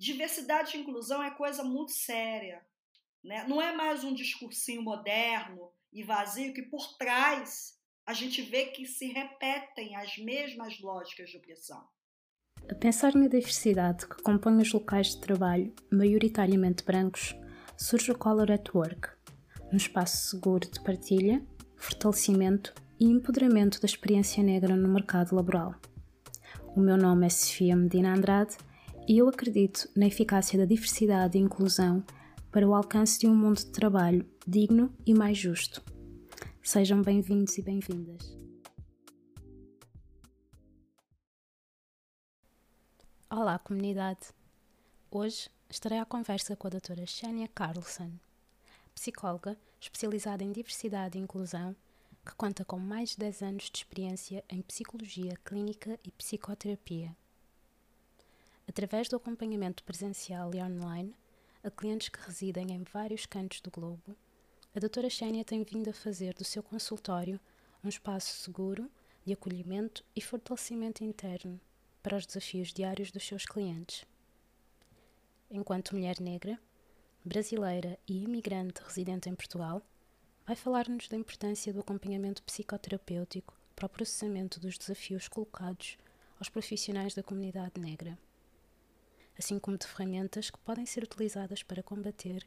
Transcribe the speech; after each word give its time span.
Diversidade 0.00 0.78
e 0.78 0.80
inclusão 0.80 1.22
é 1.22 1.30
coisa 1.30 1.62
muito 1.62 1.92
séria. 1.92 2.62
Né? 3.22 3.44
Não 3.46 3.60
é 3.60 3.76
mais 3.76 4.02
um 4.02 4.14
discursinho 4.14 4.80
moderno 4.80 5.70
e 5.92 6.02
vazio 6.02 6.54
que 6.54 6.62
por 6.62 6.96
trás 6.96 7.78
a 8.06 8.14
gente 8.14 8.40
vê 8.40 8.64
que 8.68 8.86
se 8.86 9.08
repetem 9.08 9.94
as 9.96 10.16
mesmas 10.16 10.80
lógicas 10.80 11.28
de 11.28 11.36
opressão. 11.36 11.86
A 12.66 12.74
pensar 12.76 13.14
na 13.14 13.28
diversidade 13.28 14.08
que 14.08 14.22
compõe 14.22 14.56
os 14.62 14.72
locais 14.72 15.08
de 15.08 15.20
trabalho, 15.20 15.70
maioritariamente 15.92 16.82
brancos, 16.82 17.36
surge 17.76 18.10
o 18.10 18.16
Color 18.16 18.52
at 18.52 18.74
Work, 18.74 19.10
um 19.70 19.76
espaço 19.76 20.30
seguro 20.30 20.66
de 20.66 20.82
partilha, 20.82 21.46
fortalecimento 21.76 22.74
e 22.98 23.04
empoderamento 23.04 23.78
da 23.78 23.86
experiência 23.86 24.42
negra 24.42 24.74
no 24.74 24.88
mercado 24.88 25.36
laboral. 25.36 25.74
O 26.74 26.80
meu 26.80 26.96
nome 26.96 27.26
é 27.26 27.28
Sofia 27.28 27.76
Medina 27.76 28.14
Andrade 28.14 28.56
e 29.06 29.18
eu 29.18 29.28
acredito 29.28 29.88
na 29.96 30.06
eficácia 30.06 30.58
da 30.58 30.64
diversidade 30.64 31.36
e 31.36 31.40
inclusão 31.40 32.04
para 32.50 32.68
o 32.68 32.74
alcance 32.74 33.18
de 33.18 33.26
um 33.26 33.34
mundo 33.34 33.58
de 33.58 33.66
trabalho 33.66 34.28
digno 34.46 34.92
e 35.06 35.14
mais 35.14 35.38
justo. 35.38 35.82
Sejam 36.62 37.02
bem-vindos 37.02 37.56
e 37.58 37.62
bem-vindas. 37.62 38.36
Olá, 43.28 43.58
comunidade! 43.58 44.28
Hoje 45.10 45.48
estarei 45.68 45.98
à 45.98 46.04
conversa 46.04 46.56
com 46.56 46.66
a 46.66 46.70
doutora 46.70 47.06
Xenia 47.06 47.48
Carlson, 47.48 48.10
psicóloga 48.94 49.56
especializada 49.80 50.44
em 50.44 50.52
diversidade 50.52 51.16
e 51.16 51.20
inclusão, 51.20 51.74
que 52.24 52.34
conta 52.34 52.64
com 52.64 52.78
mais 52.78 53.10
de 53.10 53.18
10 53.18 53.42
anos 53.42 53.70
de 53.70 53.78
experiência 53.78 54.44
em 54.48 54.60
psicologia 54.60 55.36
clínica 55.44 55.98
e 56.04 56.10
psicoterapia. 56.10 57.16
Através 58.70 59.08
do 59.08 59.16
acompanhamento 59.16 59.82
presencial 59.82 60.54
e 60.54 60.62
online 60.62 61.12
a 61.60 61.72
clientes 61.72 62.08
que 62.08 62.20
residem 62.20 62.70
em 62.70 62.84
vários 62.84 63.26
cantos 63.26 63.60
do 63.60 63.68
globo, 63.68 64.16
a 64.72 64.78
doutora 64.78 65.10
Xénia 65.10 65.44
tem 65.44 65.64
vindo 65.64 65.90
a 65.90 65.92
fazer 65.92 66.34
do 66.34 66.44
seu 66.44 66.62
consultório 66.62 67.40
um 67.82 67.88
espaço 67.88 68.32
seguro 68.36 68.88
de 69.26 69.32
acolhimento 69.32 70.04
e 70.14 70.20
fortalecimento 70.20 71.02
interno 71.02 71.60
para 72.00 72.16
os 72.16 72.24
desafios 72.24 72.72
diários 72.72 73.10
dos 73.10 73.26
seus 73.26 73.44
clientes. 73.44 74.04
Enquanto 75.50 75.96
mulher 75.96 76.20
negra, 76.20 76.56
brasileira 77.24 77.98
e 78.06 78.22
imigrante 78.22 78.84
residente 78.84 79.28
em 79.28 79.34
Portugal, 79.34 79.82
vai 80.46 80.54
falar-nos 80.54 81.08
da 81.08 81.16
importância 81.16 81.72
do 81.72 81.80
acompanhamento 81.80 82.40
psicoterapêutico 82.44 83.52
para 83.74 83.86
o 83.86 83.90
processamento 83.90 84.60
dos 84.60 84.78
desafios 84.78 85.26
colocados 85.26 85.98
aos 86.38 86.48
profissionais 86.48 87.16
da 87.16 87.22
comunidade 87.24 87.80
negra, 87.80 88.16
assim 89.40 89.58
como 89.58 89.78
de 89.78 89.86
ferramentas 89.86 90.50
que 90.50 90.58
podem 90.58 90.84
ser 90.84 91.02
utilizadas 91.02 91.62
para 91.62 91.82
combater 91.82 92.46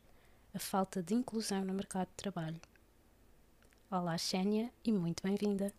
a 0.54 0.60
falta 0.60 1.02
de 1.02 1.16
inclusão 1.16 1.66
no 1.66 1.74
mercado 1.74 2.08
de 2.10 2.14
trabalho. 2.14 2.62
Olá, 3.90 4.16
Xénia, 4.16 4.72
e 4.86 4.92
muito 4.92 5.24
bem-vinda. 5.24 5.74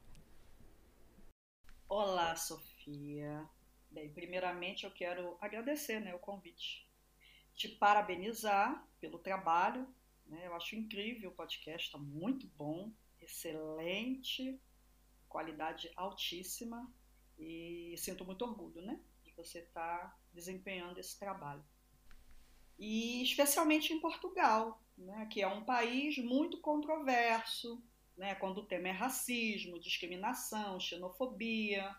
Olá, 1.88 2.34
Sofia. 2.34 3.48
Bem, 3.92 4.12
primeiramente 4.12 4.82
eu 4.82 4.90
quero 4.90 5.38
agradecer 5.40 6.00
né, 6.00 6.12
o 6.16 6.18
convite, 6.18 6.84
te 7.54 7.68
parabenizar 7.68 8.84
pelo 9.00 9.20
trabalho. 9.20 9.86
Né? 10.26 10.48
Eu 10.48 10.54
acho 10.56 10.74
incrível 10.74 11.30
o 11.30 11.34
podcast, 11.34 11.86
está 11.86 11.98
muito 11.98 12.48
bom, 12.56 12.92
excelente, 13.20 14.60
qualidade 15.28 15.92
altíssima 15.94 16.92
e 17.38 17.94
sinto 17.98 18.24
muito 18.24 18.44
orgulho 18.44 18.82
né, 18.82 19.00
de 19.22 19.30
você 19.30 19.60
estar 19.60 20.10
tá 20.10 20.23
desempenhando 20.34 20.98
esse 20.98 21.18
trabalho. 21.18 21.64
E 22.78 23.22
especialmente 23.22 23.92
em 23.92 24.00
Portugal, 24.00 24.82
né, 24.98 25.26
que 25.30 25.40
é 25.40 25.48
um 25.48 25.64
país 25.64 26.18
muito 26.18 26.60
controverso, 26.60 27.82
né, 28.16 28.34
quando 28.34 28.58
o 28.58 28.66
tema 28.66 28.88
é 28.88 28.92
racismo, 28.92 29.80
discriminação, 29.80 30.80
xenofobia. 30.80 31.94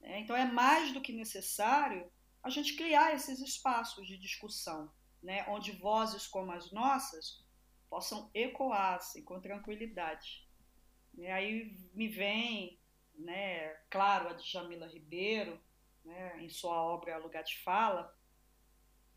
Né? 0.00 0.20
Então 0.20 0.36
é 0.36 0.44
mais 0.44 0.92
do 0.92 1.00
que 1.00 1.12
necessário 1.12 2.10
a 2.42 2.50
gente 2.50 2.74
criar 2.74 3.14
esses 3.14 3.40
espaços 3.40 4.06
de 4.06 4.18
discussão, 4.18 4.92
né, 5.22 5.46
onde 5.48 5.72
vozes 5.72 6.26
como 6.26 6.52
as 6.52 6.72
nossas 6.72 7.44
possam 7.88 8.30
ecoar 8.34 8.94
assim, 8.94 9.22
com 9.22 9.40
tranquilidade. 9.40 10.48
E 11.14 11.26
aí 11.26 11.76
me 11.94 12.08
vem, 12.08 12.78
né, 13.14 13.68
claro, 13.90 14.28
a 14.28 14.32
Djamila 14.32 14.86
Ribeiro, 14.86 15.60
né, 16.04 16.42
em 16.42 16.48
sua 16.48 16.82
obra 16.82 17.18
Lugar 17.18 17.42
de 17.42 17.58
Fala, 17.58 18.16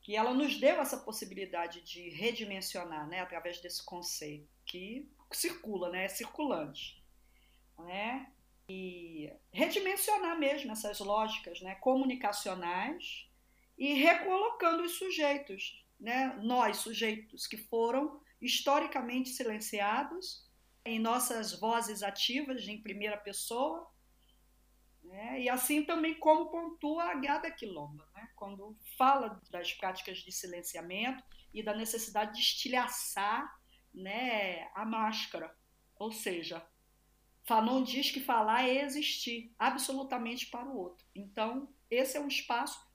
que 0.01 0.15
ela 0.15 0.33
nos 0.33 0.57
deu 0.57 0.79
essa 0.79 0.97
possibilidade 0.97 1.81
de 1.81 2.09
redimensionar, 2.09 3.07
né, 3.07 3.21
através 3.21 3.59
desse 3.59 3.83
conceito 3.83 4.47
que 4.65 5.09
circula, 5.31 5.89
né, 5.89 6.05
é 6.05 6.07
circulante, 6.07 7.03
né, 7.79 8.31
e 8.67 9.31
redimensionar 9.51 10.37
mesmo 10.37 10.71
essas 10.71 10.99
lógicas 10.99 11.61
né, 11.61 11.75
comunicacionais 11.75 13.27
e 13.77 13.93
recolocando 13.93 14.83
os 14.83 14.93
sujeitos, 14.93 15.83
né, 15.99 16.39
nós 16.41 16.77
sujeitos 16.77 17.47
que 17.47 17.57
foram 17.57 18.21
historicamente 18.41 19.29
silenciados 19.29 20.45
em 20.83 20.99
nossas 20.99 21.59
vozes 21.59 22.03
ativas 22.03 22.67
em 22.67 22.81
primeira 22.81 23.17
pessoa, 23.17 23.89
né, 25.15 25.39
e 25.39 25.49
assim 25.49 25.83
também 25.83 26.13
como 26.15 26.51
pontua 26.51 27.05
a 27.05 27.15
Gada 27.15 27.49
Quilomba, 27.49 28.05
né, 28.13 28.29
quando 28.35 28.77
fala 28.97 29.41
das 29.49 29.71
práticas 29.73 30.17
de 30.17 30.31
silenciamento 30.31 31.23
e 31.53 31.63
da 31.63 31.73
necessidade 31.73 32.33
de 32.33 32.41
estilhaçar 32.41 33.49
né, 33.93 34.69
a 34.75 34.85
máscara, 34.85 35.55
ou 35.95 36.11
seja, 36.11 36.67
Fanon 37.45 37.83
diz 37.83 38.11
que 38.11 38.19
falar 38.19 38.67
é 38.67 38.83
existir 38.83 39.55
absolutamente 39.57 40.47
para 40.47 40.67
o 40.67 40.77
outro. 40.77 41.05
Então, 41.15 41.73
esse 41.89 42.17
é 42.17 42.19
um 42.19 42.27
espaço 42.27 42.85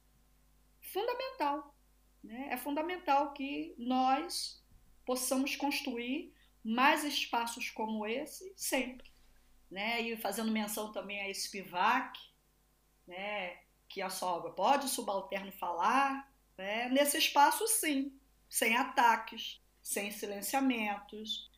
fundamental. 0.92 1.74
Né? 2.22 2.48
É 2.50 2.56
fundamental 2.58 3.32
que 3.32 3.74
nós 3.78 4.62
possamos 5.06 5.56
construir 5.56 6.34
mais 6.62 7.02
espaços 7.02 7.70
como 7.70 8.06
esse 8.06 8.52
sempre. 8.56 9.09
Né? 9.70 10.02
E 10.02 10.16
fazendo 10.16 10.50
menção 10.50 10.92
também 10.92 11.20
a 11.20 11.32
Spivak, 11.32 12.18
né? 13.06 13.58
que 13.88 14.00
a 14.00 14.10
sobra 14.10 14.50
pode 14.50 14.86
o 14.86 14.88
subalterno 14.88 15.52
falar. 15.52 16.32
Né? 16.56 16.88
Nesse 16.88 17.18
espaço, 17.18 17.66
sim, 17.66 18.18
sem 18.48 18.76
ataques, 18.76 19.60
sem 19.82 20.10
silenciamentos, 20.10 21.50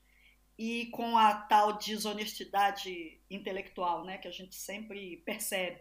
e 0.59 0.87
com 0.87 1.17
a 1.17 1.34
tal 1.34 1.78
desonestidade 1.78 3.21
intelectual, 3.31 4.05
né, 4.05 4.19
que 4.19 4.28
a 4.28 4.31
gente 4.31 4.55
sempre 4.55 5.17
percebe, 5.19 5.81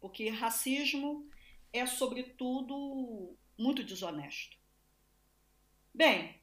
porque 0.00 0.28
racismo 0.28 1.28
é 1.72 1.86
sobretudo 1.86 3.36
muito 3.58 3.84
desonesto. 3.84 4.56
Bem, 5.94 6.40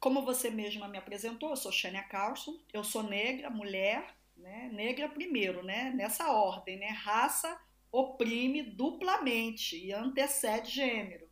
como 0.00 0.24
você 0.24 0.50
mesma 0.50 0.88
me 0.88 0.98
apresentou, 0.98 1.50
eu 1.50 1.56
sou 1.56 1.72
Shania 1.72 2.02
Carlson, 2.02 2.60
eu 2.72 2.84
sou 2.84 3.02
negra, 3.02 3.48
mulher, 3.48 4.15
né, 4.36 4.68
negra 4.72 5.08
primeiro, 5.08 5.64
né, 5.64 5.90
nessa 5.90 6.30
ordem, 6.30 6.78
né, 6.78 6.88
raça 6.88 7.58
oprime 7.90 8.62
duplamente 8.62 9.76
e 9.76 9.92
antecede 9.92 10.70
gênero. 10.70 11.26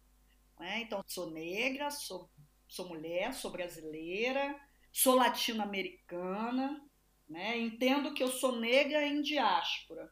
Né? 0.59 0.81
Então, 0.81 1.04
sou 1.06 1.31
negra, 1.31 1.91
sou, 1.91 2.31
sou 2.66 2.88
mulher, 2.88 3.34
sou 3.34 3.50
brasileira, 3.50 4.59
sou 4.91 5.14
latino-americana, 5.14 6.81
né? 7.28 7.59
entendo 7.59 8.14
que 8.14 8.22
eu 8.22 8.28
sou 8.28 8.59
negra 8.59 9.06
em 9.06 9.20
diáspora. 9.20 10.10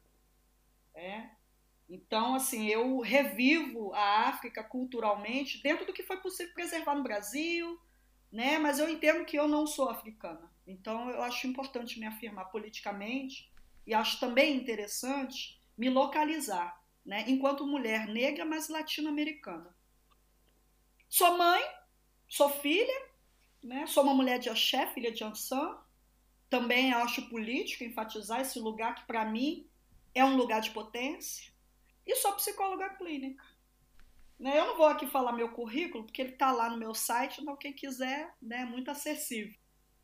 Né? 0.95 1.35
Então, 1.89 2.35
assim, 2.35 2.67
eu 2.67 3.01
revivo 3.01 3.95
a 3.95 4.29
África 4.29 4.63
culturalmente 4.63 5.63
dentro 5.63 5.87
do 5.87 5.93
que 5.93 6.03
foi 6.03 6.19
possível 6.19 6.53
preservar 6.53 6.95
no 6.95 7.03
Brasil, 7.03 7.81
né? 8.31 8.59
mas 8.59 8.79
eu 8.79 8.91
entendo 8.91 9.25
que 9.25 9.39
eu 9.39 9.49
não 9.49 9.67
sou 9.67 9.89
africana. 9.89 10.52
Então, 10.73 11.11
eu 11.11 11.23
acho 11.23 11.47
importante 11.47 12.01
me 12.01 12.07
afirmar 12.07 12.47
politicamente 12.47 13.51
e 13.87 13.93
acho 13.93 14.19
também 14.19 14.57
interessante 14.57 15.61
me 15.77 15.89
localizar, 15.91 16.81
né? 17.05 17.25
enquanto 17.29 17.67
mulher 17.67 18.07
negra, 18.07 18.45
mas 18.45 18.69
latino-americana. 18.69 19.75
Sou 21.09 21.37
mãe, 21.37 21.63
sou 22.29 22.49
filha, 22.49 23.13
né? 23.63 23.87
Sou 23.87 24.03
uma 24.03 24.15
mulher 24.15 24.39
de 24.39 24.49
axé, 24.49 24.87
filha 24.89 25.13
de 25.13 25.23
Ansan. 25.23 25.79
Também 26.49 26.93
acho 26.93 27.29
político 27.29 27.85
enfatizar 27.85 28.41
esse 28.41 28.59
lugar 28.59 28.95
que, 28.95 29.07
para 29.07 29.25
mim, 29.25 29.69
é 30.15 30.25
um 30.25 30.37
lugar 30.37 30.61
de 30.61 30.71
potência. 30.71 31.53
E 32.07 32.17
sou 32.17 32.33
psicóloga 32.33 32.91
clínica. 32.91 33.45
Né? 34.39 34.59
Eu 34.59 34.67
não 34.67 34.77
vou 34.77 34.87
aqui 34.87 35.07
falar 35.07 35.33
meu 35.33 35.51
currículo, 35.51 36.05
porque 36.05 36.21
ele 36.21 36.33
está 36.33 36.51
lá 36.51 36.69
no 36.69 36.77
meu 36.77 36.95
site, 36.95 37.41
então 37.41 37.57
quem 37.57 37.73
quiser, 37.73 38.35
né, 38.43 38.63
é 38.63 38.65
muito 38.65 38.91
acessível. 38.91 39.55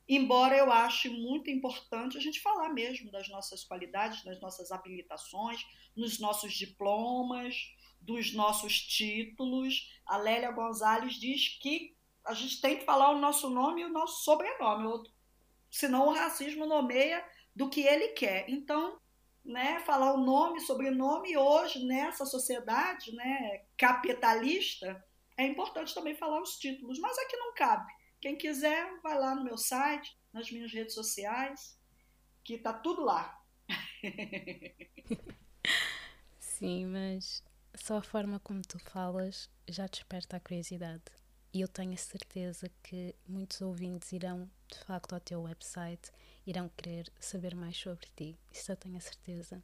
Embora 0.08 0.56
eu 0.56 0.72
ache 0.72 1.10
muito 1.10 1.50
importante 1.50 2.16
a 2.16 2.20
gente 2.20 2.40
falar 2.40 2.70
mesmo 2.70 3.10
das 3.10 3.28
nossas 3.28 3.62
qualidades, 3.62 4.24
das 4.24 4.40
nossas 4.40 4.72
habilitações, 4.72 5.66
nos 5.94 6.18
nossos 6.18 6.54
diplomas, 6.54 7.54
dos 8.00 8.32
nossos 8.32 8.80
títulos. 8.80 9.92
A 10.06 10.16
Lélia 10.16 10.50
Gonzalez 10.50 11.14
diz 11.14 11.58
que 11.60 11.94
a 12.24 12.32
gente 12.32 12.60
tem 12.60 12.78
que 12.78 12.84
falar 12.84 13.10
o 13.10 13.18
nosso 13.18 13.50
nome 13.50 13.82
e 13.82 13.84
o 13.84 13.92
nosso 13.92 14.24
sobrenome, 14.24 15.10
senão 15.70 16.08
o 16.08 16.12
racismo 16.12 16.66
nomeia 16.66 17.24
do 17.54 17.68
que 17.68 17.82
ele 17.82 18.08
quer. 18.08 18.48
Então, 18.48 18.98
né, 19.44 19.80
falar 19.80 20.12
o 20.14 20.24
nome, 20.24 20.60
sobrenome, 20.60 21.36
hoje, 21.36 21.84
nessa 21.84 22.24
sociedade 22.24 23.14
né, 23.14 23.64
capitalista, 23.76 25.04
é 25.36 25.46
importante 25.46 25.94
também 25.94 26.14
falar 26.14 26.40
os 26.40 26.58
títulos, 26.58 26.98
mas 26.98 27.18
aqui 27.18 27.36
não 27.36 27.54
cabe. 27.54 27.92
Quem 28.20 28.36
quiser, 28.36 29.00
vai 29.02 29.18
lá 29.18 29.34
no 29.34 29.44
meu 29.44 29.56
site, 29.56 30.16
nas 30.32 30.50
minhas 30.50 30.72
redes 30.72 30.94
sociais, 30.94 31.78
que 32.44 32.58
tá 32.58 32.72
tudo 32.72 33.04
lá. 33.04 33.40
Sim, 36.38 36.86
mas 36.86 37.42
só 37.74 37.98
a 37.98 38.02
forma 38.02 38.40
como 38.40 38.62
tu 38.62 38.78
falas 38.78 39.48
já 39.68 39.86
desperta 39.86 40.36
a 40.36 40.40
curiosidade. 40.40 41.02
E 41.52 41.60
eu 41.60 41.68
tenho 41.68 41.94
a 41.94 41.96
certeza 41.96 42.70
que 42.82 43.14
muitos 43.26 43.60
ouvintes 43.60 44.12
irão, 44.12 44.50
de 44.70 44.78
facto, 44.80 45.14
ao 45.14 45.20
teu 45.20 45.42
website, 45.42 46.10
irão 46.46 46.68
querer 46.76 47.10
saber 47.18 47.54
mais 47.54 47.76
sobre 47.76 48.06
ti. 48.16 48.38
Isso 48.52 48.70
eu 48.70 48.76
tenho 48.76 48.96
a 48.96 49.00
certeza. 49.00 49.62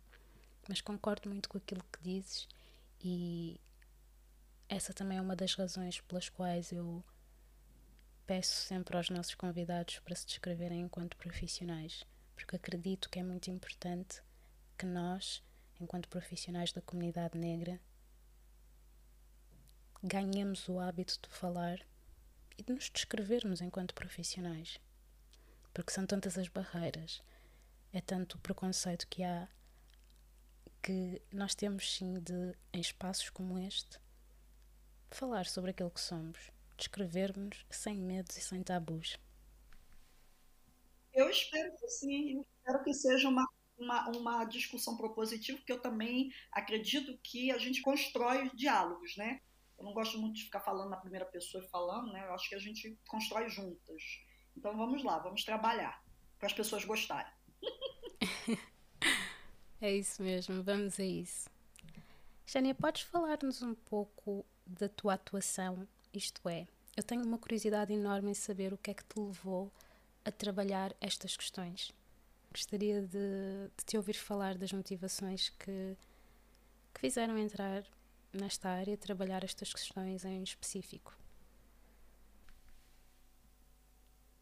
Mas 0.68 0.80
concordo 0.80 1.28
muito 1.28 1.48
com 1.48 1.58
aquilo 1.58 1.84
que 1.92 2.02
dizes 2.02 2.48
e 3.00 3.60
essa 4.68 4.94
também 4.94 5.18
é 5.18 5.20
uma 5.20 5.36
das 5.36 5.54
razões 5.54 6.00
pelas 6.00 6.28
quais 6.28 6.72
eu 6.72 7.04
peço 8.26 8.54
sempre 8.54 8.96
aos 8.96 9.10
nossos 9.10 9.34
convidados 9.34 9.98
para 9.98 10.14
se 10.14 10.26
descreverem 10.26 10.80
enquanto 10.80 11.16
profissionais, 11.16 12.04
porque 12.34 12.56
acredito 12.56 13.10
que 13.10 13.18
é 13.18 13.22
muito 13.22 13.50
importante 13.50 14.22
que 14.78 14.86
nós, 14.86 15.42
enquanto 15.80 16.08
profissionais 16.08 16.72
da 16.72 16.80
comunidade 16.80 17.38
negra, 17.38 17.80
ganhemos 20.02 20.68
o 20.68 20.78
hábito 20.78 21.18
de 21.22 21.34
falar 21.34 21.80
e 22.56 22.62
de 22.62 22.72
nos 22.72 22.88
descrevermos 22.90 23.60
enquanto 23.60 23.94
profissionais. 23.94 24.78
Porque 25.72 25.92
são 25.92 26.06
tantas 26.06 26.38
as 26.38 26.48
barreiras, 26.48 27.22
é 27.92 28.00
tanto 28.00 28.36
o 28.36 28.40
preconceito 28.40 29.06
que 29.08 29.22
há, 29.22 29.48
que 30.82 31.20
nós 31.32 31.54
temos 31.54 31.94
sim 31.94 32.20
de, 32.20 32.56
em 32.72 32.80
espaços 32.80 33.28
como 33.30 33.58
este, 33.58 33.98
falar 35.10 35.46
sobre 35.46 35.72
aquilo 35.72 35.90
que 35.90 36.00
somos, 36.00 36.53
descrevermos 36.76 37.64
sem 37.70 37.96
medos 37.96 38.36
e 38.36 38.40
sem 38.40 38.62
tabus. 38.62 39.16
Eu 41.12 41.30
espero 41.30 41.76
que 41.76 41.88
sim, 41.88 42.40
espero 42.40 42.82
que 42.82 42.92
seja 42.92 43.28
uma 43.28 43.46
uma, 43.78 44.08
uma 44.10 44.44
discussão 44.44 44.96
propositiva, 44.96 45.58
porque 45.58 45.72
eu 45.72 45.80
também 45.80 46.32
acredito 46.52 47.18
que 47.22 47.50
a 47.50 47.58
gente 47.58 47.82
constrói 47.82 48.50
diálogos, 48.54 49.16
né? 49.16 49.40
Eu 49.78 49.84
não 49.84 49.92
gosto 49.92 50.18
muito 50.18 50.36
de 50.36 50.44
ficar 50.44 50.60
falando 50.60 50.90
na 50.90 50.96
primeira 50.96 51.26
pessoa 51.26 51.62
e 51.62 51.68
falando, 51.68 52.12
né? 52.12 52.24
Eu 52.26 52.34
acho 52.34 52.48
que 52.48 52.54
a 52.54 52.60
gente 52.60 52.96
constrói 53.08 53.48
juntas. 53.48 54.02
Então 54.56 54.76
vamos 54.76 55.02
lá, 55.02 55.18
vamos 55.18 55.44
trabalhar 55.44 56.02
para 56.38 56.46
as 56.46 56.52
pessoas 56.52 56.84
gostarem. 56.84 57.32
é 59.80 59.92
isso 59.92 60.22
mesmo, 60.22 60.62
vamos 60.62 60.98
a 61.00 61.04
isso. 61.04 61.50
Jânia, 62.46 62.74
podes 62.74 63.02
falar-nos 63.02 63.62
um 63.62 63.74
pouco 63.74 64.44
da 64.64 64.88
tua 64.88 65.14
atuação? 65.14 65.88
Isto 66.14 66.48
é, 66.48 66.68
eu 66.96 67.02
tenho 67.02 67.24
uma 67.24 67.38
curiosidade 67.38 67.92
enorme 67.92 68.30
em 68.30 68.34
saber 68.34 68.72
o 68.72 68.78
que 68.78 68.92
é 68.92 68.94
que 68.94 69.04
te 69.04 69.18
levou 69.18 69.72
a 70.24 70.30
trabalhar 70.30 70.94
estas 71.00 71.36
questões. 71.36 71.90
Gostaria 72.52 73.02
de, 73.02 73.68
de 73.76 73.84
te 73.84 73.96
ouvir 73.96 74.14
falar 74.14 74.56
das 74.56 74.72
motivações 74.72 75.48
que, 75.48 75.96
que 76.94 77.00
fizeram 77.00 77.36
entrar 77.36 77.84
nesta 78.32 78.68
área 78.68 78.96
trabalhar 78.96 79.42
estas 79.42 79.72
questões 79.72 80.24
em 80.24 80.44
específico? 80.44 81.18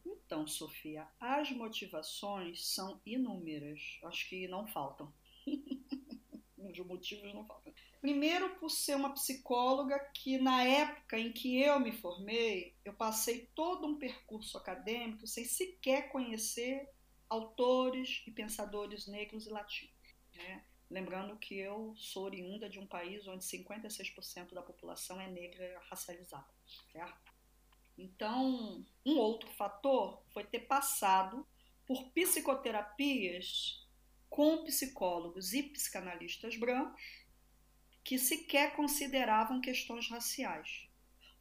Então, 0.05 0.47
Sofia, 0.47 1.09
as 1.19 1.51
motivações 1.53 2.67
são 2.67 3.01
inúmeras. 3.07 3.99
Acho 4.05 4.29
que 4.29 4.47
não 4.47 4.67
faltam. 4.67 5.11
Os 6.71 6.79
motivos 6.79 7.35
não 7.35 7.45
faltam. 7.45 7.73
Primeiro, 8.01 8.57
por 8.57 8.71
ser 8.71 8.97
uma 8.97 9.13
psicóloga 9.15 9.99
que, 10.15 10.39
na 10.39 10.63
época 10.65 11.19
em 11.19 11.33
que 11.33 11.61
eu 11.61 11.79
me 11.79 11.93
formei, 11.93 12.75
eu 12.85 12.93
passei 12.93 13.49
todo 13.55 13.87
um 13.87 13.99
percurso 13.99 14.59
acadêmico 14.59 15.27
sem 15.27 15.45
sequer 15.45 16.11
conhecer 16.11 16.89
autores 17.29 18.23
e 18.27 18.31
pensadores 18.31 19.07
negros 19.07 19.47
e 19.47 19.51
latinos. 19.51 19.95
Né? 20.35 20.65
Lembrando 20.91 21.39
que 21.39 21.57
eu 21.57 21.95
sou 21.97 22.25
oriunda 22.25 22.69
de 22.69 22.79
um 22.79 22.87
país 22.87 23.27
onde 23.27 23.45
56% 23.45 24.53
da 24.53 24.63
população 24.63 25.21
é 25.21 25.31
negra 25.31 25.81
racializada, 25.89 26.47
certo? 26.93 27.33
Então, 27.97 28.85
um 29.05 29.17
outro 29.17 29.49
fator 29.51 30.23
foi 30.33 30.45
ter 30.45 30.61
passado 30.61 31.47
por 31.87 32.11
psicoterapias 32.11 33.82
com 34.33 34.65
psicólogos 34.65 35.53
e 35.53 35.63
psicanalistas 35.63 36.57
brancos 36.57 37.23
que 38.03 38.19
sequer 38.19 38.75
consideravam 38.75 39.61
questões 39.61 40.09
raciais. 40.09 40.89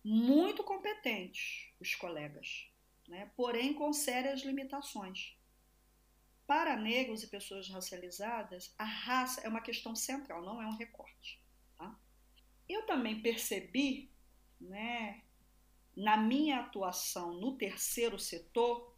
Muito 0.04 0.62
competentes, 0.62 1.72
os 1.80 1.96
colegas, 1.96 2.70
né? 3.08 3.32
porém 3.38 3.74
com 3.74 3.94
sérias 3.94 4.42
limitações. 4.42 5.38
Para 6.46 6.76
negros 6.76 7.24
e 7.24 7.28
pessoas 7.28 7.70
racializadas, 7.70 8.76
a 8.78 8.84
raça 8.84 9.40
é 9.40 9.48
uma 9.48 9.62
questão 9.62 9.96
central, 9.96 10.44
não 10.44 10.62
é 10.62 10.68
um 10.68 10.76
recorte. 10.76 11.42
Tá? 11.78 11.98
Eu 12.68 12.86
também 12.86 13.22
percebi, 13.22 14.12
né, 14.60 15.24
na 15.96 16.18
minha 16.18 16.60
atuação 16.60 17.36
no 17.36 17.56
terceiro 17.56 18.20
setor, 18.20 18.94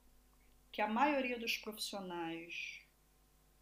que 0.72 0.81
a 0.81 0.88
maioria 0.88 1.38
dos 1.38 1.57
profissionais 1.57 2.82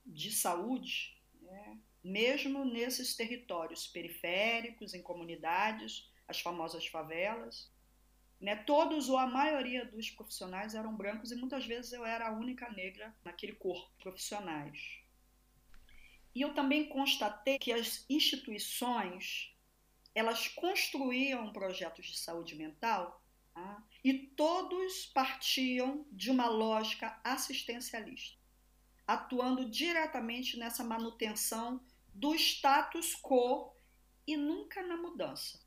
de 0.06 0.32
saúde, 0.32 1.18
né, 1.42 1.80
mesmo 2.04 2.66
nesses 2.66 3.16
territórios 3.16 3.88
periféricos, 3.88 4.94
em 4.94 5.02
comunidades, 5.02 6.10
as 6.28 6.40
famosas 6.40 6.88
favelas, 6.88 7.72
né? 8.42 8.56
Todos 8.56 9.08
ou 9.08 9.18
a 9.18 9.28
maioria 9.28 9.86
dos 9.86 10.10
profissionais 10.10 10.74
eram 10.74 10.96
brancos 10.96 11.32
e 11.32 11.36
muitas 11.36 11.66
vezes 11.66 11.94
eu 11.94 12.04
era 12.04 12.28
a 12.28 12.32
única 12.32 12.70
negra 12.72 13.16
naquele 13.24 13.54
corpo 13.54 13.88
profissionais. 14.00 15.00
E 16.34 16.42
eu 16.42 16.54
também 16.54 16.90
constatei 16.90 17.60
que 17.60 17.72
as 17.72 18.06
instituições 18.10 19.56
elas 20.16 20.48
construíam 20.48 21.54
projetos 21.54 22.06
de 22.06 22.18
saúde 22.18 22.56
mental 22.56 23.22
tá? 23.54 23.84
e 24.04 24.14
todos 24.14 25.06
partiam 25.14 26.06
de 26.12 26.32
uma 26.32 26.48
lógica 26.48 27.20
assistencialista, 27.24 28.41
atuando 29.14 29.66
diretamente 29.66 30.58
nessa 30.58 30.84
manutenção 30.84 31.82
do 32.14 32.34
status 32.34 33.14
quo 33.22 33.74
e 34.26 34.38
nunca 34.38 34.82
na 34.82 34.96
mudança. 34.96 35.60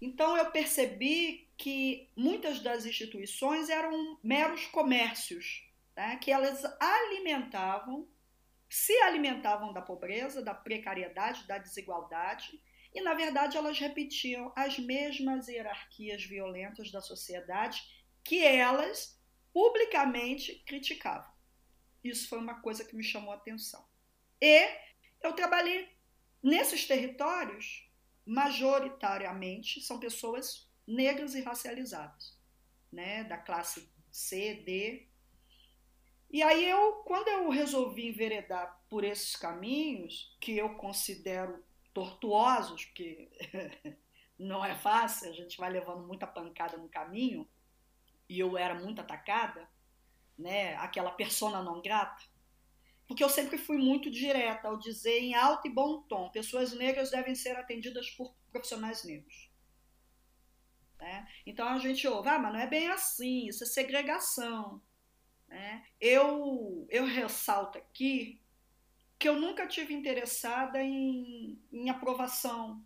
Então 0.00 0.36
eu 0.36 0.50
percebi 0.50 1.48
que 1.56 2.10
muitas 2.14 2.60
das 2.60 2.84
instituições 2.84 3.70
eram 3.70 4.18
meros 4.22 4.66
comércios, 4.66 5.66
tá? 5.94 6.16
que 6.16 6.30
elas 6.30 6.62
alimentavam, 6.78 8.06
se 8.68 8.92
alimentavam 8.98 9.72
da 9.72 9.80
pobreza, 9.80 10.42
da 10.42 10.54
precariedade, 10.54 11.46
da 11.46 11.56
desigualdade, 11.56 12.62
e 12.94 13.00
na 13.00 13.14
verdade 13.14 13.56
elas 13.56 13.78
repetiam 13.78 14.52
as 14.54 14.78
mesmas 14.78 15.48
hierarquias 15.48 16.22
violentas 16.22 16.90
da 16.90 17.00
sociedade 17.00 17.82
que 18.22 18.44
elas 18.44 19.18
publicamente 19.52 20.62
criticavam. 20.66 21.37
Isso 22.02 22.28
foi 22.28 22.38
uma 22.38 22.60
coisa 22.60 22.84
que 22.84 22.96
me 22.96 23.02
chamou 23.02 23.32
a 23.32 23.36
atenção. 23.36 23.86
E 24.40 24.68
eu 25.22 25.32
trabalhei 25.32 25.88
nesses 26.42 26.86
territórios 26.86 27.88
majoritariamente 28.28 29.80
são 29.80 29.98
pessoas 29.98 30.70
negras 30.86 31.34
e 31.34 31.40
racializadas, 31.40 32.38
né, 32.92 33.24
da 33.24 33.38
classe 33.38 33.90
C, 34.12 34.62
D. 34.66 35.08
E 36.30 36.42
aí 36.42 36.68
eu, 36.68 36.96
quando 37.06 37.28
eu 37.28 37.48
resolvi 37.48 38.08
enveredar 38.08 38.82
por 38.90 39.02
esses 39.02 39.34
caminhos 39.34 40.36
que 40.38 40.56
eu 40.56 40.74
considero 40.74 41.64
tortuosos, 41.94 42.84
porque 42.84 43.30
não 44.38 44.62
é 44.62 44.74
fácil, 44.74 45.30
a 45.30 45.32
gente 45.32 45.56
vai 45.56 45.70
levando 45.70 46.06
muita 46.06 46.26
pancada 46.26 46.76
no 46.76 46.88
caminho, 46.88 47.48
e 48.28 48.38
eu 48.38 48.58
era 48.58 48.74
muito 48.74 49.00
atacada, 49.00 49.66
né, 50.38 50.76
aquela 50.76 51.10
persona 51.10 51.62
não 51.62 51.82
grata, 51.82 52.22
porque 53.06 53.24
eu 53.24 53.28
sempre 53.28 53.56
fui 53.56 53.78
muito 53.78 54.10
direta 54.10 54.68
ao 54.68 54.78
dizer 54.78 55.18
em 55.18 55.34
alto 55.34 55.66
e 55.66 55.70
bom 55.70 56.02
tom: 56.02 56.30
pessoas 56.30 56.72
negras 56.74 57.10
devem 57.10 57.34
ser 57.34 57.56
atendidas 57.56 58.10
por 58.10 58.34
profissionais 58.52 59.02
negros. 59.02 59.50
Né? 60.98 61.26
Então 61.46 61.66
a 61.68 61.78
gente 61.78 62.06
ouve, 62.06 62.28
ah, 62.28 62.38
mas 62.38 62.52
não 62.52 62.60
é 62.60 62.66
bem 62.66 62.88
assim, 62.88 63.46
isso 63.46 63.64
é 63.64 63.66
segregação. 63.66 64.82
Né? 65.48 65.84
Eu, 66.00 66.86
eu 66.90 67.06
ressalto 67.06 67.78
aqui 67.78 68.40
que 69.18 69.28
eu 69.28 69.40
nunca 69.40 69.66
tive 69.66 69.94
interessada 69.94 70.80
em, 70.82 71.58
em 71.72 71.90
aprovação, 71.90 72.84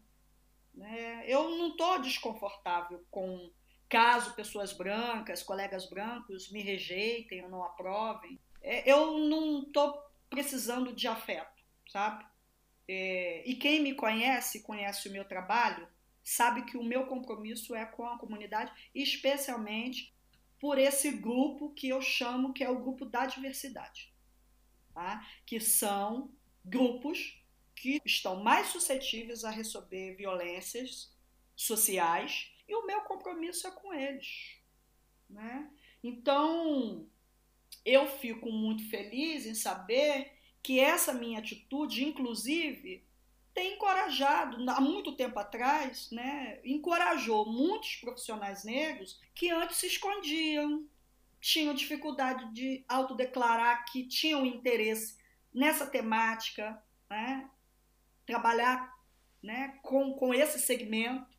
Né? 0.73 1.25
Eu 1.27 1.51
não 1.51 1.71
estou 1.73 2.01
desconfortável 2.01 3.05
com 3.11 3.51
caso 3.93 4.33
pessoas 4.33 4.73
brancas, 4.73 5.43
colegas 5.43 5.85
brancos 5.85 6.51
me 6.51 6.63
rejeitem 6.63 7.45
ou 7.45 7.51
não 7.51 7.63
aprovem. 7.63 8.41
É, 8.63 8.91
eu 8.91 9.19
não 9.19 9.65
estou 9.65 10.03
precisando 10.31 10.95
de 10.95 11.07
afeto, 11.07 11.63
sabe? 11.91 12.25
É, 12.89 13.43
e 13.45 13.55
quem 13.55 13.83
me 13.83 13.95
conhece, 13.95 14.63
conhece 14.63 15.11
o 15.11 15.13
meu 15.13 15.27
trabalho, 15.27 15.87
sabe 16.25 16.63
que 16.63 16.79
o 16.79 16.83
meu 16.83 17.07
compromisso 17.07 17.75
é 17.75 17.85
com 17.85 18.07
a 18.07 18.19
comunidade, 18.19 18.73
especialmente 18.95 20.15
por 20.59 20.79
esse 20.79 21.11
grupo 21.11 21.75
que 21.75 21.91
eu 21.91 22.01
chamo 22.01 22.55
que 22.55 22.65
é 22.65 22.71
o 22.71 22.81
grupo 22.81 23.05
da 23.05 23.27
diversidade, 23.27 24.11
tá? 24.95 25.23
que 25.45 25.61
são 25.61 26.33
grupos 26.65 27.39
que 27.75 28.01
estão 28.07 28.43
mais 28.43 28.69
suscetíveis 28.69 29.45
a 29.45 29.51
receber 29.51 30.17
violências 30.17 31.15
sociais 31.55 32.52
e 32.73 32.75
o 32.75 32.87
meu 32.87 33.03
compromisso 33.03 33.67
é 33.67 33.71
com 33.71 33.93
eles. 33.93 34.57
Né? 35.29 35.71
Então, 36.03 37.07
eu 37.85 38.07
fico 38.07 38.51
muito 38.51 38.89
feliz 38.89 39.45
em 39.45 39.55
saber 39.55 40.33
que 40.63 40.81
essa 40.81 41.13
minha 41.13 41.39
atitude, 41.39 42.05
inclusive, 42.05 43.05
tem 43.53 43.75
encorajado, 43.75 44.57
há 44.71 44.81
muito 44.81 45.15
tempo 45.15 45.39
atrás, 45.39 46.11
né, 46.11 46.61
encorajou 46.65 47.45
muitos 47.45 47.97
profissionais 47.97 48.65
negros 48.65 49.21
que 49.35 49.51
antes 49.51 49.77
se 49.77 49.89
escondiam, 49.89 50.89
tinham 51.39 51.75
dificuldade 51.75 52.51
de 52.55 52.83
autodeclarar 52.89 53.85
que 53.93 54.07
tinham 54.07 54.47
interesse 54.47 55.19
nessa 55.53 55.87
temática, 55.87 56.83
né, 57.11 57.51
trabalhar 58.25 58.97
né, 59.43 59.79
com, 59.83 60.15
com 60.15 60.33
esse 60.33 60.59
segmento, 60.59 61.32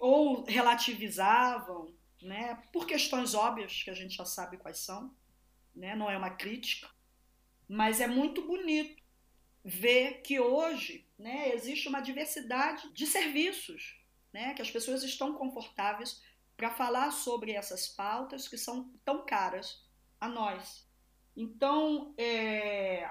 ou 0.00 0.42
relativizavam, 0.44 1.94
né, 2.22 2.60
por 2.72 2.86
questões 2.86 3.34
óbvias 3.34 3.82
que 3.82 3.90
a 3.90 3.94
gente 3.94 4.16
já 4.16 4.24
sabe 4.24 4.56
quais 4.56 4.78
são, 4.78 5.14
né, 5.74 5.94
não 5.94 6.10
é 6.10 6.16
uma 6.16 6.30
crítica, 6.30 6.88
mas 7.68 8.00
é 8.00 8.06
muito 8.06 8.46
bonito 8.46 9.00
ver 9.62 10.22
que 10.22 10.40
hoje 10.40 11.06
né, 11.18 11.54
existe 11.54 11.86
uma 11.86 12.00
diversidade 12.00 12.90
de 12.92 13.06
serviços, 13.06 14.02
né, 14.32 14.54
que 14.54 14.62
as 14.62 14.70
pessoas 14.70 15.02
estão 15.02 15.34
confortáveis 15.34 16.22
para 16.56 16.70
falar 16.70 17.10
sobre 17.10 17.52
essas 17.52 17.86
pautas 17.86 18.48
que 18.48 18.56
são 18.56 18.90
tão 19.04 19.24
caras 19.24 19.86
a 20.18 20.28
nós. 20.28 20.88
Então, 21.36 22.14
é, 22.16 23.08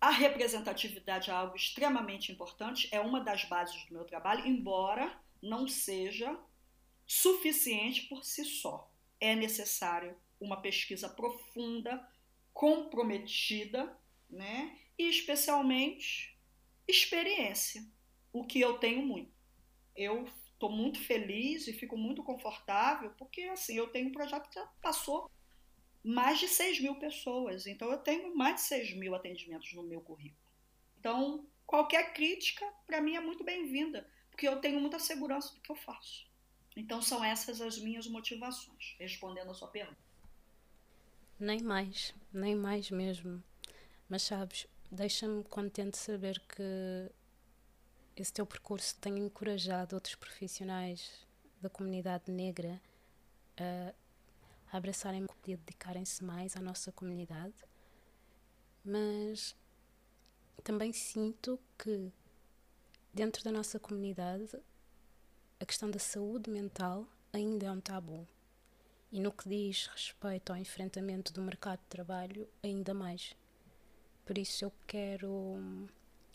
a 0.00 0.10
representatividade 0.10 1.30
é 1.30 1.32
algo 1.32 1.56
extremamente 1.56 2.32
importante, 2.32 2.88
é 2.92 3.00
uma 3.00 3.20
das 3.20 3.44
bases 3.44 3.84
do 3.86 3.94
meu 3.94 4.04
trabalho, 4.04 4.46
embora 4.46 5.16
não 5.42 5.66
seja 5.66 6.38
suficiente 7.06 8.02
por 8.02 8.24
si 8.24 8.44
só. 8.44 8.92
É 9.20 9.34
necessário 9.34 10.16
uma 10.40 10.60
pesquisa 10.60 11.08
profunda, 11.08 12.06
comprometida, 12.52 13.98
né? 14.28 14.78
E 14.98 15.08
especialmente 15.08 16.36
experiência, 16.86 17.84
o 18.32 18.44
que 18.44 18.60
eu 18.60 18.78
tenho 18.78 19.02
muito. 19.02 19.32
Eu 19.94 20.26
estou 20.52 20.70
muito 20.70 21.00
feliz 21.00 21.66
e 21.66 21.72
fico 21.72 21.96
muito 21.96 22.22
confortável, 22.22 23.10
porque 23.18 23.42
assim, 23.42 23.76
eu 23.76 23.88
tenho 23.88 24.08
um 24.08 24.12
projeto 24.12 24.48
que 24.48 24.54
já 24.54 24.66
passou 24.80 25.30
mais 26.02 26.38
de 26.38 26.48
6 26.48 26.80
mil 26.80 26.94
pessoas. 26.96 27.66
Então, 27.66 27.90
eu 27.90 27.98
tenho 27.98 28.34
mais 28.34 28.56
de 28.56 28.60
6 28.62 28.94
mil 28.94 29.14
atendimentos 29.14 29.72
no 29.74 29.82
meu 29.82 30.00
currículo. 30.00 30.40
Então, 30.98 31.46
qualquer 31.66 32.12
crítica, 32.12 32.64
para 32.86 33.00
mim, 33.00 33.14
é 33.14 33.20
muito 33.20 33.44
bem-vinda, 33.44 34.08
porque 34.38 34.46
eu 34.46 34.60
tenho 34.60 34.80
muita 34.80 35.00
segurança 35.00 35.52
do 35.52 35.60
que 35.60 35.72
eu 35.72 35.74
faço. 35.74 36.24
Então, 36.76 37.02
são 37.02 37.24
essas 37.24 37.60
as 37.60 37.76
minhas 37.76 38.06
motivações, 38.06 38.94
respondendo 38.96 39.50
a 39.50 39.54
sua 39.54 39.66
pergunta. 39.66 39.98
Nem 41.40 41.60
mais, 41.60 42.14
nem 42.32 42.54
mais 42.54 42.88
mesmo. 42.88 43.42
Mas 44.08 44.22
sabes, 44.22 44.68
deixa-me 44.92 45.42
contente 45.42 45.98
saber 45.98 46.38
que 46.38 47.10
esse 48.14 48.32
teu 48.32 48.46
percurso 48.46 48.94
tem 49.00 49.18
encorajado 49.18 49.96
outros 49.96 50.14
profissionais 50.14 51.26
da 51.60 51.68
comunidade 51.68 52.30
negra 52.30 52.80
a 53.56 53.92
a 54.70 54.76
abraçarem 54.76 55.26
e 55.46 55.56
dedicarem-se 55.56 56.22
mais 56.22 56.54
à 56.54 56.60
nossa 56.60 56.92
comunidade, 56.92 57.54
mas 58.84 59.56
também 60.62 60.92
sinto 60.92 61.58
que 61.78 62.12
dentro 63.12 63.42
da 63.42 63.50
nossa 63.50 63.78
comunidade 63.78 64.58
a 65.60 65.66
questão 65.66 65.90
da 65.90 65.98
saúde 65.98 66.48
mental 66.50 67.04
ainda 67.32 67.66
é 67.66 67.70
um 67.70 67.80
tabu. 67.80 68.26
E 69.10 69.18
no 69.18 69.32
que 69.32 69.48
diz 69.48 69.86
respeito 69.88 70.52
ao 70.52 70.58
enfrentamento 70.58 71.32
do 71.32 71.42
mercado 71.42 71.80
de 71.80 71.86
trabalho, 71.86 72.48
ainda 72.62 72.94
mais. 72.94 73.34
Por 74.24 74.38
isso 74.38 74.64
eu 74.64 74.72
quero 74.86 75.88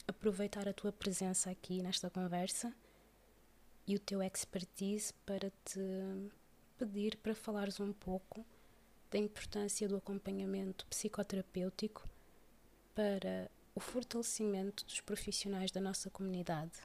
aproveitar 0.08 0.68
a 0.68 0.74
tua 0.74 0.92
presença 0.92 1.50
aqui 1.50 1.82
nesta 1.82 2.10
conversa 2.10 2.76
e 3.88 3.96
o 3.96 4.00
teu 4.00 4.22
expertise 4.22 5.14
para 5.26 5.50
te 5.64 5.80
pedir 6.78 7.16
para 7.18 7.36
falares 7.36 7.80
um 7.80 7.94
pouco 7.94 8.46
da 9.10 9.18
importância 9.18 9.88
do 9.88 9.96
acompanhamento 9.96 10.86
psicoterapêutico 10.88 12.10
para 12.94 13.50
o 13.76 13.80
fortalecimento 13.80 14.86
dos 14.86 15.02
profissionais 15.02 15.72
da 15.72 15.82
nossa 15.82 16.10
comunidade. 16.10 16.80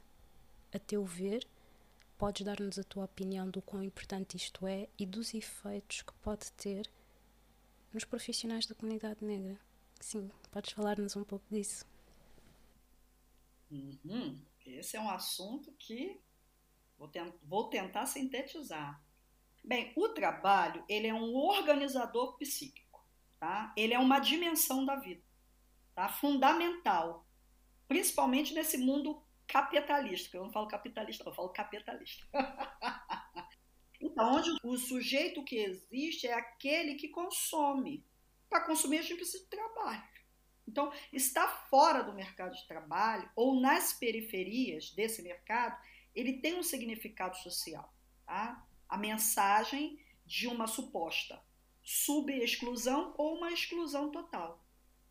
A 0.73 0.79
teu 0.79 1.05
ver, 1.05 1.47
podes 2.17 2.45
dar-nos 2.45 2.79
a 2.79 2.85
tua 2.85 3.05
opinião 3.05 3.49
do 3.51 3.61
quão 3.61 3.83
importante 3.83 4.37
isto 4.37 4.67
é 4.67 4.89
e 4.99 5.05
dos 5.05 5.35
efeitos 5.35 6.03
que 6.03 6.13
pode 6.15 6.51
ter 6.53 6.91
nos 7.93 8.05
profissionais 8.05 8.67
da 8.67 8.75
comunidade 8.75 9.25
negra. 9.25 9.59
Sim, 10.01 10.31
podes 10.51 10.73
falar-nos 10.73 11.17
um 11.17 11.25
pouco 11.25 11.45
disso. 11.51 11.85
Uhum. 13.71 14.41
Esse 14.65 14.97
é 14.97 15.01
um 15.01 15.11
assunto 15.11 15.73
que 15.79 16.21
vou, 16.97 17.11
vou 17.43 17.69
tentar 17.69 18.07
sintetizar. 18.07 19.03
Bem, 19.65 19.93
o 19.97 20.09
trabalho 20.11 20.85
ele 20.89 21.07
é 21.07 21.15
um 21.15 21.35
organizador 21.35 22.37
psíquico, 22.39 23.05
tá? 23.39 23.73
Ele 23.77 23.93
é 23.93 23.99
uma 23.99 24.19
dimensão 24.19 24.85
da 24.85 24.97
vida, 24.97 25.23
tá? 25.99 26.09
Fundamental, 26.09 27.27
principalmente 27.89 28.55
nesse 28.55 28.79
mundo 28.79 29.21
capitalista. 29.49 30.37
Eu 30.37 30.45
não 30.45 30.53
falo 30.53 30.69
capitalista, 30.69 31.25
eu 31.29 31.35
falo 31.35 31.49
capitalista. 31.49 32.25
então, 34.01 34.37
onde 34.37 34.49
o 34.63 34.77
sujeito 34.79 35.43
que 35.43 35.57
existe 35.57 36.29
é 36.29 36.35
aquele 36.35 36.95
que 36.95 37.09
consome. 37.09 38.07
Para 38.49 38.65
consumir 38.65 38.99
a 38.99 39.03
gente 39.03 39.17
precisa 39.17 39.43
de 39.43 39.51
trabalho. 39.51 40.09
Então, 40.69 40.93
estar 41.13 41.67
fora 41.69 42.05
do 42.05 42.15
mercado 42.15 42.55
de 42.55 42.65
trabalho 42.69 43.29
ou 43.35 43.61
nas 43.61 43.93
periferias 43.93 44.93
desse 44.93 45.21
mercado, 45.21 45.83
ele 46.15 46.35
tem 46.35 46.57
um 46.57 46.63
significado 46.63 47.37
social, 47.39 47.93
tá? 48.25 48.65
a 48.89 48.97
mensagem 48.97 50.01
de 50.25 50.47
uma 50.47 50.69
suposta 50.69 51.43
subexclusão 51.83 53.15
ou 53.17 53.39
uma 53.39 53.51
exclusão 53.51 54.11
total. 54.11 54.63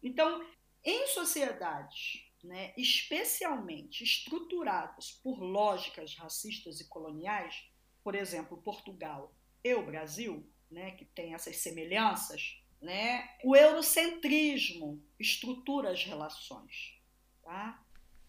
Então, 0.01 0.45
em 0.89 1.07
sociedades, 1.07 2.25
né, 2.41 2.73
especialmente 2.77 4.05
estruturadas 4.05 5.11
por 5.21 5.37
lógicas 5.41 6.15
racistas 6.15 6.79
e 6.79 6.87
coloniais, 6.87 7.69
por 8.01 8.15
exemplo, 8.15 8.61
Portugal 8.61 9.35
e 9.61 9.73
o 9.73 9.85
Brasil, 9.85 10.49
né, 10.71 10.91
que 10.91 11.03
tem 11.03 11.33
essas 11.33 11.57
semelhanças, 11.57 12.63
né, 12.81 13.29
o 13.43 13.53
eurocentrismo 13.53 15.03
estrutura 15.19 15.91
as 15.91 16.05
relações, 16.05 16.97
tá? 17.43 17.83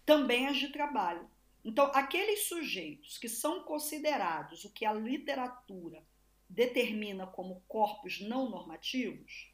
também 0.05 0.49
as 0.49 0.57
de 0.57 0.73
trabalho. 0.73 1.31
Então, 1.65 1.93
aqueles 1.95 2.49
sujeitos 2.49 3.19
que 3.19 3.29
são 3.29 3.63
considerados 3.63 4.65
o 4.65 4.73
que 4.73 4.85
a 4.85 4.93
literatura 4.93 6.03
determina 6.49 7.25
como 7.25 7.63
corpos 7.69 8.21
não 8.21 8.51
normativos, 8.51 9.53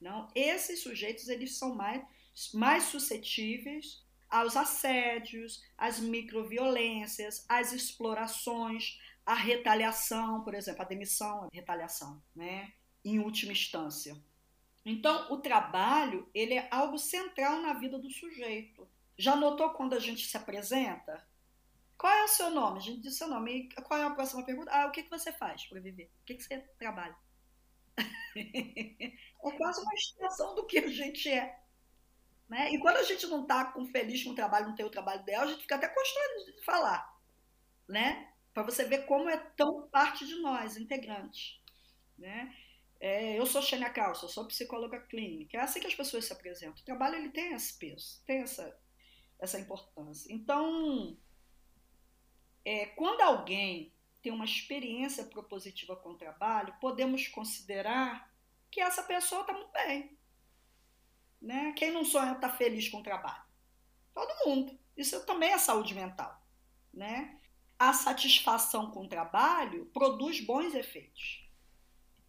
não, 0.00 0.28
esses 0.34 0.80
sujeitos 0.80 1.28
eles 1.28 1.56
são 1.56 1.74
mais, 1.74 2.04
mais 2.52 2.84
suscetíveis 2.84 4.04
aos 4.28 4.56
assédios, 4.56 5.64
às 5.76 5.98
microviolências, 5.98 7.44
às 7.48 7.72
explorações, 7.72 9.00
à 9.24 9.34
retaliação, 9.34 10.42
por 10.42 10.54
exemplo, 10.54 10.82
a 10.82 10.86
demissão, 10.86 11.44
a 11.44 11.48
retaliação, 11.52 12.22
né, 12.34 12.72
em 13.04 13.18
última 13.18 13.52
instância. 13.52 14.16
Então, 14.84 15.32
o 15.32 15.38
trabalho 15.38 16.28
ele 16.32 16.54
é 16.54 16.68
algo 16.70 16.98
central 16.98 17.60
na 17.60 17.72
vida 17.72 17.98
do 17.98 18.10
sujeito. 18.10 18.88
Já 19.18 19.34
notou 19.34 19.70
quando 19.70 19.94
a 19.94 19.98
gente 19.98 20.26
se 20.26 20.36
apresenta? 20.36 21.26
Qual 21.98 22.12
é 22.12 22.24
o 22.24 22.28
seu 22.28 22.50
nome? 22.50 22.78
A 22.78 22.82
gente 22.82 23.00
diz 23.00 23.16
seu 23.16 23.26
nome. 23.26 23.68
E 23.76 23.82
qual 23.82 23.98
é 23.98 24.04
a 24.04 24.10
próxima 24.10 24.44
pergunta? 24.44 24.70
Ah, 24.70 24.86
o 24.86 24.92
que, 24.92 25.02
que 25.02 25.10
você 25.10 25.32
faz 25.32 25.66
para 25.66 25.80
viver? 25.80 26.10
O 26.22 26.24
que, 26.26 26.34
que 26.34 26.44
você 26.44 26.58
trabalha? 26.78 27.16
é 28.36 29.50
quase 29.56 29.80
uma 29.80 29.94
extensão 29.94 30.54
do 30.54 30.66
que 30.66 30.78
a 30.78 30.88
gente 30.88 31.28
é. 31.28 31.58
Né? 32.48 32.70
E 32.72 32.78
quando 32.78 32.96
a 32.98 33.02
gente 33.02 33.26
não 33.26 33.42
está 33.42 33.74
feliz 33.90 34.22
com 34.22 34.30
o 34.30 34.34
trabalho, 34.34 34.68
não 34.68 34.74
tem 34.76 34.86
o 34.86 34.90
trabalho 34.90 35.24
dela, 35.24 35.44
a 35.44 35.48
gente 35.48 35.62
fica 35.62 35.76
até 35.76 35.88
constrangido 35.88 36.56
de 36.56 36.64
falar. 36.64 37.16
né? 37.88 38.32
Para 38.54 38.62
você 38.62 38.84
ver 38.84 39.06
como 39.06 39.28
é 39.28 39.36
tão 39.56 39.88
parte 39.88 40.26
de 40.26 40.36
nós, 40.36 40.76
integrantes, 40.76 41.60
né? 42.18 42.54
É, 42.98 43.38
eu 43.38 43.44
sou 43.44 43.60
Xenia 43.60 43.92
eu 43.94 44.14
sou 44.14 44.46
psicóloga 44.46 45.00
clínica. 45.00 45.58
É 45.58 45.60
assim 45.60 45.80
que 45.80 45.86
as 45.86 45.94
pessoas 45.94 46.24
se 46.24 46.32
apresentam. 46.32 46.80
O 46.80 46.84
trabalho 46.84 47.16
ele 47.16 47.28
tem 47.30 47.52
esse 47.52 47.78
peso, 47.78 48.22
tem 48.24 48.38
essa, 48.40 48.78
essa 49.38 49.60
importância. 49.60 50.32
Então, 50.32 51.16
é, 52.64 52.86
quando 52.86 53.20
alguém 53.20 53.92
tem 54.22 54.32
uma 54.32 54.44
experiência 54.44 55.24
propositiva 55.24 55.94
com 55.96 56.10
o 56.10 56.18
trabalho, 56.18 56.74
podemos 56.80 57.28
considerar 57.28 58.32
que 58.70 58.80
essa 58.80 59.02
pessoa 59.02 59.42
está 59.42 59.52
muito 59.52 59.70
bem. 59.72 60.15
Né? 61.46 61.72
Quem 61.74 61.92
não 61.92 62.04
sonha 62.04 62.32
estar 62.32 62.48
tá 62.48 62.56
feliz 62.56 62.88
com 62.88 62.98
o 62.98 63.02
trabalho? 63.04 63.44
Todo 64.12 64.48
mundo. 64.48 64.76
Isso 64.96 65.24
também 65.24 65.52
é 65.52 65.58
saúde 65.58 65.94
mental. 65.94 66.44
Né? 66.92 67.40
A 67.78 67.92
satisfação 67.92 68.90
com 68.90 69.04
o 69.04 69.08
trabalho 69.08 69.86
produz 69.94 70.40
bons 70.40 70.74
efeitos. 70.74 71.48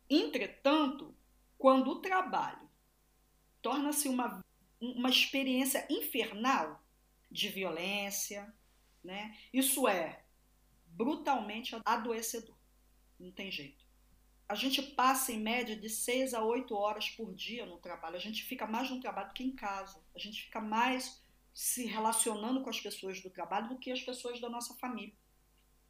Entretanto, 0.07 1.17
quando 1.57 1.89
o 1.89 1.99
trabalho 1.99 2.69
torna-se 3.59 4.07
uma, 4.07 4.39
uma 4.79 5.09
experiência 5.09 5.87
infernal 5.89 6.79
de 7.31 7.49
violência, 7.49 8.53
né? 9.03 9.35
isso 9.51 9.87
é 9.87 10.23
brutalmente 10.85 11.75
adoecedor. 11.83 12.55
Não 13.19 13.31
tem 13.31 13.49
jeito. 13.49 13.83
A 14.47 14.55
gente 14.55 14.81
passa 14.81 15.31
em 15.33 15.41
média 15.41 15.75
de 15.75 15.89
6 15.89 16.33
a 16.33 16.41
8 16.41 16.73
horas 16.73 17.09
por 17.09 17.33
dia 17.33 17.65
no 17.65 17.77
trabalho. 17.79 18.15
A 18.15 18.19
gente 18.19 18.43
fica 18.43 18.65
mais 18.65 18.89
no 18.89 19.01
trabalho 19.01 19.27
do 19.27 19.33
que 19.33 19.43
em 19.43 19.55
casa. 19.55 20.01
A 20.15 20.19
gente 20.19 20.43
fica 20.43 20.61
mais 20.61 21.21
se 21.53 21.85
relacionando 21.85 22.61
com 22.61 22.69
as 22.69 22.79
pessoas 22.79 23.19
do 23.21 23.29
trabalho 23.29 23.69
do 23.69 23.77
que 23.77 23.91
as 23.91 24.01
pessoas 24.01 24.39
da 24.39 24.47
nossa 24.47 24.75
família, 24.75 25.15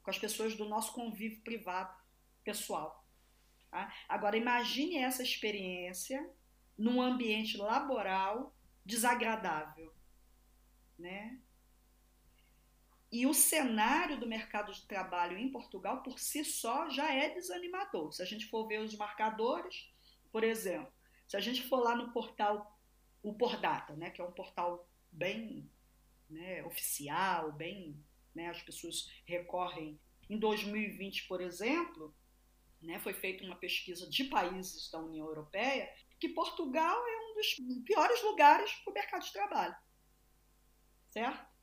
com 0.02 0.10
as 0.10 0.18
pessoas 0.18 0.56
do 0.56 0.66
nosso 0.66 0.94
convívio 0.94 1.42
privado, 1.42 1.96
pessoal. 2.44 3.06
Tá? 3.70 3.94
Agora, 4.08 4.38
imagine 4.38 4.98
essa 4.98 5.22
experiência 5.22 6.28
num 6.78 7.02
ambiente 7.02 7.58
laboral 7.58 8.56
desagradável, 8.86 9.94
né? 10.98 11.38
E 13.12 13.26
o 13.26 13.34
cenário 13.34 14.20
do 14.20 14.28
mercado 14.28 14.72
de 14.74 14.86
trabalho 14.86 15.38
em 15.38 15.50
Portugal, 15.50 16.04
por 16.04 16.20
si 16.20 16.44
só, 16.44 16.90
já 16.90 17.14
é 17.14 17.30
desanimador. 17.30 18.12
Se 18.12 18.22
a 18.22 18.26
gente 18.26 18.48
for 18.48 18.68
ver 18.68 18.82
os 18.82 18.96
marcadores, 18.96 19.90
por 20.32 20.44
exemplo, 20.44 20.92
se 21.28 21.38
a 21.38 21.40
gente 21.40 21.64
for 21.64 21.80
lá 21.80 21.96
no 21.96 22.12
portal, 22.12 22.78
o 23.24 23.34
Pordata, 23.34 23.96
né, 23.96 24.10
que 24.10 24.22
é 24.22 24.24
um 24.24 24.32
portal 24.32 24.90
bem 25.12 25.70
né, 26.30 26.64
oficial, 26.66 27.52
bem. 27.52 28.04
Né, 28.36 28.50
as 28.50 28.62
pessoas 28.62 29.10
recorrem. 29.26 30.00
Em 30.30 30.38
2020, 30.38 31.28
por 31.28 31.42
exemplo, 31.42 32.14
né, 32.82 33.00
foi 33.00 33.14
feita 33.14 33.44
uma 33.44 33.56
pesquisa 33.56 34.10
de 34.10 34.26
países 34.26 34.92
da 34.92 35.00
União 35.00 35.26
Europeia 35.26 35.92
que 36.20 36.30
Portugal 36.30 36.98
é 37.08 37.32
um 37.32 37.36
dos 37.36 37.84
piores 37.84 38.22
lugares 38.24 38.72
para 38.74 38.92
o 38.92 38.94
mercado 38.94 39.24
de 39.24 39.34
trabalho. 39.34 39.76
Certo? 41.10 41.57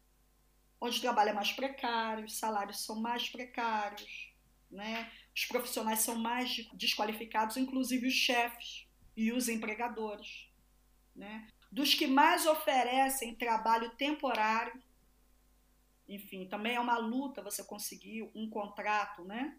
Onde 0.85 0.99
o 0.99 1.01
trabalho 1.01 1.31
é 1.31 1.33
mais 1.33 1.51
precário, 1.53 2.27
os 2.27 2.37
salários 2.37 2.85
são 2.85 3.01
mais 3.01 3.29
precários, 3.31 4.31
né? 4.71 5.11
os 5.35 5.47
profissionais 5.47 6.01
são 6.01 6.17
mais 6.17 6.69
desqualificados, 6.75 7.57
inclusive 7.57 8.07
os 8.07 8.13
chefes 8.13 8.87
e 9.17 9.33
os 9.33 9.49
empregadores. 9.49 10.51
Né? 11.17 11.49
Dos 11.73 11.95
que 11.95 12.07
mais 12.07 12.45
oferecem 12.45 13.35
trabalho 13.35 13.97
temporário, 13.97 14.83
enfim, 16.07 16.47
também 16.47 16.75
é 16.75 16.81
uma 16.81 16.99
luta 16.99 17.43
você 17.43 17.65
conseguir 17.65 18.31
um 18.35 18.51
contrato 18.51 19.25
né? 19.25 19.59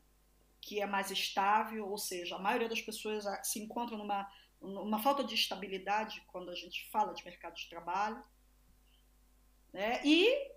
que 0.61 0.79
é 0.79 0.85
mais 0.85 1.09
estável, 1.09 1.89
ou 1.89 1.97
seja, 1.97 2.35
a 2.35 2.39
maioria 2.39 2.69
das 2.69 2.81
pessoas 2.81 3.25
se 3.43 3.59
encontra 3.59 3.97
numa, 3.97 4.31
numa 4.61 4.99
falta 4.99 5.23
de 5.23 5.33
estabilidade 5.33 6.23
quando 6.27 6.51
a 6.51 6.55
gente 6.55 6.87
fala 6.91 7.13
de 7.13 7.25
mercado 7.25 7.55
de 7.55 7.67
trabalho. 7.67 8.23
Né? 9.73 10.01
E 10.05 10.54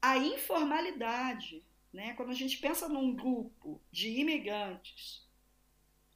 a 0.00 0.16
informalidade. 0.16 1.64
Né? 1.92 2.14
Quando 2.14 2.30
a 2.30 2.34
gente 2.34 2.58
pensa 2.58 2.88
num 2.88 3.14
grupo 3.14 3.80
de 3.90 4.08
imigrantes 4.20 5.26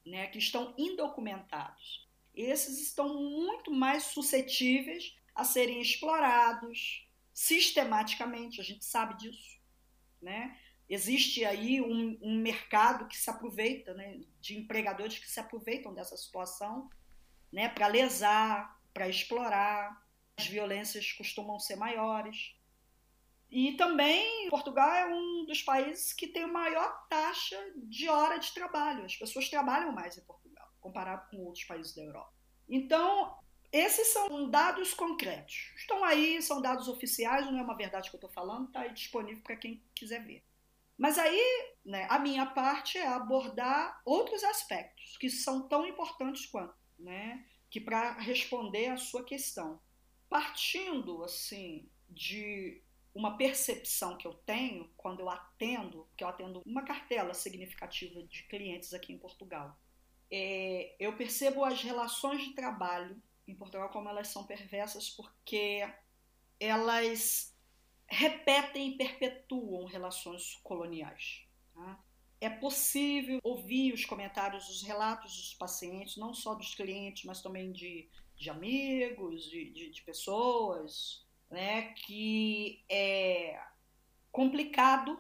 né, 0.04 0.26
que 0.26 0.38
estão 0.38 0.74
indocumentados, 0.76 2.08
esses 2.34 2.80
estão 2.80 3.14
muito 3.14 3.70
mais 3.70 4.04
suscetíveis 4.04 5.16
a 5.34 5.44
serem 5.44 5.80
explorados 5.80 7.08
sistematicamente, 7.32 8.60
a 8.60 8.64
gente 8.64 8.84
sabe 8.84 9.16
disso. 9.16 9.60
Né? 10.20 10.58
Existe 10.88 11.44
aí 11.44 11.80
um, 11.80 12.18
um 12.20 12.36
mercado 12.38 13.06
que 13.08 13.16
se 13.16 13.30
aproveita, 13.30 13.94
né, 13.94 14.20
de 14.40 14.58
empregadores 14.58 15.18
que 15.18 15.30
se 15.30 15.40
aproveitam 15.40 15.94
dessa 15.94 16.16
situação 16.16 16.90
né, 17.50 17.68
para 17.68 17.86
lesar, 17.86 18.80
para 18.92 19.08
explorar. 19.08 20.02
As 20.36 20.46
violências 20.46 21.12
costumam 21.12 21.58
ser 21.58 21.76
maiores. 21.76 22.54
E 23.52 23.72
também 23.76 24.48
Portugal 24.48 24.90
é 24.94 25.14
um 25.14 25.44
dos 25.44 25.62
países 25.62 26.14
que 26.14 26.26
tem 26.26 26.44
a 26.44 26.48
maior 26.48 27.06
taxa 27.06 27.62
de 27.76 28.08
hora 28.08 28.38
de 28.38 28.50
trabalho. 28.54 29.04
As 29.04 29.14
pessoas 29.14 29.50
trabalham 29.50 29.92
mais 29.92 30.16
em 30.16 30.22
Portugal, 30.22 30.66
comparado 30.80 31.28
com 31.28 31.36
outros 31.44 31.62
países 31.64 31.94
da 31.94 32.00
Europa. 32.00 32.32
Então, 32.66 33.38
esses 33.70 34.08
são 34.08 34.48
dados 34.48 34.94
concretos. 34.94 35.70
Estão 35.76 36.02
aí, 36.02 36.40
são 36.40 36.62
dados 36.62 36.88
oficiais, 36.88 37.44
não 37.44 37.58
é 37.58 37.62
uma 37.62 37.76
verdade 37.76 38.08
que 38.08 38.16
eu 38.16 38.18
estou 38.18 38.30
falando, 38.30 38.68
está 38.68 38.80
aí 38.80 38.92
disponível 38.94 39.42
para 39.42 39.56
quem 39.56 39.84
quiser 39.94 40.24
ver. 40.24 40.42
Mas 40.96 41.18
aí, 41.18 41.74
né, 41.84 42.06
a 42.08 42.18
minha 42.18 42.46
parte 42.46 42.96
é 42.96 43.06
abordar 43.06 44.00
outros 44.06 44.42
aspectos 44.44 45.18
que 45.18 45.28
são 45.28 45.68
tão 45.68 45.86
importantes 45.86 46.46
quanto, 46.46 46.74
né, 46.98 47.46
que 47.68 47.80
para 47.80 48.12
responder 48.12 48.86
a 48.86 48.96
sua 48.96 49.22
questão. 49.22 49.78
Partindo, 50.30 51.22
assim, 51.22 51.90
de 52.08 52.82
uma 53.14 53.36
percepção 53.36 54.16
que 54.16 54.26
eu 54.26 54.34
tenho 54.34 54.88
quando 54.96 55.20
eu 55.20 55.28
atendo, 55.28 56.08
que 56.16 56.24
eu 56.24 56.28
atendo 56.28 56.62
uma 56.64 56.82
cartela 56.82 57.34
significativa 57.34 58.22
de 58.22 58.42
clientes 58.44 58.94
aqui 58.94 59.12
em 59.12 59.18
Portugal. 59.18 59.78
É, 60.30 60.96
eu 60.98 61.14
percebo 61.16 61.64
as 61.64 61.82
relações 61.82 62.42
de 62.42 62.54
trabalho 62.54 63.20
em 63.46 63.54
Portugal 63.54 63.90
como 63.90 64.08
elas 64.08 64.28
são 64.28 64.44
perversas 64.44 65.10
porque 65.10 65.86
elas 66.58 67.54
repetem 68.06 68.90
e 68.90 68.96
perpetuam 68.96 69.84
relações 69.84 70.58
coloniais. 70.62 71.42
Tá? 71.74 72.02
É 72.40 72.48
possível 72.48 73.40
ouvir 73.42 73.92
os 73.92 74.04
comentários, 74.04 74.68
os 74.68 74.82
relatos 74.82 75.36
dos 75.36 75.54
pacientes, 75.54 76.16
não 76.16 76.32
só 76.32 76.54
dos 76.54 76.74
clientes, 76.74 77.24
mas 77.24 77.42
também 77.42 77.72
de, 77.72 78.08
de 78.36 78.50
amigos, 78.50 79.44
de, 79.44 79.70
de, 79.70 79.90
de 79.90 80.02
pessoas, 80.02 81.24
né, 81.52 81.92
que 81.92 82.82
é 82.88 83.62
complicado, 84.32 85.18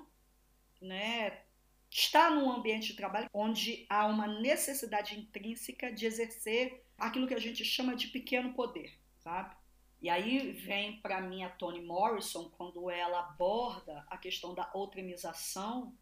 né, 0.80 1.42
estar 1.90 2.30
num 2.30 2.50
ambiente 2.50 2.88
de 2.88 2.96
trabalho 2.96 3.28
onde 3.34 3.84
há 3.88 4.06
uma 4.06 4.26
necessidade 4.26 5.18
intrínseca 5.18 5.92
de 5.92 6.06
exercer 6.06 6.82
aquilo 6.96 7.26
que 7.26 7.34
a 7.34 7.38
gente 7.38 7.62
chama 7.66 7.94
de 7.94 8.08
pequeno 8.08 8.54
poder, 8.54 8.98
sabe? 9.18 9.54
E 10.00 10.08
aí 10.08 10.52
vem 10.52 11.00
para 11.02 11.20
mim 11.20 11.44
a 11.44 11.50
Toni 11.50 11.82
Morrison 11.82 12.48
quando 12.56 12.90
ela 12.90 13.20
aborda 13.20 14.04
a 14.08 14.16
questão 14.16 14.54
da 14.54 14.70
outremização, 14.72 15.94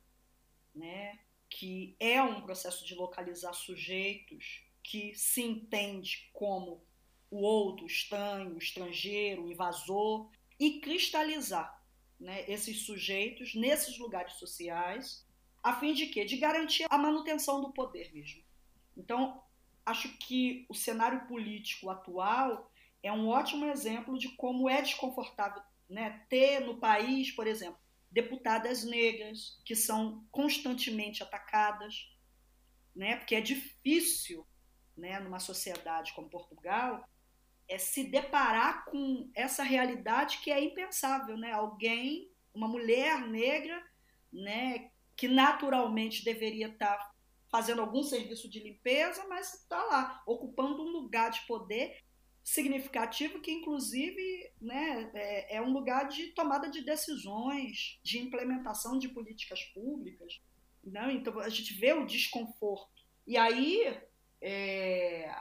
né, 0.73 1.19
que 1.49 1.97
é 1.99 2.23
um 2.23 2.41
processo 2.41 2.87
de 2.87 2.95
localizar 2.95 3.53
sujeitos 3.53 4.63
que 4.81 5.13
se 5.17 5.43
entende 5.43 6.31
como 6.33 6.89
o 7.31 7.41
outro, 7.41 7.85
o 7.85 7.89
estranho, 7.89 8.55
o 8.55 8.59
estrangeiro, 8.59 9.45
o 9.45 9.51
invasor, 9.51 10.29
e 10.59 10.81
cristalizar 10.81 11.81
né, 12.19 12.45
esses 12.51 12.83
sujeitos 12.83 13.55
nesses 13.55 13.99
lugares 13.99 14.35
sociais, 14.35 15.27
a 15.63 15.79
fim 15.79 15.95
de 15.95 16.07
quê? 16.07 16.25
De 16.25 16.37
garantir 16.37 16.87
a 16.91 16.99
manutenção 16.99 17.61
do 17.61 17.73
poder 17.73 18.13
mesmo. 18.13 18.43
Então, 18.97 19.43
acho 19.87 20.09
que 20.19 20.67
o 20.69 20.75
cenário 20.75 21.27
político 21.27 21.89
atual 21.89 22.71
é 23.03 23.11
um 23.13 23.29
ótimo 23.29 23.67
exemplo 23.67 24.19
de 24.19 24.29
como 24.31 24.69
é 24.69 24.83
desconfortável 24.83 25.63
né, 25.89 26.25
ter 26.29 26.61
no 26.61 26.77
país, 26.77 27.31
por 27.33 27.47
exemplo, 27.47 27.79
deputadas 28.11 28.85
negras 28.85 29.61
que 29.65 29.75
são 29.75 30.25
constantemente 30.31 31.23
atacadas, 31.23 32.13
né, 32.95 33.17
porque 33.17 33.35
é 33.35 33.41
difícil, 33.41 34.47
né, 34.97 35.19
numa 35.21 35.41
sociedade 35.41 36.13
como 36.13 36.29
Portugal, 36.29 37.09
é 37.71 37.79
se 37.79 38.03
deparar 38.03 38.85
com 38.87 39.31
essa 39.33 39.63
realidade 39.63 40.39
que 40.39 40.51
é 40.51 40.63
impensável, 40.63 41.37
né? 41.37 41.53
Alguém, 41.53 42.29
uma 42.53 42.67
mulher 42.67 43.29
negra, 43.29 43.81
né, 44.33 44.91
que 45.17 45.29
naturalmente 45.29 46.25
deveria 46.25 46.67
estar 46.67 47.15
fazendo 47.49 47.81
algum 47.81 48.03
serviço 48.03 48.51
de 48.51 48.59
limpeza, 48.61 49.25
mas 49.29 49.55
está 49.55 49.85
lá, 49.85 50.23
ocupando 50.27 50.83
um 50.83 50.91
lugar 50.91 51.31
de 51.31 51.47
poder 51.47 51.97
significativo 52.43 53.41
que, 53.41 53.53
inclusive, 53.53 54.53
né, 54.61 55.09
é, 55.15 55.57
é, 55.57 55.63
um 55.63 55.73
lugar 55.73 56.09
de 56.09 56.29
tomada 56.29 56.69
de 56.69 56.83
decisões, 56.83 58.01
de 58.03 58.19
implementação 58.19 58.99
de 58.99 59.09
políticas 59.09 59.63
públicas. 59.75 60.41
Né? 60.83 61.13
Então, 61.13 61.39
a 61.39 61.49
gente 61.49 61.75
vê 61.75 61.93
o 61.93 62.07
desconforto. 62.07 63.05
E 63.27 63.37
aí, 63.37 63.97
é, 64.41 65.33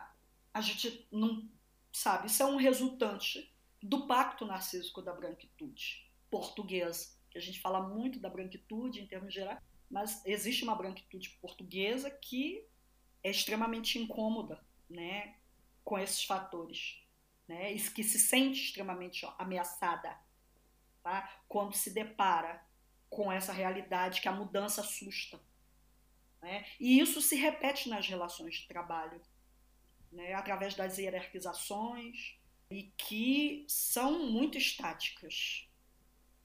a 0.53 0.61
gente 0.61 1.07
não 1.11 1.49
sabe, 1.99 2.27
isso 2.27 2.41
é 2.41 2.45
um 2.45 2.55
resultante 2.55 3.53
do 3.81 4.07
pacto 4.07 4.45
narcísico 4.45 5.01
da 5.01 5.13
branquitude 5.13 6.09
portuguesa, 6.31 7.17
que 7.29 7.37
a 7.37 7.41
gente 7.41 7.59
fala 7.59 7.81
muito 7.81 8.19
da 8.19 8.29
branquitude 8.29 9.01
em 9.01 9.07
termos 9.07 9.33
gerais, 9.33 9.59
mas 9.91 10.25
existe 10.25 10.63
uma 10.63 10.75
branquitude 10.75 11.29
portuguesa 11.41 12.09
que 12.09 12.65
é 13.21 13.29
extremamente 13.29 13.99
incômoda, 13.99 14.63
né, 14.89 15.35
com 15.83 15.99
esses 15.99 16.23
fatores, 16.23 17.03
né, 17.47 17.73
e 17.73 17.81
que 17.89 18.03
se 18.03 18.17
sente 18.17 18.63
extremamente 18.63 19.27
ameaçada, 19.37 20.17
tá, 21.03 21.41
quando 21.49 21.73
se 21.73 21.93
depara 21.93 22.65
com 23.09 23.29
essa 23.29 23.51
realidade 23.51 24.21
que 24.21 24.29
a 24.29 24.33
mudança 24.33 24.79
assusta, 24.81 25.37
né, 26.41 26.65
e 26.79 26.97
isso 26.99 27.21
se 27.21 27.35
repete 27.35 27.89
nas 27.89 28.07
relações 28.07 28.55
de 28.55 28.67
trabalho, 28.67 29.21
né, 30.11 30.33
através 30.33 30.75
das 30.75 30.97
hierarquizações 30.97 32.35
e 32.71 32.83
que 32.97 33.65
são 33.67 34.27
muito 34.27 34.57
estáticas, 34.57 35.67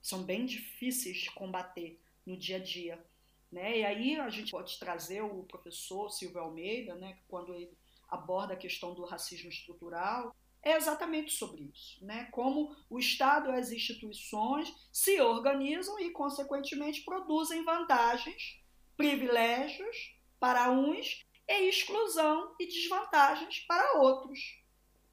são 0.00 0.22
bem 0.22 0.46
difíceis 0.46 1.18
de 1.18 1.30
combater 1.30 2.00
no 2.26 2.36
dia 2.36 2.56
a 2.56 2.62
dia. 2.62 3.04
Né? 3.50 3.78
E 3.78 3.84
aí 3.84 4.16
a 4.16 4.28
gente 4.30 4.50
pode 4.50 4.78
trazer 4.78 5.22
o 5.22 5.44
professor 5.44 6.10
Silvio 6.10 6.40
Almeida, 6.40 6.94
né, 6.94 7.18
quando 7.28 7.54
ele 7.54 7.76
aborda 8.08 8.54
a 8.54 8.56
questão 8.56 8.94
do 8.94 9.04
racismo 9.04 9.48
estrutural, 9.48 10.34
é 10.64 10.76
exatamente 10.76 11.30
sobre 11.30 11.70
isso, 11.74 12.02
né? 12.02 12.26
Como 12.32 12.74
o 12.88 12.98
Estado 12.98 13.50
e 13.50 13.52
as 13.52 13.70
instituições 13.70 14.74
se 14.90 15.20
organizam 15.20 16.00
e, 16.00 16.10
consequentemente, 16.10 17.02
produzem 17.02 17.62
vantagens, 17.64 18.58
privilégios 18.96 20.16
para 20.40 20.70
uns 20.70 21.22
e 21.48 21.68
exclusão 21.68 22.54
e 22.58 22.66
desvantagens 22.66 23.60
para 23.60 23.98
outros, 24.00 24.62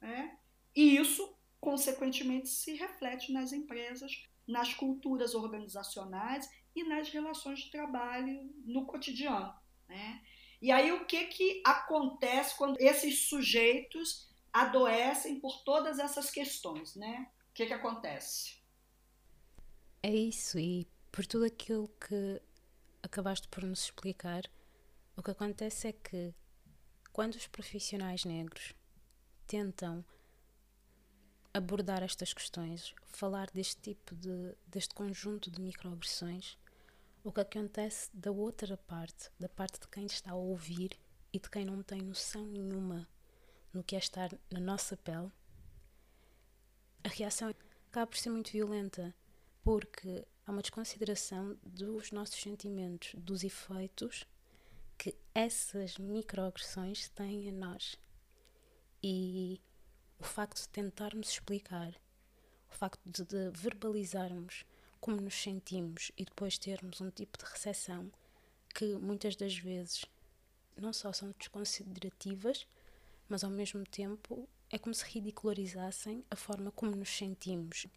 né? 0.00 0.38
E 0.74 0.96
isso, 0.96 1.36
consequentemente, 1.60 2.48
se 2.48 2.74
reflete 2.74 3.32
nas 3.32 3.52
empresas, 3.52 4.26
nas 4.46 4.74
culturas 4.74 5.34
organizacionais 5.34 6.48
e 6.74 6.82
nas 6.84 7.08
relações 7.10 7.60
de 7.60 7.70
trabalho 7.70 8.50
no 8.64 8.86
cotidiano. 8.86 9.54
Né? 9.88 10.22
E 10.60 10.70
aí 10.70 10.92
o 10.92 11.04
que, 11.04 11.26
que 11.26 11.62
acontece 11.64 12.56
quando 12.56 12.80
esses 12.80 13.28
sujeitos 13.28 14.30
adoecem 14.52 15.40
por 15.40 15.62
todas 15.62 15.98
essas 15.98 16.30
questões? 16.30 16.96
Né? 16.96 17.30
O 17.50 17.52
que, 17.52 17.66
que 17.66 17.72
acontece? 17.72 18.60
É 20.02 20.12
isso, 20.12 20.58
e 20.58 20.86
por 21.12 21.26
tudo 21.26 21.44
aquilo 21.44 21.88
que 21.88 22.40
acabaste 23.02 23.46
por 23.48 23.62
nos 23.62 23.84
explicar, 23.84 24.42
o 25.16 25.22
que 25.22 25.30
acontece 25.30 25.88
é 25.88 25.92
que 25.92 26.34
quando 27.12 27.34
os 27.34 27.46
profissionais 27.46 28.24
negros 28.24 28.74
tentam 29.46 30.04
abordar 31.52 32.02
estas 32.02 32.32
questões, 32.32 32.94
falar 33.06 33.50
deste 33.50 33.80
tipo 33.80 34.14
de, 34.14 34.54
deste 34.66 34.94
conjunto 34.94 35.50
de 35.50 35.60
microagressões, 35.60 36.56
o 37.22 37.30
que 37.30 37.40
acontece 37.40 38.08
da 38.14 38.30
outra 38.32 38.76
parte, 38.76 39.30
da 39.38 39.48
parte 39.48 39.78
de 39.78 39.88
quem 39.88 40.06
está 40.06 40.32
a 40.32 40.34
ouvir 40.34 40.98
e 41.32 41.38
de 41.38 41.50
quem 41.50 41.64
não 41.64 41.82
tem 41.82 42.00
noção 42.00 42.46
nenhuma 42.46 43.06
no 43.72 43.84
que 43.84 43.94
é 43.94 43.98
estar 43.98 44.30
na 44.50 44.60
nossa 44.60 44.96
pele, 44.96 45.30
a 47.04 47.08
reação 47.08 47.54
acaba 47.90 48.06
por 48.06 48.16
ser 48.16 48.30
muito 48.30 48.52
violenta, 48.52 49.14
porque 49.62 50.26
há 50.46 50.50
uma 50.50 50.62
desconsideração 50.62 51.58
dos 51.62 52.10
nossos 52.12 52.40
sentimentos, 52.40 53.14
dos 53.16 53.44
efeitos 53.44 54.26
que 55.02 55.16
essas 55.34 55.98
microagressões 55.98 57.08
têm 57.08 57.48
a 57.48 57.52
nós. 57.52 57.96
E 59.02 59.60
o 60.16 60.22
facto 60.22 60.60
de 60.60 60.68
tentarmos 60.68 61.28
explicar, 61.28 61.92
o 62.70 62.72
facto 62.72 63.00
de, 63.04 63.24
de 63.24 63.50
verbalizarmos 63.50 64.64
como 65.00 65.20
nos 65.20 65.34
sentimos 65.34 66.12
e 66.16 66.24
depois 66.24 66.56
termos 66.56 67.00
um 67.00 67.10
tipo 67.10 67.36
de 67.36 67.44
recepção 67.44 68.12
que 68.72 68.94
muitas 68.94 69.34
das 69.34 69.58
vezes 69.58 70.04
não 70.80 70.92
só 70.92 71.12
são 71.12 71.34
desconsiderativas, 71.36 72.64
mas 73.28 73.42
ao 73.42 73.50
mesmo 73.50 73.82
tempo 73.84 74.48
é 74.70 74.78
como 74.78 74.94
se 74.94 75.04
ridicularizassem 75.06 76.24
a 76.30 76.36
forma 76.36 76.70
como 76.70 76.94
nos 76.94 77.10
sentimos. 77.10 77.88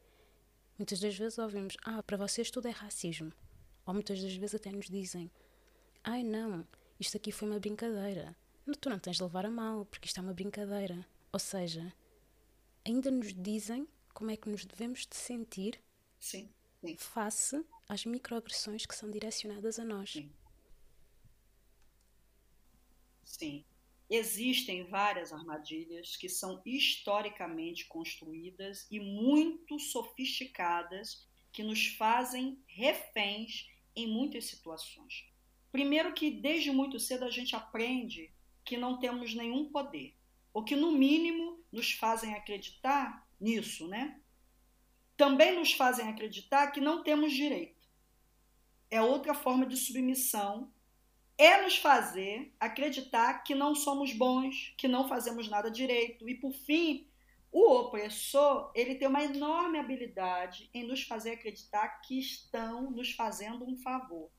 Muitas 0.76 1.00
das 1.00 1.16
vezes 1.16 1.38
ouvimos: 1.38 1.78
Ah, 1.84 2.02
para 2.02 2.18
vocês 2.18 2.50
tudo 2.50 2.68
é 2.68 2.72
racismo. 2.72 3.32
Ou 3.86 3.94
muitas 3.94 4.20
das 4.20 4.36
vezes 4.36 4.56
até 4.56 4.72
nos 4.72 4.88
dizem: 4.88 5.30
Ai 6.04 6.24
não, 6.24 6.66
isto 7.00 7.18
aqui 7.18 7.32
foi 7.32 7.50
uma 7.50 7.60
brincadeira. 7.60 8.36
Tu 8.80 8.90
não 8.90 8.98
tens 8.98 9.18
de 9.18 9.24
levar 9.24 9.46
a 9.46 9.52
mal, 9.52 9.86
porque 9.86 10.08
isto 10.08 10.20
é 10.20 10.24
uma 10.24 10.34
brincadeira. 10.34 11.06
Ou 11.32 11.40
seja, 11.40 11.94
ainda 12.86 13.12
nos 13.12 13.34
dizem 13.34 13.88
como 14.14 14.32
é 14.32 14.38
que 14.38 14.50
nos 14.50 14.66
devemos 14.66 15.06
de 15.06 15.16
sentir 15.16 15.82
sim, 16.20 16.50
sim. 16.80 16.96
face 16.98 17.64
às 17.88 18.06
microagressões 18.06 18.86
que 18.86 18.96
são 18.96 19.12
direcionadas 19.12 19.78
a 19.78 19.84
nós. 19.86 20.12
Sim. 20.12 20.32
sim. 23.24 23.66
Existem 24.10 24.88
várias 24.88 25.34
armadilhas 25.34 26.16
que 26.16 26.30
são 26.30 26.62
historicamente 26.66 27.86
construídas 27.88 28.88
e 28.90 29.00
muito 29.00 29.80
sofisticadas 29.80 31.28
que 31.52 31.64
nos 31.64 31.88
fazem 31.88 32.64
reféns 32.68 33.68
em 33.96 34.08
muitas 34.08 34.46
situações. 34.46 35.26
Primeiro 35.76 36.14
que 36.14 36.32
desde 36.32 36.72
muito 36.72 36.98
cedo 36.98 37.26
a 37.26 37.30
gente 37.30 37.54
aprende 37.54 38.32
que 38.64 38.78
não 38.78 38.98
temos 38.98 39.34
nenhum 39.34 39.70
poder, 39.70 40.16
ou 40.54 40.64
que 40.64 40.74
no 40.74 40.94
mínimo 40.94 41.62
nos 41.70 41.92
fazem 41.92 42.34
acreditar 42.34 43.28
nisso, 43.38 43.86
né? 43.86 44.22
Também 45.18 45.54
nos 45.54 45.74
fazem 45.74 46.08
acreditar 46.08 46.68
que 46.68 46.80
não 46.80 47.04
temos 47.04 47.34
direito. 47.34 47.90
É 48.90 49.02
outra 49.02 49.34
forma 49.34 49.66
de 49.66 49.76
submissão. 49.76 50.72
É 51.38 51.62
nos 51.62 51.76
fazer 51.76 52.56
acreditar 52.58 53.44
que 53.44 53.54
não 53.54 53.76
somos 53.76 54.14
bons, 54.14 54.74
que 54.78 54.88
não 54.88 55.10
fazemos 55.10 55.50
nada 55.50 55.70
direito. 55.70 56.30
E 56.30 56.36
por 56.36 56.54
fim, 56.54 57.06
o 57.52 57.70
opressor, 57.70 58.72
ele 58.74 58.96
tem 58.96 59.10
uma 59.10 59.26
enorme 59.26 59.78
habilidade 59.78 60.70
em 60.74 60.88
nos 60.88 61.04
fazer 61.04 61.32
acreditar 61.32 62.00
que 62.00 62.18
estão 62.18 62.90
nos 62.92 63.12
fazendo 63.12 63.70
um 63.70 63.76
favor 63.76 64.32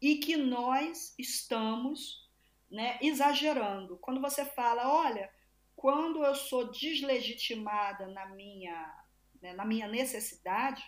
e 0.00 0.16
que 0.16 0.36
nós 0.36 1.14
estamos 1.18 2.28
né, 2.70 2.98
exagerando. 3.02 3.96
Quando 3.98 4.20
você 4.20 4.44
fala, 4.44 4.92
olha, 4.92 5.30
quando 5.74 6.24
eu 6.24 6.34
sou 6.34 6.70
deslegitimada 6.70 8.06
na 8.08 8.26
minha, 8.26 9.04
né, 9.40 9.52
na 9.54 9.64
minha 9.64 9.88
necessidade, 9.88 10.84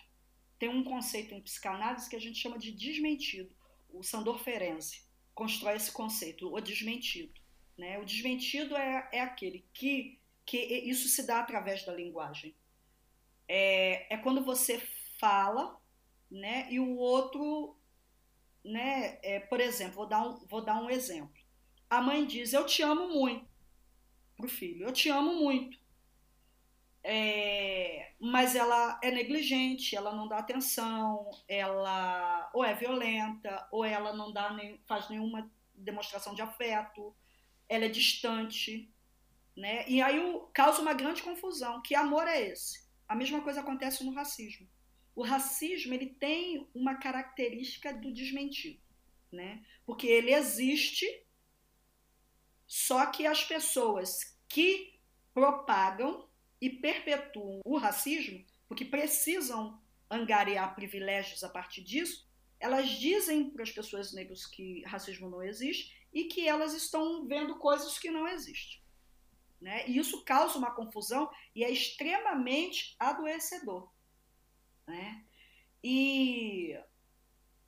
tem 0.59 0.69
um 0.69 0.83
conceito 0.83 1.33
em 1.33 1.41
psicanálise 1.41 2.09
que 2.09 2.15
a 2.15 2.21
gente 2.21 2.39
chama 2.39 2.59
de 2.59 2.71
desmentido. 2.71 3.55
O 3.89 4.03
Sandor 4.03 4.37
Ferenczi 4.37 5.03
constrói 5.33 5.75
esse 5.75 5.91
conceito, 5.91 6.53
o 6.53 6.59
desmentido. 6.61 7.33
Né? 7.77 7.97
O 7.99 8.05
desmentido 8.05 8.75
é, 8.75 9.09
é 9.11 9.21
aquele 9.21 9.65
que, 9.73 10.19
que 10.45 10.57
isso 10.57 11.07
se 11.07 11.25
dá 11.25 11.39
através 11.39 11.83
da 11.83 11.93
linguagem. 11.93 12.55
É, 13.47 14.13
é 14.13 14.17
quando 14.17 14.43
você 14.43 14.79
fala 15.17 15.81
né, 16.29 16.67
e 16.71 16.79
o 16.79 16.95
outro, 16.95 17.75
né, 18.63 19.19
é, 19.23 19.39
por 19.39 19.59
exemplo, 19.59 19.95
vou 19.95 20.07
dar, 20.07 20.27
um, 20.27 20.45
vou 20.47 20.63
dar 20.63 20.81
um 20.81 20.89
exemplo. 20.89 21.41
A 21.89 22.01
mãe 22.01 22.25
diz: 22.25 22.53
Eu 22.53 22.65
te 22.65 22.81
amo 22.81 23.07
muito 23.09 23.47
para 24.37 24.45
o 24.45 24.49
filho. 24.49 24.85
Eu 24.85 24.91
te 24.91 25.09
amo 25.09 25.33
muito. 25.35 25.79
É, 27.03 28.13
mas 28.19 28.55
ela 28.55 28.99
é 29.01 29.09
negligente, 29.09 29.95
ela 29.95 30.13
não 30.13 30.27
dá 30.27 30.37
atenção, 30.37 31.31
ela 31.47 32.49
ou 32.53 32.63
é 32.63 32.75
violenta, 32.75 33.67
ou 33.71 33.83
ela 33.83 34.13
não 34.13 34.31
dá 34.31 34.53
nem, 34.53 34.79
faz 34.85 35.09
nenhuma 35.09 35.51
demonstração 35.73 36.35
de 36.35 36.43
afeto, 36.43 37.15
ela 37.67 37.85
é 37.85 37.89
distante, 37.89 38.93
né? 39.57 39.87
E 39.87 40.01
aí 40.01 40.19
o, 40.19 40.41
causa 40.53 40.81
uma 40.81 40.93
grande 40.93 41.23
confusão. 41.23 41.81
Que 41.81 41.95
amor 41.95 42.27
é 42.27 42.39
esse? 42.49 42.87
A 43.07 43.15
mesma 43.15 43.41
coisa 43.41 43.61
acontece 43.61 44.03
no 44.03 44.13
racismo. 44.13 44.67
O 45.15 45.23
racismo 45.23 45.93
ele 45.93 46.07
tem 46.07 46.69
uma 46.73 46.95
característica 46.95 47.93
do 47.93 48.13
desmentido, 48.13 48.81
né? 49.31 49.65
Porque 49.85 50.07
ele 50.07 50.33
existe, 50.33 51.05
só 52.65 53.05
que 53.07 53.25
as 53.25 53.43
pessoas 53.43 54.37
que 54.47 54.99
propagam 55.33 56.29
e 56.59 56.69
perpetuam 56.69 57.61
o 57.65 57.77
racismo, 57.77 58.45
porque 58.67 58.85
precisam 58.85 59.81
angariar 60.09 60.75
privilégios 60.75 61.43
a 61.43 61.49
partir 61.49 61.81
disso, 61.81 62.29
elas 62.59 62.89
dizem 62.89 63.49
para 63.49 63.63
as 63.63 63.71
pessoas 63.71 64.13
negras 64.13 64.45
que 64.45 64.83
racismo 64.83 65.29
não 65.29 65.41
existe 65.41 65.97
e 66.13 66.25
que 66.25 66.47
elas 66.47 66.73
estão 66.73 67.25
vendo 67.25 67.57
coisas 67.57 67.97
que 67.97 68.11
não 68.11 68.27
existem. 68.27 68.79
Né? 69.59 69.87
E 69.87 69.97
isso 69.97 70.23
causa 70.23 70.57
uma 70.57 70.71
confusão 70.71 71.29
e 71.55 71.63
é 71.63 71.69
extremamente 71.69 72.95
adoecedor. 72.99 73.89
Né? 74.87 75.23
E 75.83 76.77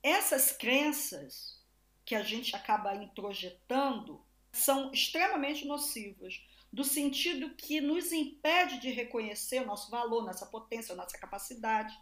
essas 0.02 0.52
crenças 0.52 1.64
que 2.04 2.14
a 2.14 2.22
gente 2.22 2.54
acaba 2.54 2.94
introjetando 2.94 4.24
são 4.52 4.92
extremamente 4.92 5.66
nocivas, 5.66 6.40
do 6.72 6.84
sentido 6.84 7.54
que 7.54 7.80
nos 7.80 8.12
impede 8.12 8.78
de 8.78 8.90
reconhecer 8.90 9.62
o 9.62 9.66
nosso 9.66 9.90
valor, 9.90 10.24
nossa 10.24 10.46
potência, 10.46 10.94
nossa 10.94 11.18
capacidade, 11.18 11.94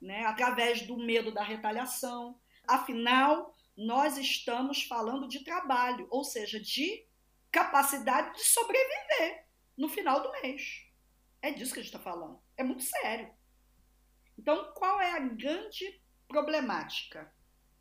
né? 0.00 0.24
através 0.24 0.82
do 0.82 0.96
medo 0.96 1.32
da 1.32 1.42
retaliação. 1.42 2.40
Afinal, 2.66 3.54
nós 3.76 4.16
estamos 4.16 4.82
falando 4.84 5.28
de 5.28 5.40
trabalho, 5.40 6.06
ou 6.10 6.24
seja, 6.24 6.60
de 6.60 7.06
capacidade 7.50 8.34
de 8.36 8.44
sobreviver 8.44 9.46
no 9.76 9.88
final 9.88 10.22
do 10.22 10.30
mês. 10.40 10.86
É 11.40 11.50
disso 11.50 11.74
que 11.74 11.80
a 11.80 11.82
gente 11.82 11.94
está 11.94 12.02
falando. 12.02 12.40
É 12.56 12.62
muito 12.62 12.82
sério. 12.82 13.30
Então, 14.38 14.72
qual 14.74 15.00
é 15.00 15.12
a 15.12 15.20
grande 15.20 16.00
problemática? 16.28 17.32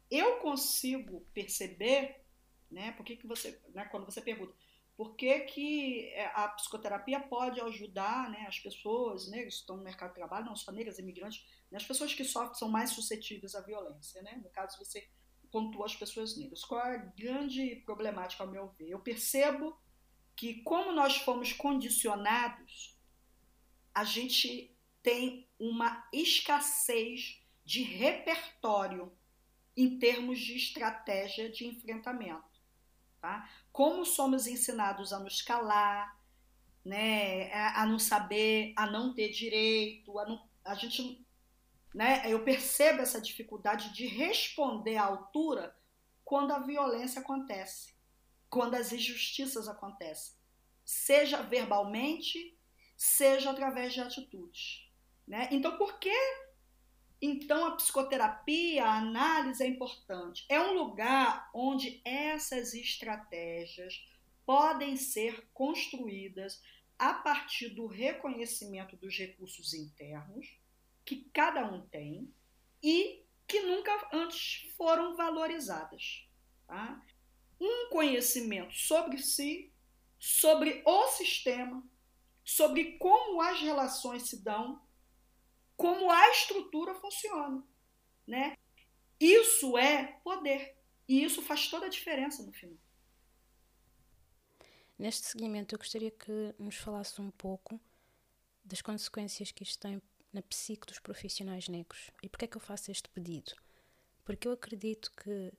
Eu 0.10 0.40
consigo 0.40 1.22
perceber, 1.34 2.24
né? 2.70 2.92
Por 2.94 3.06
que, 3.06 3.16
que 3.16 3.28
você, 3.28 3.62
né, 3.74 3.86
quando 3.86 4.06
você 4.06 4.22
pergunta, 4.22 4.54
por 5.02 5.16
que, 5.16 5.40
que 5.42 6.10
é, 6.10 6.26
a 6.36 6.48
psicoterapia 6.50 7.20
pode 7.20 7.60
ajudar 7.62 8.30
né, 8.30 8.46
as 8.48 8.60
pessoas 8.60 9.30
negras 9.30 9.56
que 9.56 9.62
estão 9.62 9.78
no 9.78 9.84
mercado 9.84 10.10
de 10.10 10.16
trabalho, 10.16 10.46
não 10.46 10.56
só 10.56 10.72
negras, 10.72 11.00
imigrantes, 11.00 11.44
né, 11.72 11.78
as 11.78 11.86
pessoas 11.86 12.14
que 12.14 12.24
sofrem 12.24 12.54
são 12.54 12.70
mais 12.70 12.92
suscetíveis 12.92 13.56
à 13.56 13.62
violência. 13.62 14.22
Né? 14.22 14.40
No 14.44 14.50
caso, 14.50 14.78
você 14.78 15.10
pontua 15.52 15.86
as 15.86 15.96
pessoas 15.96 16.38
negras. 16.38 16.64
Qual 16.64 16.80
é 16.86 16.98
a 16.98 17.06
grande 17.18 17.78
problemática, 17.86 18.44
ao 18.44 18.52
meu 18.52 18.68
ver? 18.78 18.90
Eu 18.90 19.00
percebo 19.00 19.76
que, 20.36 20.62
como 20.62 20.92
nós 20.92 21.18
fomos 21.18 21.52
condicionados, 21.52 22.96
a 23.94 24.04
gente 24.04 24.76
tem 25.02 25.50
uma 25.60 26.08
escassez 26.14 27.42
de 27.64 27.84
repertório 27.84 29.12
em 29.76 29.98
termos 29.98 30.40
de 30.40 30.56
estratégia 30.56 31.50
de 31.50 31.66
enfrentamento. 31.66 32.52
Tá? 33.20 33.50
Como 33.72 34.06
somos 34.06 34.48
ensinados 34.48 35.14
a 35.14 35.20
nos 35.20 35.42
calar, 35.42 36.20
né, 36.84 37.54
a, 37.54 37.86
não 37.86 38.00
saber, 38.00 38.74
a 38.76 38.88
não 38.88 39.14
ter 39.14 39.30
direito, 39.30 40.18
a, 40.18 40.26
não, 40.26 40.50
a 40.66 40.74
gente, 40.74 41.26
né, 41.94 42.24
eu 42.26 42.44
percebo 42.44 43.02
essa 43.02 43.22
dificuldade 43.22 43.94
de 43.94 44.08
responder 44.08 44.98
à 44.98 45.06
altura 45.06 45.76
quando 46.24 46.52
a 46.52 46.60
violência 46.60 47.22
acontece, 47.22 47.94
quando 48.50 48.76
as 48.76 48.92
injustiças 48.92 49.68
acontecem, 49.68 50.34
seja 50.84 51.44
verbalmente, 51.44 52.58
seja 52.98 53.52
através 53.52 53.94
de 53.94 54.02
atitudes. 54.02 54.91
Né? 55.32 55.48
Então, 55.50 55.78
por 55.78 55.98
que 55.98 56.14
então, 57.22 57.66
a 57.66 57.76
psicoterapia, 57.78 58.84
a 58.84 58.98
análise 58.98 59.64
é 59.64 59.68
importante. 59.68 60.44
É 60.50 60.60
um 60.60 60.74
lugar 60.74 61.50
onde 61.54 62.02
essas 62.04 62.74
estratégias 62.74 64.06
podem 64.46 64.98
ser 64.98 65.48
construídas 65.54 66.62
a 67.00 67.14
partir 67.14 67.70
do 67.70 67.88
reconhecimento 67.88 68.98
dos 68.98 69.18
recursos 69.18 69.74
internos 69.74 70.60
que 71.06 71.30
cada 71.32 71.66
um 71.66 71.88
tem 71.88 72.30
e 72.84 73.24
que 73.48 73.62
nunca 73.62 74.10
antes 74.12 74.70
foram 74.76 75.16
valorizadas. 75.16 76.28
Tá? 76.68 77.02
Um 77.58 77.90
conhecimento 77.90 78.74
sobre 78.74 79.20
si, 79.20 79.72
sobre 80.20 80.82
o 80.86 81.08
sistema, 81.08 81.82
sobre 82.44 82.98
como 82.98 83.42
as 83.42 83.62
relações 83.62 84.24
se 84.24 84.44
dão 84.44 84.82
como 85.82 86.12
a 86.12 86.30
estrutura 86.30 86.94
funciona, 86.94 87.64
né? 88.28 88.56
Isso 89.20 89.76
é 89.80 90.20
poder 90.24 90.78
e 91.08 91.24
isso 91.24 91.42
faz 91.42 91.68
toda 91.70 91.88
a 91.88 91.90
diferença 91.90 92.44
no 92.44 92.52
final. 92.52 92.78
Neste 94.98 95.26
seguimento, 95.26 95.74
eu 95.74 95.80
gostaria 95.80 96.12
que 96.12 96.54
nos 96.60 96.76
falasse 96.76 97.20
um 97.20 97.32
pouco 97.32 97.82
das 98.64 98.80
consequências 98.80 99.52
que 99.52 99.64
isto 99.64 99.80
tem 99.80 100.00
na 100.32 100.44
psique 100.44 100.86
dos 100.86 101.00
profissionais 101.00 101.68
negros. 101.68 102.12
E 102.22 102.30
porquê 102.30 102.46
é 102.46 102.48
que 102.48 102.58
eu 102.58 102.62
faço 102.62 102.92
este 102.92 103.10
pedido? 103.10 103.52
Porque 104.24 104.48
eu 104.48 104.52
acredito 104.52 105.12
que 105.14 105.52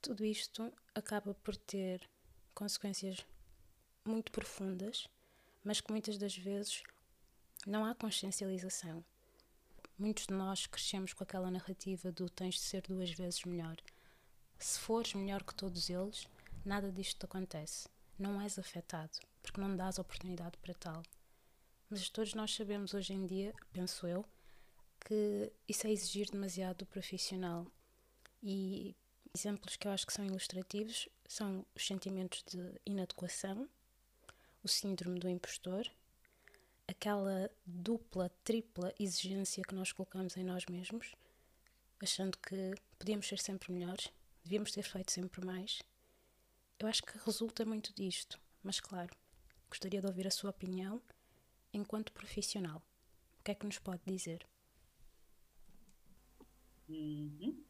tudo 0.00 0.24
isto 0.24 0.72
acaba 0.94 1.34
por 1.34 1.56
ter 1.56 2.08
consequências 2.54 3.26
muito 4.04 4.30
profundas, 4.30 5.08
mas 5.64 5.80
que 5.80 5.90
muitas 5.90 6.16
das 6.16 6.36
vezes 6.36 6.84
não 7.66 7.84
há 7.84 7.92
consciencialização. 7.92 9.04
Muitos 9.98 10.26
de 10.26 10.34
nós 10.34 10.66
crescemos 10.66 11.12
com 11.12 11.22
aquela 11.22 11.50
narrativa 11.50 12.10
do 12.10 12.28
tens 12.28 12.54
de 12.54 12.60
ser 12.60 12.82
duas 12.82 13.10
vezes 13.10 13.44
melhor. 13.44 13.76
Se 14.58 14.78
fores 14.78 15.14
melhor 15.14 15.42
que 15.44 15.54
todos 15.54 15.90
eles, 15.90 16.26
nada 16.64 16.90
disto 16.90 17.18
te 17.18 17.24
acontece. 17.24 17.88
Não 18.18 18.40
és 18.40 18.58
afetado, 18.58 19.18
porque 19.42 19.60
não 19.60 19.76
dás 19.76 19.98
oportunidade 19.98 20.56
para 20.58 20.74
tal. 20.74 21.02
Mas 21.90 22.08
todos 22.08 22.34
nós 22.34 22.54
sabemos 22.54 22.94
hoje 22.94 23.12
em 23.12 23.26
dia, 23.26 23.54
penso 23.72 24.06
eu, 24.06 24.24
que 25.00 25.52
isso 25.68 25.86
é 25.86 25.90
exigir 25.90 26.30
demasiado 26.30 26.78
do 26.78 26.86
profissional. 26.86 27.66
E 28.42 28.96
exemplos 29.34 29.76
que 29.76 29.86
eu 29.86 29.92
acho 29.92 30.06
que 30.06 30.12
são 30.12 30.24
ilustrativos 30.24 31.08
são 31.26 31.66
os 31.74 31.86
sentimentos 31.86 32.42
de 32.44 32.80
inadequação, 32.86 33.68
o 34.62 34.68
síndrome 34.68 35.18
do 35.18 35.28
impostor 35.28 35.90
aquela 36.92 37.50
dupla, 37.66 38.28
tripla 38.44 38.94
exigência 38.98 39.62
que 39.62 39.74
nós 39.74 39.92
colocamos 39.92 40.36
em 40.36 40.44
nós 40.44 40.64
mesmos, 40.66 41.14
achando 42.00 42.38
que 42.38 42.74
podíamos 42.98 43.26
ser 43.26 43.38
sempre 43.38 43.72
melhores, 43.72 44.12
devíamos 44.44 44.72
ter 44.72 44.82
feito 44.82 45.10
sempre 45.10 45.44
mais. 45.44 45.82
Eu 46.78 46.86
acho 46.86 47.02
que 47.02 47.18
resulta 47.24 47.64
muito 47.64 47.94
disto, 47.94 48.40
mas 48.62 48.78
claro, 48.80 49.14
gostaria 49.68 50.00
de 50.00 50.06
ouvir 50.06 50.26
a 50.26 50.30
sua 50.30 50.50
opinião 50.50 51.02
enquanto 51.72 52.12
profissional. 52.12 52.82
O 53.40 53.42
que 53.42 53.50
é 53.50 53.54
que 53.54 53.66
nos 53.66 53.78
pode 53.78 54.02
dizer? 54.06 54.46
Uhum. 56.88 57.64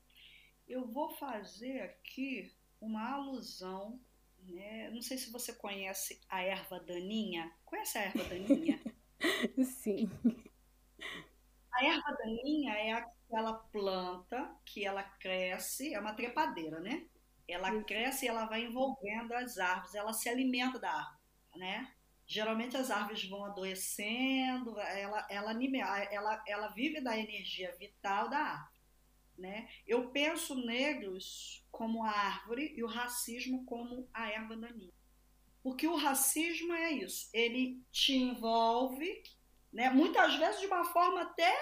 Eu 0.67 0.87
vou 0.87 1.11
fazer 1.11 1.81
aqui 1.81 2.53
uma 2.81 3.15
alusão, 3.15 4.01
né? 4.41 4.91
não 4.91 5.01
sei 5.01 5.17
se 5.17 5.31
você 5.31 5.53
conhece 5.55 6.21
a 6.29 6.43
erva 6.43 6.81
daninha. 6.81 7.53
Conhece 7.65 7.99
a 7.99 8.03
erva 8.03 8.25
daninha? 8.25 8.81
Sim. 9.65 10.11
A 11.73 11.85
erva 11.85 12.13
daninha 12.19 12.75
é 12.75 12.93
aquela 12.93 13.55
planta 13.55 14.55
que 14.65 14.85
ela 14.85 15.03
cresce, 15.03 15.95
é 15.95 16.01
uma 16.01 16.15
trepadeira, 16.15 16.81
né? 16.81 17.07
Ela 17.49 17.71
Isso. 17.71 17.85
cresce 17.85 18.25
e 18.27 18.29
ela 18.29 18.47
vai 18.47 18.65
envolvendo 18.65 19.33
as 19.35 19.59
árvores, 19.59 19.95
ela 19.95 20.13
se 20.13 20.29
alimenta 20.29 20.79
da 20.79 20.91
árvore, 20.91 21.21
né? 21.57 21.93
Geralmente 22.27 22.77
as 22.77 22.91
árvores 22.91 23.25
vão 23.29 23.45
adoecendo, 23.45 24.79
ela, 24.81 25.27
ela, 25.31 25.53
ela, 26.13 26.45
ela 26.47 26.69
vive 26.69 27.01
da 27.01 27.17
energia 27.19 27.75
vital 27.79 28.29
da 28.31 28.39
árvore. 28.39 28.73
Né? 29.39 29.69
Eu 29.87 30.11
penso 30.11 30.55
negros 30.55 31.67
como 31.71 32.05
a 32.05 32.11
árvore 32.11 32.75
e 32.77 32.85
o 32.85 32.87
racismo 32.87 33.65
como 33.65 34.09
a 34.15 34.31
erva 34.31 34.57
daninha. 34.57 34.93
Porque 35.62 35.87
o 35.87 35.96
racismo 35.96 36.72
é 36.72 36.90
isso, 36.90 37.31
ele 37.33 37.81
te 37.92 38.14
envolve, 38.14 39.22
né? 39.72 39.90
muitas 39.90 40.35
vezes 40.37 40.61
de 40.61 40.66
uma 40.66 40.85
forma 40.85 41.22
até 41.22 41.55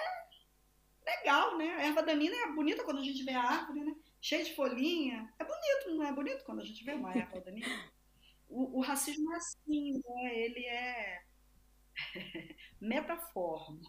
legal, 1.05 1.57
né? 1.57 1.75
A 1.75 1.83
erva 1.83 2.03
daninha 2.03 2.31
é 2.45 2.51
bonita 2.51 2.83
quando 2.83 2.99
a 2.99 3.03
gente 3.03 3.23
vê 3.23 3.31
a 3.31 3.41
árvore, 3.41 3.83
né? 3.83 3.95
Cheia 4.19 4.43
de 4.43 4.55
folhinha. 4.55 5.31
É 5.39 5.43
bonito, 5.43 5.95
não 5.95 6.03
é 6.03 6.11
bonito 6.11 6.43
quando 6.43 6.61
a 6.61 6.65
gente 6.65 6.83
vê 6.83 6.93
uma 6.93 7.11
erva 7.15 7.41
daninha? 7.41 7.91
O, 8.47 8.79
o 8.79 8.81
racismo 8.81 9.31
é 9.33 9.37
assim, 9.37 9.93
né? 9.93 10.39
Ele 10.39 10.65
é 10.65 11.23
metaformo. 12.79 13.81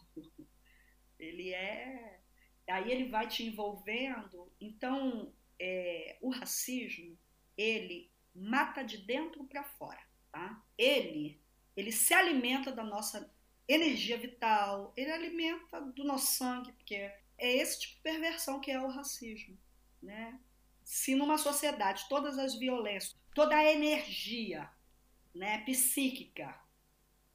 Ele 1.19 1.53
é. 1.53 2.21
Aí 2.69 2.91
ele 2.91 3.09
vai 3.09 3.29
te 3.29 3.45
envolvendo. 3.45 4.53
Então, 4.61 5.35
é, 5.59 6.19
o 6.21 6.31
racismo, 6.31 7.19
ele 7.57 8.12
mata 8.35 8.83
de 8.83 8.99
dentro 8.99 9.45
para 9.45 9.65
fora. 9.65 10.01
Tá? 10.31 10.63
Ele, 10.77 11.41
ele 11.77 11.93
se 11.93 12.15
alimenta 12.15 12.73
da 12.73 12.83
nossa 12.83 13.33
energia 13.69 14.19
vital, 14.19 14.93
ele 14.97 15.11
alimenta 15.11 15.81
do 15.81 16.05
nosso 16.05 16.33
sangue, 16.33 16.73
porque 16.73 16.95
é 16.95 17.57
esse 17.57 17.81
tipo 17.81 17.97
de 17.97 18.03
perversão 18.03 18.61
que 18.61 18.71
é 18.71 18.81
o 18.81 18.89
racismo. 18.89 19.57
Né? 20.03 20.39
Se 20.85 21.15
numa 21.15 21.39
sociedade 21.39 22.07
todas 22.09 22.39
as 22.39 22.55
violências, 22.55 23.17
toda 23.35 23.57
a 23.57 23.65
energia 23.65 24.71
né, 25.35 25.59
psíquica 25.65 26.55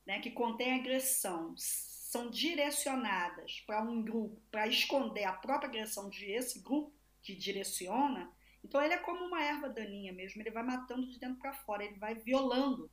né, 0.06 0.20
que 0.20 0.32
contém 0.32 0.74
agressão 0.74 1.54
são 1.58 2.30
direcionadas 2.30 3.62
para 3.68 3.82
um 3.84 4.02
grupo, 4.02 4.42
para 4.50 4.68
esconder 4.68 5.26
a 5.26 5.34
própria 5.34 5.68
agressão 5.68 6.10
de 6.10 6.32
esse 6.32 6.60
grupo 6.60 6.94
que 7.22 7.36
direciona, 7.36 8.32
então 8.64 8.82
ele 8.82 8.94
é 8.94 8.98
como 8.98 9.26
uma 9.26 9.44
erva 9.44 9.70
daninha 9.70 10.12
mesmo, 10.14 10.42
ele 10.42 10.52
vai 10.52 10.64
matando 10.64 11.08
de 11.08 11.20
dentro 11.20 11.40
para 11.40 11.54
fora, 11.54 11.84
ele 11.84 11.98
vai 11.98 12.16
violando 12.16 12.92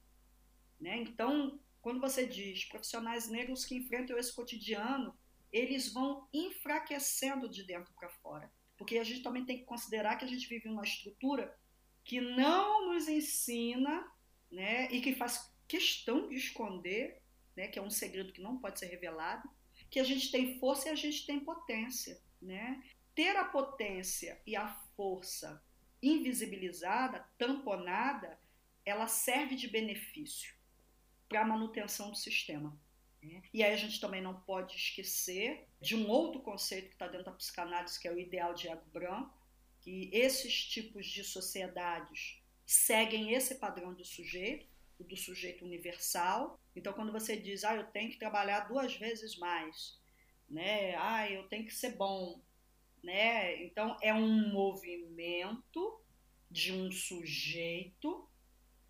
Né? 0.81 0.99
Então, 0.99 1.59
quando 1.81 2.01
você 2.01 2.27
diz 2.27 2.65
profissionais 2.65 3.29
negros 3.29 3.65
que 3.65 3.77
enfrentam 3.77 4.17
esse 4.19 4.35
cotidiano, 4.35 5.17
eles 5.53 5.93
vão 5.93 6.29
enfraquecendo 6.33 7.49
de 7.49 7.63
dentro 7.63 7.93
para 7.95 8.09
fora. 8.09 8.51
Porque 8.77 8.99
a 8.99 9.05
gente 9.05 9.23
também 9.23 9.45
tem 9.45 9.59
que 9.59 9.65
considerar 9.65 10.17
que 10.17 10.25
a 10.25 10.29
gente 10.29 10.49
vive 10.49 10.69
uma 10.69 10.83
estrutura 10.83 11.57
que 12.03 12.21
não 12.21 12.93
nos 12.93 13.09
ensina 13.09 14.11
né, 14.51 14.91
e 14.91 15.01
que 15.01 15.15
faz 15.15 15.55
questão 15.67 16.29
de 16.29 16.37
esconder, 16.37 17.23
né, 17.57 17.69
que 17.69 17.79
é 17.79 17.83
um 17.83 17.91
segredo 17.91 18.33
que 18.33 18.43
não 18.43 18.59
pode 18.59 18.79
ser 18.79 18.87
revelado, 18.87 19.49
que 19.91 20.01
a 20.01 20.05
gente 20.05 20.31
tem 20.31 20.59
força 20.59 20.89
e 20.89 20.93
a 20.93 20.97
gente 20.97 21.25
tem 21.25 21.41
potência. 21.41 22.21
Né? 22.43 22.83
Ter 23.15 23.37
a 23.37 23.45
potência 23.45 24.41
e 24.47 24.57
a 24.57 24.67
força 24.97 25.63
invisibilizada, 26.03 27.27
tamponada, 27.39 28.39
ela 28.85 29.07
serve 29.07 29.57
de 29.57 29.69
benefício 29.69 30.55
para 31.29 31.41
a 31.41 31.47
manutenção 31.47 32.11
do 32.11 32.17
sistema. 32.17 32.79
Né? 33.23 33.43
E 33.53 33.63
aí 33.63 33.73
a 33.73 33.77
gente 33.77 33.99
também 34.01 34.21
não 34.21 34.39
pode 34.41 34.77
esquecer 34.77 35.67
de 35.81 35.97
um 35.97 36.09
outro 36.09 36.41
conceito 36.43 36.89
que 36.89 36.95
está 36.95 37.09
dentro 37.09 37.27
da 37.27 37.33
psicanálise, 37.33 37.99
que 37.99 38.07
é 38.07 38.13
o 38.13 38.19
ideal 38.19 38.55
de 38.55 38.69
ego 38.69 38.85
branco, 38.93 39.35
que 39.81 40.11
esses 40.13 40.65
tipos 40.67 41.07
de 41.07 41.25
sociedades 41.25 42.43
seguem 42.67 43.33
esse 43.33 43.57
padrão 43.57 43.95
do 43.95 44.05
sujeito, 44.05 44.67
do 45.01 45.17
sujeito 45.17 45.65
universal. 45.65 46.61
Então, 46.77 46.93
quando 46.93 47.13
você 47.13 47.37
diz, 47.37 47.65
ah, 47.65 47.77
eu 47.77 47.85
tenho 47.85 48.11
que 48.11 48.19
trabalhar 48.19 48.61
duas 48.61 48.95
vezes 48.95 49.37
mais, 49.37 49.99
né? 50.49 50.95
Ah, 50.97 51.31
eu 51.31 51.49
tenho 51.49 51.65
que 51.65 51.75
ser 51.75 51.97
bom, 51.97 52.41
né? 53.05 53.63
Então, 53.63 53.97
é 54.03 54.13
um 54.13 54.51
movimento 54.51 56.01
de 56.51 56.73
um 56.73 56.91
sujeito 56.91 58.29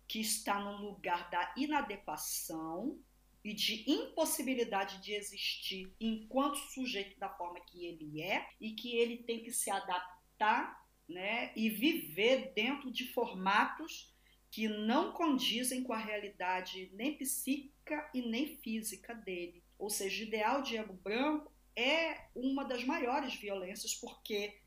que 0.07 0.19
está 0.19 0.59
no 0.59 0.77
lugar 0.77 1.29
da 1.29 1.53
inadequação 1.57 2.99
e 3.43 3.53
de 3.53 3.83
impossibilidade 3.89 5.01
de 5.01 5.13
existir 5.13 5.93
enquanto 5.99 6.57
sujeito 6.57 7.19
da 7.19 7.29
forma 7.29 7.59
que 7.59 7.85
ele 7.85 8.21
é 8.21 8.47
e 8.59 8.71
que 8.71 8.95
ele 8.95 9.17
tem 9.17 9.43
que 9.43 9.51
se 9.51 9.69
adaptar 9.69 10.83
né, 11.07 11.51
e 11.55 11.69
viver 11.69 12.53
dentro 12.55 12.91
de 12.91 13.07
formatos 13.13 14.11
que 14.49 14.67
não 14.67 15.11
condizem 15.11 15.83
com 15.83 15.93
a 15.93 15.97
realidade 15.97 16.89
nem 16.93 17.17
psíquica 17.17 18.09
e 18.13 18.21
nem 18.21 18.57
física 18.57 19.13
dele. 19.13 19.63
Ou 19.77 19.89
seja, 19.89 20.23
o 20.23 20.27
ideal 20.27 20.61
de 20.61 20.77
ego 20.77 20.93
branco 20.93 21.51
é 21.75 22.27
uma 22.35 22.63
das 22.63 22.83
maiores 22.83 23.35
violências, 23.35 23.93
porque 23.93 24.59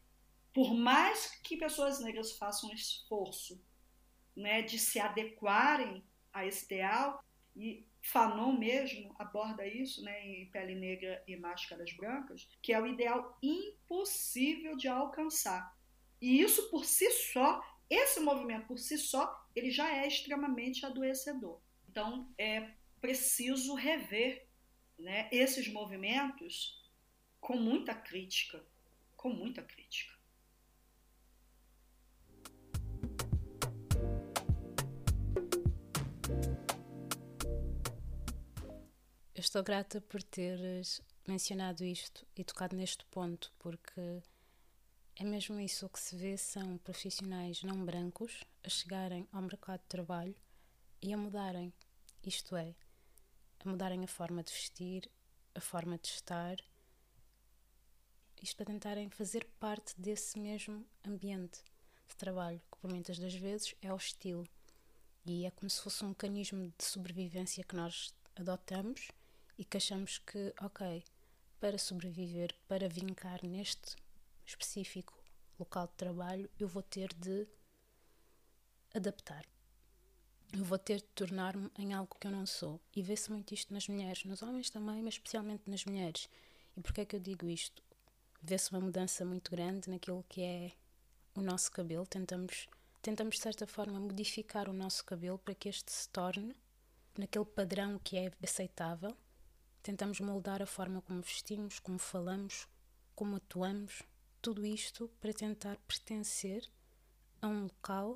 por 0.53 0.75
mais 0.75 1.37
que 1.43 1.57
pessoas 1.57 2.01
negras 2.01 2.33
façam 2.33 2.73
esforço 2.73 3.63
né, 4.37 4.63
de 4.63 4.79
se 4.79 4.99
adequarem 4.99 6.05
a 6.33 6.47
esse 6.47 6.65
ideal, 6.67 7.25
e 7.57 7.85
Fanon 8.01 8.53
mesmo 8.53 9.15
aborda 9.19 9.67
isso 9.67 10.03
né, 10.03 10.27
em 10.27 10.47
Pele 10.51 10.75
Negra 10.75 11.23
e 11.27 11.37
Máscaras 11.37 11.93
Brancas, 11.93 12.49
que 12.63 12.73
é 12.73 12.81
o 12.81 12.87
ideal 12.87 13.37
impossível 13.43 14.77
de 14.77 14.87
alcançar. 14.87 15.77
E 16.21 16.41
isso 16.41 16.71
por 16.71 16.85
si 16.85 17.11
só, 17.11 17.61
esse 17.91 18.21
movimento 18.21 18.67
por 18.67 18.79
si 18.79 18.97
só, 18.97 19.47
ele 19.55 19.71
já 19.71 19.93
é 19.97 20.07
extremamente 20.07 20.87
adoecedor. 20.87 21.61
Então 21.89 22.33
é 22.39 22.71
preciso 23.01 23.75
rever 23.75 24.47
né, 24.99 25.29
esses 25.33 25.69
movimentos 25.69 26.78
com 27.41 27.57
muita 27.57 27.95
crítica, 27.95 28.63
com 29.17 29.31
muita 29.31 29.63
crítica. 29.63 30.19
Eu 39.35 39.41
estou 39.41 39.63
grata 39.63 40.01
por 40.01 40.23
teres 40.23 41.01
mencionado 41.27 41.85
isto 41.85 42.27
e 42.37 42.43
tocado 42.43 42.75
neste 42.75 43.05
ponto, 43.07 43.53
porque 43.59 44.21
é 45.15 45.25
mesmo 45.25 45.61
isso 45.61 45.87
o 45.87 45.89
que 45.89 46.01
se 46.01 46.17
vê 46.17 46.37
são 46.37 46.79
profissionais 46.79 47.63
não 47.63 47.85
brancos 47.85 48.43
a 48.65 48.69
chegarem 48.69 49.29
ao 49.33 49.43
mercado 49.43 49.81
de 49.81 49.87
trabalho 49.87 50.35
e 51.01 51.13
a 51.13 51.17
mudarem, 51.17 51.73
isto 52.25 52.57
é, 52.57 52.75
a 53.65 53.69
mudarem 53.69 54.03
a 54.05 54.09
forma 54.09 54.43
de 54.43 54.53
vestir, 54.53 55.09
a 55.55 55.61
forma 55.61 55.99
de 55.99 56.09
estar, 56.09 56.57
isto 58.43 58.57
para 58.57 58.67
tentarem 58.67 59.11
fazer 59.11 59.45
parte 59.59 59.95
desse 60.01 60.39
mesmo 60.39 60.87
ambiente 61.07 61.63
de 62.09 62.17
trabalho, 62.17 62.61
que 62.71 62.79
por 62.79 62.91
muitas 62.91 63.19
das 63.19 63.35
vezes 63.35 63.75
é 63.83 63.93
hostil 63.93 64.47
e 65.25 65.45
é 65.45 65.51
como 65.51 65.69
se 65.69 65.83
fosse 65.83 66.05
um 66.05 66.09
mecanismo 66.09 66.73
de 66.77 66.85
sobrevivência 66.85 67.63
que 67.65 67.77
nós 67.77 68.15
adotamos 68.35 69.09
e 69.59 69.65
que 69.65 69.77
achamos 69.77 70.19
que, 70.19 70.55
ok, 70.61 71.05
para 71.61 71.77
sobreviver, 71.77 72.55
para 72.67 72.89
vincar 72.89 73.45
neste 73.45 73.97
específico 74.47 75.13
local 75.59 75.87
de 75.89 75.95
trabalho, 75.95 76.49
eu 76.59 76.69
vou 76.69 76.83
ter 76.83 77.13
de 77.15 77.47
adaptar. 78.95 79.45
Eu 80.53 80.65
vou 80.65 80.79
ter 80.79 80.97
de 80.97 81.09
tornar-me 81.15 81.71
em 81.77 81.93
algo 81.93 82.17
que 82.19 82.27
eu 82.27 82.31
não 82.31 82.47
sou. 82.47 82.81
E 82.95 83.03
vê-se 83.03 83.31
muito 83.31 83.53
isto 83.53 83.75
nas 83.75 83.87
mulheres, 83.87 84.25
nos 84.25 84.41
homens 84.41 84.71
também, 84.71 85.03
mas 85.03 85.15
especialmente 85.15 85.69
nas 85.69 85.85
mulheres. 85.85 86.29
E 86.77 86.81
porquê 86.81 87.03
é 87.03 87.05
que 87.05 87.17
eu 87.17 87.21
digo 87.21 87.49
isto? 87.49 87.83
Vê-se 88.41 88.71
uma 88.71 88.81
mudança 88.81 89.25
muito 89.25 89.51
grande 89.51 89.91
naquilo 89.91 90.25
que 90.29 90.43
é 90.43 90.73
o 91.35 91.41
nosso 91.41 91.71
cabelo. 91.71 92.07
Tentamos, 92.07 92.69
tentamos, 93.03 93.37
de 93.37 93.43
certa 93.43 93.67
forma, 93.67 93.99
modificar 93.99 94.69
o 94.69 94.73
nosso 94.73 95.05
cabelo 95.05 95.39
para 95.39 95.55
que 95.55 95.69
este 95.69 95.93
se 95.93 96.09
torne 96.09 96.55
naquele 97.17 97.45
padrão 97.45 97.99
que 97.99 98.17
é 98.17 98.31
aceitável 98.43 99.17
Tentamos 99.89 100.21
moldar 100.21 100.61
a 100.61 100.67
forma 100.67 101.01
como 101.01 101.23
vestimos, 101.23 101.79
como 101.79 101.99
falamos, 101.99 102.69
como 103.15 103.37
atuamos, 103.37 104.03
tudo 104.43 104.67
isto 104.67 105.09
para 105.19 105.33
tentar 105.33 105.79
pertencer 105.89 106.69
a 107.41 107.49
um 107.49 107.63
local 107.63 108.15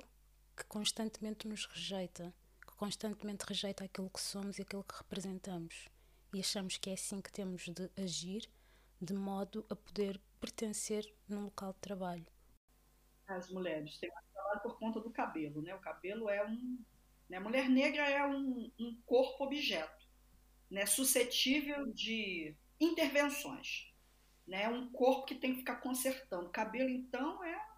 que 0.55 0.63
constantemente 0.65 1.47
nos 1.47 1.65
rejeita, 1.65 2.31
que 2.61 2.75
constantemente 2.75 3.43
rejeita 3.47 3.85
aquilo 3.85 4.09
que 4.09 4.21
somos 4.21 4.59
e 4.59 4.61
aquilo 4.61 4.83
que 4.83 4.95
representamos. 4.95 5.89
E 6.31 6.39
achamos 6.39 6.77
que 6.77 6.91
é 6.91 6.93
assim 6.93 7.19
que 7.19 7.31
temos 7.31 7.63
de 7.63 7.89
agir, 7.97 8.47
de 9.03 9.13
modo 9.13 9.65
a 9.69 9.75
poder 9.75 10.19
pertencer 10.39 11.13
num 11.27 11.45
local 11.45 11.73
de 11.73 11.79
trabalho. 11.79 12.25
As 13.27 13.49
mulheres 13.49 13.97
têm 13.97 14.09
mais 14.11 14.61
por 14.61 14.77
conta 14.77 14.99
do 14.99 15.11
cabelo, 15.11 15.61
né? 15.61 15.73
O 15.73 15.79
cabelo 15.79 16.29
é 16.29 16.45
um. 16.45 16.79
Né? 17.29 17.37
A 17.37 17.41
mulher 17.41 17.69
negra 17.69 18.07
é 18.09 18.25
um, 18.25 18.71
um 18.79 19.01
corpo 19.05 19.45
objeto 19.45 20.03
né, 20.73 20.87
suscetível 20.87 21.85
de 21.93 22.55
intervenções. 22.79 23.91
Né, 24.45 24.67
um 24.67 24.91
corpo 24.91 25.25
que 25.25 25.35
tem 25.35 25.53
que 25.53 25.59
ficar 25.59 25.77
consertando. 25.77 26.49
Cabelo, 26.49 26.89
então, 26.89 27.41
é. 27.43 27.73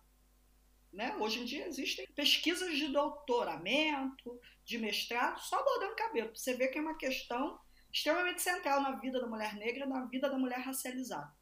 Né, 0.91 1.15
hoje 1.17 1.41
em 1.41 1.45
dia 1.45 1.67
existem 1.67 2.07
pesquisas 2.15 2.75
de 2.75 2.87
doutoramento, 2.87 4.39
de 4.63 4.77
mestrado, 4.79 5.39
só 5.41 5.59
abordando 5.59 5.95
cabelo. 5.95 6.35
Você 6.35 6.55
vê 6.55 6.69
que 6.69 6.79
é 6.79 6.81
uma 6.81 6.97
questão 6.97 7.59
extremamente 7.95 8.41
central 8.41 8.81
na 8.81 8.91
vida 8.91 9.21
da 9.21 9.27
mulher 9.27 9.55
negra, 9.55 9.85
na 9.85 10.05
vida 10.05 10.29
da 10.29 10.37
mulher 10.37 10.59
racializada. 10.59 11.33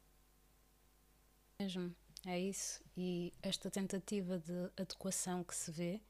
Mesmo, 1.58 1.94
é 2.24 2.38
isso. 2.38 2.80
E 2.96 3.32
esta 3.42 3.68
tentativa 3.68 4.38
de 4.38 4.70
adequação 4.80 5.42
que 5.42 5.54
se 5.54 5.72
vê 5.72 6.00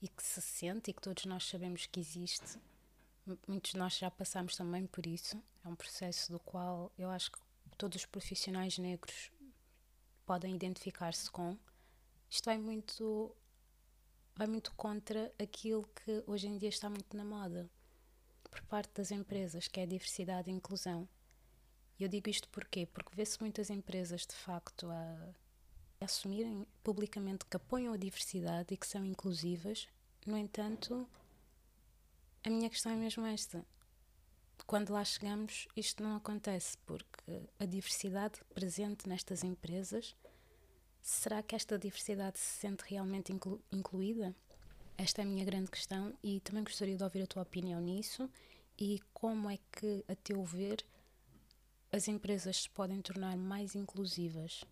e 0.00 0.08
que 0.08 0.22
se 0.22 0.40
sente 0.40 0.90
e 0.90 0.94
que 0.94 1.02
todos 1.02 1.26
nós 1.26 1.44
sabemos 1.46 1.84
que 1.84 2.00
existe 2.00 2.58
muitos 3.46 3.72
de 3.72 3.78
nós 3.78 3.98
já 3.98 4.10
passamos 4.10 4.56
também 4.56 4.86
por 4.86 5.06
isso. 5.06 5.42
É 5.62 5.68
um 5.68 5.76
processo 5.76 6.32
do 6.32 6.40
qual 6.40 6.90
eu 6.96 7.10
acho 7.10 7.30
que 7.30 7.38
todos 7.76 7.96
os 7.96 8.06
profissionais 8.06 8.78
negros 8.78 9.30
podem 10.24 10.54
identificar-se 10.54 11.30
com. 11.30 11.58
Isto 12.30 12.46
vai 12.46 12.56
muito 12.56 13.36
vai 14.34 14.46
muito 14.46 14.72
contra 14.74 15.30
aquilo 15.38 15.86
que 15.88 16.24
hoje 16.26 16.46
em 16.46 16.56
dia 16.56 16.70
está 16.70 16.88
muito 16.88 17.14
na 17.14 17.24
moda 17.24 17.68
por 18.58 18.66
parte 18.66 18.92
das 18.94 19.10
empresas, 19.10 19.68
que 19.68 19.78
é 19.78 19.84
a 19.84 19.86
diversidade 19.86 20.50
e 20.50 20.54
inclusão. 20.54 21.08
E 21.98 22.02
eu 22.02 22.08
digo 22.08 22.28
isto 22.28 22.48
porquê? 22.48 22.86
Porque 22.86 23.14
vê-se 23.14 23.40
muitas 23.40 23.70
empresas 23.70 24.26
de 24.26 24.34
facto 24.34 24.88
a 24.90 25.34
assumirem 26.00 26.66
publicamente 26.82 27.44
que 27.44 27.56
apoiam 27.56 27.92
a 27.92 27.96
diversidade 27.96 28.74
e 28.74 28.76
que 28.76 28.86
são 28.86 29.04
inclusivas, 29.04 29.88
no 30.26 30.36
entanto, 30.36 31.08
a 32.44 32.50
minha 32.50 32.70
questão 32.70 32.92
é 32.92 32.96
mesmo 32.96 33.24
esta. 33.26 33.64
Quando 34.66 34.92
lá 34.92 35.04
chegamos, 35.04 35.66
isto 35.76 36.02
não 36.02 36.16
acontece, 36.16 36.76
porque 36.78 37.42
a 37.58 37.64
diversidade 37.64 38.40
presente 38.54 39.08
nestas 39.08 39.42
empresas, 39.42 40.16
será 41.00 41.42
que 41.42 41.54
esta 41.54 41.78
diversidade 41.78 42.38
se 42.38 42.60
sente 42.60 42.84
realmente 42.86 43.32
inclu 43.32 43.60
incluída? 43.72 44.34
Esta 45.00 45.22
é 45.22 45.24
a 45.24 45.28
minha 45.28 45.44
grande 45.44 45.70
questão 45.70 46.12
e 46.24 46.40
também 46.40 46.64
gostaria 46.64 46.96
de 46.96 47.04
ouvir 47.04 47.22
a 47.22 47.26
tua 47.28 47.42
opinião 47.42 47.80
nisso 47.80 48.28
e 48.76 48.98
como 49.14 49.48
é 49.48 49.56
que, 49.70 50.04
a 50.08 50.16
teu 50.16 50.42
ver, 50.42 50.84
as 51.92 52.08
empresas 52.08 52.62
se 52.62 52.70
podem 52.70 53.00
tornar 53.00 53.36
mais 53.36 53.76
inclusivas. 53.76 54.64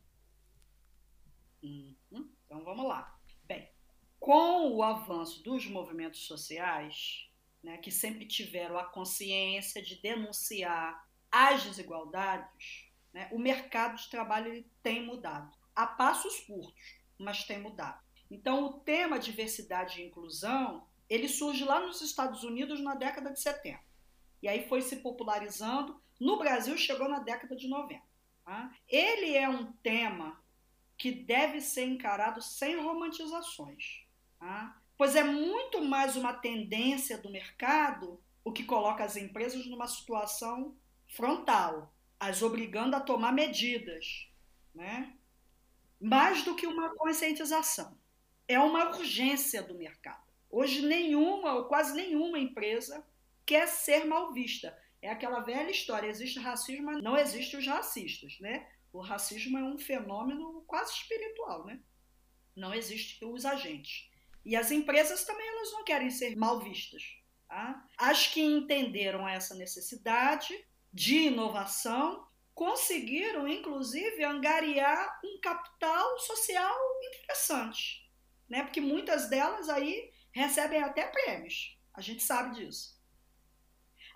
Uhum. 1.63 2.29
Então 2.45 2.65
vamos 2.65 2.89
lá. 2.89 3.17
Bem, 3.45 3.71
com 4.19 4.73
o 4.75 4.83
avanço 4.83 5.45
dos 5.45 5.65
movimentos 5.67 6.27
sociais, 6.27 7.31
né, 7.63 7.79
que 7.79 7.93
sempre 7.93 8.27
tiveram 8.27 8.77
a 8.77 8.85
consciência 8.85 9.81
de 9.81 9.95
denunciar 10.03 11.09
as 11.31 11.63
desigualdades, 11.63 12.91
né, 13.13 13.29
o 13.31 13.39
mercado 13.39 13.97
de 13.97 14.11
trabalho 14.11 14.65
tem 14.83 15.07
mudado. 15.07 15.57
A 15.73 15.87
passos 15.87 16.41
curtos, 16.41 17.01
mas 17.17 17.45
tem 17.45 17.61
mudado. 17.61 18.06
Então, 18.31 18.65
o 18.65 18.73
tema 18.75 19.19
diversidade 19.19 20.01
e 20.01 20.07
inclusão, 20.07 20.87
ele 21.09 21.29
surge 21.29 21.65
lá 21.65 21.81
nos 21.81 22.01
Estados 22.01 22.43
Unidos 22.43 22.81
na 22.81 22.95
década 22.95 23.33
de 23.33 23.41
70. 23.41 23.79
E 24.43 24.49
aí 24.49 24.69
foi 24.69 24.83
se 24.83 24.97
popularizando. 24.97 26.01
No 26.19 26.39
Brasil, 26.39 26.77
chegou 26.77 27.09
na 27.09 27.21
década 27.21 27.55
de 27.57 27.69
90. 27.69 28.03
Tá? 28.45 28.71
Ele 28.89 29.35
é 29.35 29.49
um 29.49 29.73
tema 29.83 30.41
que 30.97 31.13
deve 31.13 31.61
ser 31.61 31.85
encarado 31.85 32.41
sem 32.41 32.81
romantizações. 32.81 34.05
Tá? 34.39 34.81
Pois 34.97 35.15
é 35.15 35.23
muito 35.23 35.85
mais 35.85 36.17
uma 36.17 36.33
tendência 36.33 37.19
do 37.19 37.31
mercado 37.31 38.21
o 38.45 38.53
que 38.53 38.65
coloca 38.65 39.05
as 39.05 39.17
empresas 39.17 39.67
numa 39.67 39.89
situação 39.89 40.77
frontal, 41.09 41.93
as 42.19 42.43
obrigando 42.43 42.95
a 42.95 43.01
tomar 43.01 43.33
medidas, 43.33 44.31
né? 44.73 45.13
mais 46.01 46.45
do 46.45 46.55
que 46.55 46.67
uma 46.67 46.95
conscientização. 46.95 47.99
É 48.49 48.59
uma 48.59 48.91
urgência 48.97 49.63
do 49.63 49.75
mercado. 49.75 50.25
Hoje, 50.51 50.83
nenhuma 50.87 51.55
ou 51.55 51.65
quase 51.65 51.95
nenhuma 51.95 52.39
empresa 52.39 53.05
quer 53.45 53.67
ser 53.67 54.05
mal 54.05 54.33
vista. 54.33 54.77
É 55.03 55.11
aquela 55.11 55.41
velha 55.41 55.71
história: 55.71 56.09
existe 56.09 56.39
racismo, 56.39 56.87
mas 56.87 57.03
não 57.03 57.17
existe 57.17 57.57
os 57.57 57.67
racistas. 57.67 58.39
Né? 58.41 58.67
O 58.93 59.01
racismo 59.01 59.59
é 59.59 59.63
um 59.63 59.79
fenômeno 59.79 60.63
quase 60.67 60.93
espiritual. 60.93 61.67
Né? 61.67 61.81
Não 62.55 62.73
existem 62.75 63.29
os 63.29 63.45
agentes. 63.45 64.11
E 64.45 64.55
as 64.55 64.71
empresas 64.71 65.25
também 65.25 65.47
elas 65.49 65.73
não 65.73 65.85
querem 65.85 66.11
ser 66.11 66.37
mal 66.37 66.61
vistas. 66.61 67.03
Tá? 67.49 67.85
As 67.99 68.27
que 68.27 68.41
entenderam 68.41 69.29
essa 69.29 69.55
necessidade 69.55 70.55
de 70.93 71.27
inovação 71.27 72.27
conseguiram, 72.55 73.47
inclusive, 73.47 74.25
angariar 74.25 75.21
um 75.23 75.39
capital 75.41 76.19
social 76.21 76.75
interessante, 77.03 78.06
né? 78.49 78.63
Porque 78.63 78.81
muitas 78.81 79.29
delas 79.29 79.69
aí 79.69 80.13
recebem 80.33 80.83
até 80.83 81.07
prêmios. 81.07 81.79
A 81.95 82.01
gente 82.01 82.23
sabe 82.23 82.57
disso. 82.57 82.97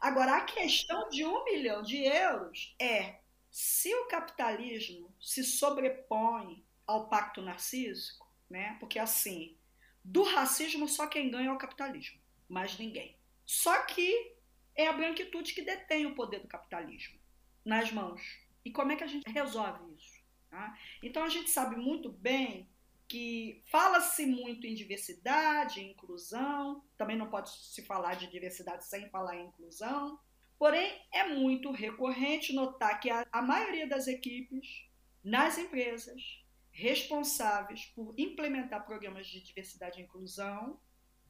Agora, 0.00 0.36
a 0.36 0.44
questão 0.44 1.08
de 1.08 1.24
um 1.24 1.44
milhão 1.44 1.82
de 1.82 2.02
euros 2.04 2.74
é 2.80 3.20
se 3.50 3.94
o 3.94 4.06
capitalismo 4.06 5.14
se 5.20 5.42
sobrepõe 5.44 6.64
ao 6.86 7.08
pacto 7.08 7.42
narcísico, 7.42 8.26
né? 8.48 8.76
Porque 8.80 8.98
assim, 8.98 9.56
do 10.04 10.22
racismo 10.22 10.88
só 10.88 11.06
quem 11.06 11.30
ganha 11.30 11.48
é 11.48 11.52
o 11.52 11.58
capitalismo, 11.58 12.18
mais 12.48 12.78
ninguém. 12.78 13.16
Só 13.44 13.82
que 13.82 14.34
é 14.74 14.86
a 14.86 14.92
branquitude 14.92 15.52
que 15.52 15.62
detém 15.62 16.06
o 16.06 16.14
poder 16.14 16.40
do 16.40 16.48
capitalismo 16.48 17.18
nas 17.64 17.92
mãos. 17.92 18.22
E 18.64 18.70
como 18.70 18.92
é 18.92 18.96
que 18.96 19.04
a 19.04 19.08
gente 19.08 19.30
resolve 19.30 19.94
isso? 19.94 20.20
Tá? 20.48 20.76
Então 21.02 21.22
a 21.24 21.28
gente 21.28 21.50
sabe 21.50 21.76
muito 21.76 22.10
bem 22.10 22.68
que 23.10 23.60
fala-se 23.66 24.24
muito 24.24 24.68
em 24.68 24.74
diversidade, 24.74 25.80
em 25.80 25.90
inclusão, 25.90 26.84
também 26.96 27.16
não 27.16 27.28
pode 27.28 27.50
se 27.50 27.82
falar 27.82 28.14
de 28.14 28.28
diversidade 28.28 28.86
sem 28.86 29.10
falar 29.10 29.36
em 29.36 29.48
inclusão, 29.48 30.16
porém 30.56 30.96
é 31.12 31.26
muito 31.26 31.72
recorrente 31.72 32.52
notar 32.52 33.00
que 33.00 33.10
a, 33.10 33.26
a 33.32 33.42
maioria 33.42 33.88
das 33.88 34.06
equipes 34.06 34.88
nas 35.24 35.58
empresas 35.58 36.40
responsáveis 36.70 37.86
por 37.86 38.14
implementar 38.16 38.86
programas 38.86 39.26
de 39.26 39.40
diversidade 39.40 40.00
e 40.00 40.04
inclusão 40.04 40.80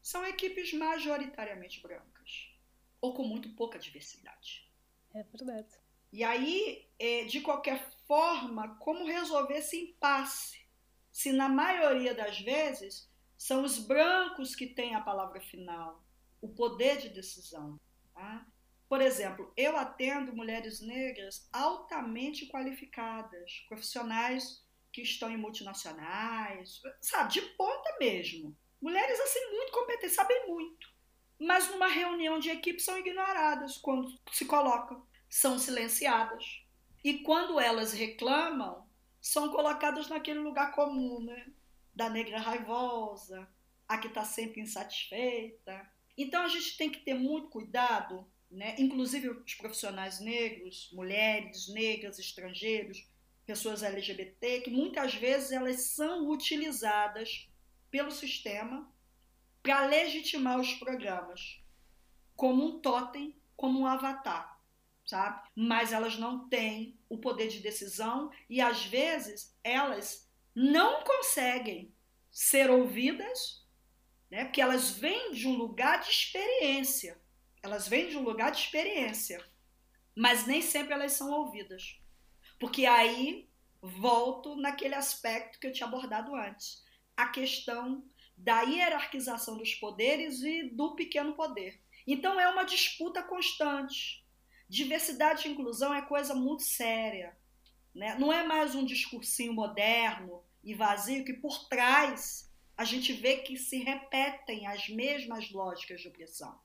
são 0.02 0.22
equipes 0.26 0.74
majoritariamente 0.74 1.80
brancas 1.80 2.54
ou 3.00 3.14
com 3.14 3.24
muito 3.24 3.56
pouca 3.56 3.78
diversidade. 3.78 4.70
É 5.14 5.22
verdade. 5.22 5.80
E 6.12 6.22
aí, 6.22 6.86
é, 6.98 7.24
de 7.24 7.40
qualquer 7.40 7.90
forma, 8.06 8.76
como 8.76 9.06
resolver 9.06 9.54
esse 9.54 9.78
impasse? 9.78 10.59
Se 11.12 11.32
na 11.32 11.48
maioria 11.48 12.14
das 12.14 12.40
vezes 12.40 13.11
são 13.36 13.64
os 13.64 13.78
brancos 13.78 14.54
que 14.54 14.66
têm 14.66 14.94
a 14.94 15.00
palavra 15.00 15.40
final, 15.40 16.04
o 16.40 16.48
poder 16.48 16.98
de 16.98 17.08
decisão. 17.08 17.78
Tá? 18.14 18.46
Por 18.88 19.00
exemplo, 19.00 19.52
eu 19.56 19.76
atendo 19.76 20.34
mulheres 20.34 20.80
negras 20.80 21.48
altamente 21.52 22.46
qualificadas, 22.46 23.64
profissionais 23.68 24.64
que 24.92 25.02
estão 25.02 25.30
em 25.30 25.36
multinacionais, 25.36 26.82
sabe, 27.00 27.34
de 27.34 27.42
ponta 27.42 27.96
mesmo. 27.98 28.56
Mulheres 28.80 29.20
assim 29.20 29.50
muito 29.50 29.72
competentes, 29.72 30.16
sabem 30.16 30.46
muito. 30.48 30.88
Mas 31.38 31.70
numa 31.70 31.86
reunião 31.86 32.38
de 32.38 32.50
equipe 32.50 32.80
são 32.80 32.98
ignoradas 32.98 33.78
quando 33.78 34.12
se 34.32 34.44
colocam 34.44 35.06
são 35.30 35.58
silenciadas. 35.58 36.64
E 37.04 37.20
quando 37.20 37.61
elas 37.61 37.92
reclamam, 37.92 38.86
são 39.20 39.50
colocadas 39.50 40.08
naquele 40.08 40.40
lugar 40.40 40.72
comum, 40.72 41.20
né? 41.20 41.46
Da 41.94 42.08
negra 42.08 42.38
raivosa, 42.38 43.48
a 43.86 43.98
que 43.98 44.08
está 44.08 44.24
sempre 44.24 44.60
insatisfeita. 44.60 45.88
Então 46.16 46.42
a 46.42 46.48
gente 46.48 46.76
tem 46.76 46.90
que 46.90 47.00
ter 47.00 47.14
muito 47.14 47.48
cuidado, 47.48 48.26
né? 48.50 48.74
inclusive 48.78 49.28
os 49.28 49.54
profissionais 49.54 50.20
negros, 50.20 50.90
mulheres 50.92 51.68
negras, 51.68 52.18
estrangeiros, 52.18 53.08
pessoas 53.44 53.82
LGBT, 53.82 54.60
que 54.60 54.70
muitas 54.70 55.14
vezes 55.14 55.50
elas 55.50 55.82
são 55.82 56.28
utilizadas 56.28 57.48
pelo 57.90 58.10
sistema 58.10 58.90
para 59.62 59.86
legitimar 59.86 60.58
os 60.60 60.72
programas 60.74 61.60
como 62.36 62.64
um 62.64 62.80
totem, 62.80 63.36
como 63.56 63.80
um 63.80 63.86
avatar 63.86 64.59
sabe? 65.11 65.42
Mas 65.54 65.92
elas 65.92 66.16
não 66.16 66.48
têm 66.48 66.98
o 67.08 67.18
poder 67.18 67.48
de 67.48 67.58
decisão 67.58 68.30
e 68.48 68.61
às 68.61 68.84
vezes 68.86 69.58
elas 69.62 70.30
não 70.54 71.02
conseguem 71.02 71.92
ser 72.30 72.70
ouvidas, 72.70 73.66
né? 74.30 74.44
Porque 74.44 74.61
elas 74.61 74.90
vêm 74.90 75.32
de 75.32 75.48
um 75.48 75.56
lugar 75.56 76.00
de 76.00 76.11
experiência. 76.11 77.20
Elas 77.62 77.88
vêm 77.88 78.08
de 78.08 78.16
um 78.16 78.22
lugar 78.22 78.52
de 78.52 78.61
experiência, 78.61 79.44
mas 80.16 80.46
nem 80.46 80.62
sempre 80.62 80.94
elas 80.94 81.12
são 81.12 81.30
ouvidas. 81.30 82.00
Porque 82.58 82.86
aí 82.86 83.50
volto 83.82 84.54
naquele 84.56 84.94
aspecto 84.94 85.58
que 85.58 85.66
eu 85.66 85.72
tinha 85.72 85.86
abordado 85.86 86.34
antes, 86.34 86.84
a 87.16 87.26
questão 87.26 88.04
da 88.36 88.62
hierarquização 88.62 89.58
dos 89.58 89.74
poderes 89.74 90.40
e 90.42 90.70
do 90.70 90.94
pequeno 90.94 91.34
poder. 91.34 91.82
Então 92.06 92.40
é 92.40 92.48
uma 92.48 92.64
disputa 92.64 93.22
constante 93.22 94.24
Diversidade 94.70 95.48
e 95.48 95.50
inclusão 95.50 95.92
é 95.92 96.00
coisa 96.00 96.32
muito 96.32 96.62
séria. 96.62 97.36
Né? 97.92 98.14
Não 98.20 98.32
é 98.32 98.46
mais 98.46 98.72
um 98.72 98.84
discursinho 98.84 99.52
moderno 99.52 100.44
e 100.62 100.74
vazio 100.74 101.24
que 101.24 101.32
por 101.32 101.68
trás 101.68 102.48
a 102.76 102.84
gente 102.84 103.12
vê 103.12 103.38
que 103.38 103.56
se 103.56 103.78
repetem 103.78 104.68
as 104.68 104.88
mesmas 104.88 105.50
lógicas 105.50 106.00
de 106.00 106.06
opressão. 106.06 106.56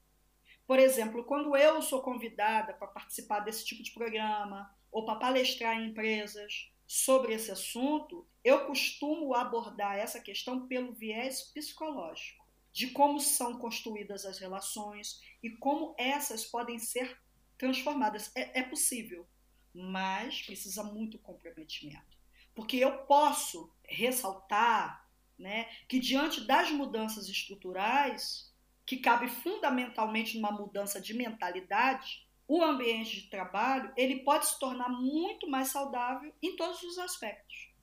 Por 0.68 0.78
exemplo, 0.78 1.24
quando 1.24 1.58
eu 1.58 1.82
sou 1.82 2.00
convidada 2.04 2.76
para 2.76 2.90
participar 2.90 3.40
desse 3.40 3.66
tipo 3.66 3.82
de 3.82 3.92
programa 3.92 4.72
ou 4.92 5.04
para 5.04 5.18
palestrar 5.18 5.76
em 5.76 5.88
empresas 5.90 6.72
sobre 6.86 7.34
esse 7.34 7.50
assunto, 7.50 8.28
eu 8.44 8.68
costumo 8.68 9.34
abordar 9.34 9.98
essa 9.98 10.20
questão 10.20 10.68
pelo 10.68 10.94
viés 10.94 11.42
psicológico, 11.42 12.46
de 12.72 12.92
como 12.92 13.20
são 13.20 13.58
construídas 13.58 14.28
as 14.28 14.38
relações 14.38 15.20
e 15.42 15.50
como 15.50 15.96
essas 15.98 16.46
podem 16.46 16.78
ser 16.78 17.25
transformadas. 17.58 18.32
É, 18.36 18.60
é 18.60 18.64
possível, 18.64 19.28
mas 19.74 20.42
precisa 20.42 20.84
muito 20.84 21.18
comprometimento. 21.20 22.16
Porque 22.54 22.78
eu 22.78 23.00
posso 23.00 23.74
ressaltar 23.84 25.06
né, 25.38 25.66
que, 25.88 26.00
diante 26.00 26.42
das 26.42 26.72
mudanças 26.72 27.28
estruturais, 27.28 28.54
que 28.86 28.98
cabe 28.98 29.28
fundamentalmente 29.28 30.38
numa 30.38 30.52
mudança 30.52 31.02
de 31.02 31.14
mentalidade, 31.14 32.26
o 32.48 32.64
ambiente 32.64 33.22
de 33.22 33.30
trabalho 33.30 33.92
ele 33.98 34.20
pode 34.20 34.48
se 34.48 34.60
tornar 34.60 34.90
muito 34.90 35.50
mais 35.50 35.70
saudável 35.70 36.34
em 36.42 36.56
todos 36.56 36.82
os 36.84 36.98
aspectos. 37.00 37.74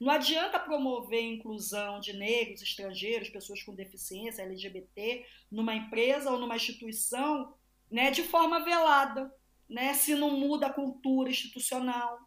Não 0.00 0.12
adianta 0.12 0.60
promover 0.60 1.18
a 1.18 1.34
inclusão 1.34 1.98
de 1.98 2.12
negros, 2.12 2.62
estrangeiros, 2.62 3.28
pessoas 3.28 3.62
com 3.62 3.74
deficiência, 3.74 4.42
LGBT, 4.42 5.26
numa 5.50 5.74
empresa 5.74 6.30
ou 6.30 6.38
numa 6.38 6.56
instituição 6.56 7.54
né, 7.90 8.10
de 8.10 8.22
forma 8.22 8.60
velada, 8.60 9.32
né, 9.68 9.94
se 9.94 10.14
não 10.14 10.30
muda 10.30 10.66
a 10.66 10.72
cultura 10.72 11.30
institucional. 11.30 12.18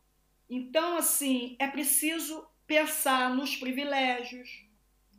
Então, 0.49 0.97
assim, 0.97 1.55
é 1.59 1.67
preciso 1.67 2.45
pensar 2.67 3.33
nos 3.33 3.55
privilégios, 3.55 4.49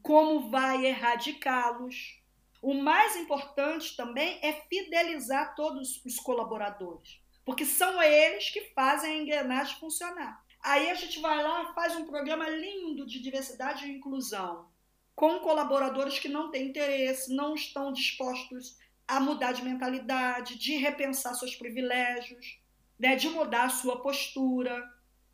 como 0.02 0.50
vai 0.50 0.86
erradicá-los. 0.86 2.20
O 2.60 2.74
mais 2.74 3.16
importante 3.16 3.96
também 3.96 4.38
é 4.42 4.52
fidelizar 4.68 5.54
todos 5.54 6.04
os 6.04 6.16
colaboradores, 6.16 7.20
porque 7.44 7.64
são 7.64 8.00
eles 8.02 8.50
que 8.50 8.72
fazem 8.74 9.12
a 9.12 9.22
engrenagem 9.22 9.78
funcionar. 9.78 10.44
Aí 10.62 10.90
a 10.90 10.94
gente 10.94 11.20
vai 11.20 11.42
lá, 11.42 11.72
faz 11.74 11.96
um 11.96 12.06
programa 12.06 12.48
lindo 12.48 13.04
de 13.04 13.20
diversidade 13.20 13.84
e 13.84 13.96
inclusão, 13.96 14.68
com 15.14 15.40
colaboradores 15.40 16.18
que 16.18 16.28
não 16.28 16.50
têm 16.50 16.68
interesse, 16.68 17.34
não 17.34 17.54
estão 17.54 17.92
dispostos 17.92 18.78
a 19.16 19.20
mudar 19.20 19.52
de 19.52 19.62
mentalidade, 19.62 20.58
de 20.58 20.76
repensar 20.76 21.34
seus 21.34 21.54
privilégios, 21.54 22.60
né, 22.98 23.16
de 23.16 23.28
mudar 23.28 23.64
a 23.64 23.70
sua 23.70 24.00
postura, 24.00 24.82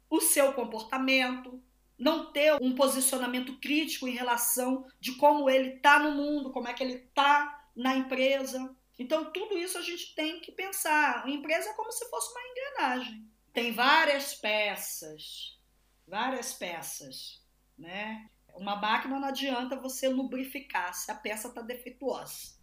o 0.09 0.21
seu 0.21 0.53
comportamento, 0.53 1.63
não 1.99 2.33
ter 2.33 2.55
um 2.63 2.75
posicionamento 2.75 3.59
crítico 3.59 4.07
em 4.07 4.15
relação 4.15 4.87
de 5.01 5.15
como 5.17 5.51
ele 5.51 5.75
está 5.75 5.99
no 5.99 6.13
mundo, 6.13 6.51
como 6.51 6.69
é 6.69 6.73
que 6.73 6.83
ele 6.83 6.95
está 6.95 7.67
na 7.75 7.97
empresa. 7.97 8.75
Então, 8.99 9.31
tudo 9.33 9.59
isso 9.59 9.79
a 9.79 9.83
gente 9.83 10.15
tem 10.15 10.41
que 10.41 10.53
pensar. 10.53 11.25
A 11.25 11.31
empresa 11.31 11.71
é 11.71 11.75
como 11.75 11.93
se 11.93 12.09
fosse 12.09 12.31
uma 12.33 12.49
engrenagem. 12.49 13.29
Tem 13.53 13.73
várias 13.73 14.35
peças, 14.35 15.59
várias 16.07 16.53
peças, 16.53 17.45
né? 17.77 18.29
Uma 18.55 18.77
máquina 18.77 19.19
não 19.19 19.29
adianta 19.29 19.77
você 19.77 20.09
lubrificar 20.09 20.95
se 20.95 21.11
a 21.11 21.15
peça 21.15 21.49
está 21.49 21.61
defeituosa. 21.61 22.58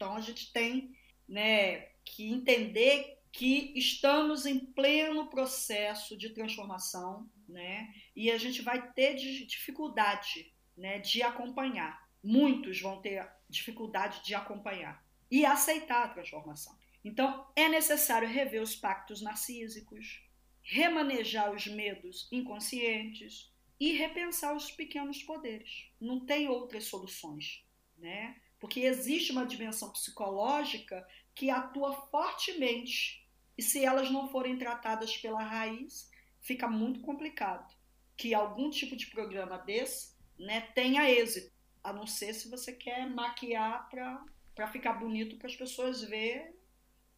Então, 0.00 0.16
a 0.16 0.20
gente 0.22 0.50
tem 0.50 0.96
né, 1.28 1.88
que 2.06 2.26
entender 2.26 3.18
que 3.30 3.70
estamos 3.76 4.46
em 4.46 4.58
pleno 4.58 5.28
processo 5.28 6.16
de 6.16 6.30
transformação, 6.30 7.28
né? 7.46 7.94
E 8.16 8.30
a 8.30 8.38
gente 8.38 8.62
vai 8.62 8.92
ter 8.92 9.14
dificuldade, 9.14 10.54
né, 10.74 11.00
de 11.00 11.22
acompanhar. 11.22 12.08
Muitos 12.24 12.80
vão 12.80 13.02
ter 13.02 13.30
dificuldade 13.46 14.24
de 14.24 14.34
acompanhar 14.34 15.04
e 15.30 15.44
aceitar 15.44 16.04
a 16.04 16.08
transformação. 16.08 16.74
Então, 17.04 17.46
é 17.54 17.68
necessário 17.68 18.26
rever 18.26 18.62
os 18.62 18.74
pactos 18.74 19.20
narcísicos, 19.20 20.26
remanejar 20.62 21.52
os 21.52 21.66
medos 21.66 22.26
inconscientes 22.32 23.52
e 23.78 23.92
repensar 23.92 24.56
os 24.56 24.70
pequenos 24.70 25.22
poderes. 25.22 25.90
Não 26.00 26.20
tem 26.24 26.48
outras 26.48 26.84
soluções, 26.84 27.62
né? 27.98 28.40
Porque 28.60 28.80
existe 28.80 29.32
uma 29.32 29.46
dimensão 29.46 29.90
psicológica 29.90 31.04
que 31.34 31.50
atua 31.50 31.94
fortemente 32.08 33.26
e 33.56 33.62
se 33.62 33.84
elas 33.84 34.10
não 34.10 34.28
forem 34.28 34.56
tratadas 34.56 35.16
pela 35.16 35.42
raiz, 35.42 36.10
fica 36.40 36.68
muito 36.68 37.00
complicado 37.00 37.74
que 38.16 38.34
algum 38.34 38.70
tipo 38.70 38.94
de 38.96 39.06
programa 39.06 39.58
desse 39.58 40.14
né, 40.38 40.60
tenha 40.74 41.10
êxito, 41.10 41.52
a 41.82 41.92
não 41.92 42.06
ser 42.06 42.34
se 42.34 42.50
você 42.50 42.72
quer 42.72 43.08
maquiar 43.08 43.88
para 43.88 44.66
ficar 44.68 44.94
bonito 44.94 45.36
para 45.36 45.48
as 45.48 45.56
pessoas 45.56 46.02
verem 46.02 46.54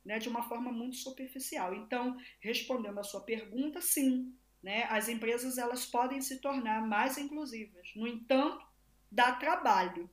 né, 0.04 0.18
de 0.18 0.28
uma 0.28 0.42
forma 0.48 0.70
muito 0.72 0.96
superficial. 0.96 1.74
Então, 1.74 2.16
respondendo 2.40 2.98
a 2.98 3.04
sua 3.04 3.20
pergunta, 3.20 3.80
sim, 3.80 4.32
né, 4.62 4.84
as 4.84 5.08
empresas 5.08 5.58
elas 5.58 5.86
podem 5.86 6.20
se 6.20 6.40
tornar 6.40 6.86
mais 6.86 7.18
inclusivas. 7.18 7.88
No 7.96 8.06
entanto, 8.06 8.66
dá 9.10 9.32
trabalho, 9.32 10.08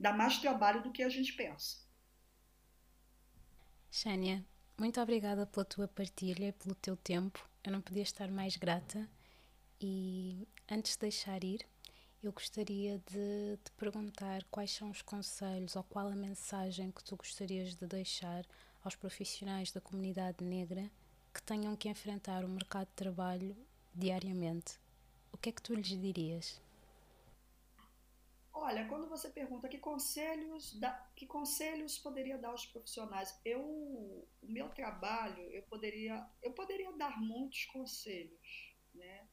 dá 0.00 0.12
mais 0.12 0.38
trabalho 0.38 0.82
do 0.82 0.90
que 0.90 1.02
a 1.02 1.08
gente 1.10 1.34
pensa. 1.34 1.78
Xênia, 3.90 4.44
muito 4.78 4.98
obrigada 4.98 5.46
pela 5.46 5.64
tua 5.64 5.86
partilha 5.86 6.48
e 6.48 6.52
pelo 6.52 6.74
teu 6.74 6.96
tempo. 6.96 7.46
Eu 7.62 7.70
não 7.70 7.82
podia 7.82 8.02
estar 8.02 8.30
mais 8.30 8.56
grata. 8.56 9.06
E 9.78 10.48
antes 10.70 10.92
de 10.92 11.00
deixar 11.00 11.44
ir, 11.44 11.66
eu 12.22 12.32
gostaria 12.32 12.98
de 12.98 13.58
te 13.62 13.70
perguntar 13.76 14.42
quais 14.50 14.70
são 14.70 14.90
os 14.90 15.02
conselhos 15.02 15.76
ou 15.76 15.82
qual 15.84 16.08
a 16.08 16.16
mensagem 16.16 16.90
que 16.90 17.04
tu 17.04 17.16
gostarias 17.16 17.74
de 17.74 17.86
deixar 17.86 18.46
aos 18.82 18.96
profissionais 18.96 19.70
da 19.70 19.80
comunidade 19.80 20.42
negra 20.42 20.90
que 21.34 21.42
tenham 21.42 21.76
que 21.76 21.88
enfrentar 21.88 22.44
o 22.44 22.48
mercado 22.48 22.88
de 22.88 22.94
trabalho 22.94 23.56
diariamente. 23.94 24.78
O 25.32 25.36
que 25.36 25.50
é 25.50 25.52
que 25.52 25.62
tu 25.62 25.74
lhes 25.74 25.88
dirias? 25.88 26.60
Olha, 28.62 28.86
quando 28.88 29.08
você 29.08 29.30
pergunta 29.30 29.70
que 29.70 29.78
conselhos, 29.78 30.78
da, 30.78 30.92
que 31.16 31.26
conselhos 31.26 31.98
poderia 31.98 32.36
dar 32.36 32.50
aos 32.50 32.66
profissionais, 32.66 33.40
eu, 33.42 33.62
o 33.62 34.28
meu 34.42 34.68
trabalho, 34.68 35.50
eu 35.50 35.62
poderia, 35.62 36.28
eu 36.42 36.52
poderia 36.52 36.92
dar 36.92 37.18
muitos 37.18 37.64
conselhos, 37.64 38.76
né? 38.94 39.26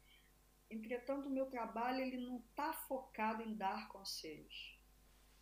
Entretanto, 0.71 1.27
o 1.27 1.29
meu 1.29 1.47
trabalho 1.47 1.99
ele 1.99 2.17
não 2.17 2.37
está 2.37 2.71
focado 2.71 3.43
em 3.43 3.53
dar 3.53 3.89
conselhos, 3.89 4.79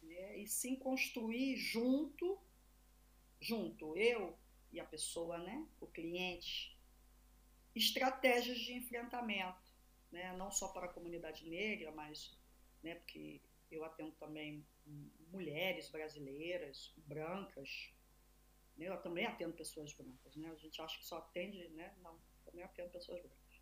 né? 0.02 0.40
E 0.40 0.48
sim 0.48 0.76
construir 0.76 1.56
junto, 1.56 2.40
junto 3.40 3.96
eu 3.96 4.36
e 4.72 4.80
a 4.80 4.86
pessoa, 4.86 5.38
né? 5.38 5.64
O 5.80 5.86
cliente, 5.86 6.76
estratégias 7.76 8.58
de 8.58 8.74
enfrentamento, 8.74 9.72
né? 10.12 10.36
Não 10.36 10.50
só 10.50 10.70
para 10.70 10.88
a 10.88 10.94
comunidade 10.94 11.48
negra, 11.48 11.92
mas, 11.92 12.36
né? 12.82 12.96
Porque 12.96 13.40
eu 13.72 13.84
atendo 13.84 14.11
também 14.13 14.66
mulheres 15.32 15.89
brasileiras, 15.89 16.93
brancas. 16.97 17.93
Né? 18.78 18.88
Eu 18.88 19.01
também 19.01 19.26
atendo 19.26 19.53
pessoas 19.53 19.93
brancas. 19.93 20.36
Né? 20.36 20.49
A 20.49 20.55
gente 20.55 20.82
acha 20.82 20.97
que 20.97 21.05
só 21.05 21.18
atende, 21.18 21.68
né? 21.70 21.93
Não, 22.01 22.20
também 22.43 22.63
atendo 22.63 22.89
pessoas 22.89 23.20
brancas. 23.22 23.61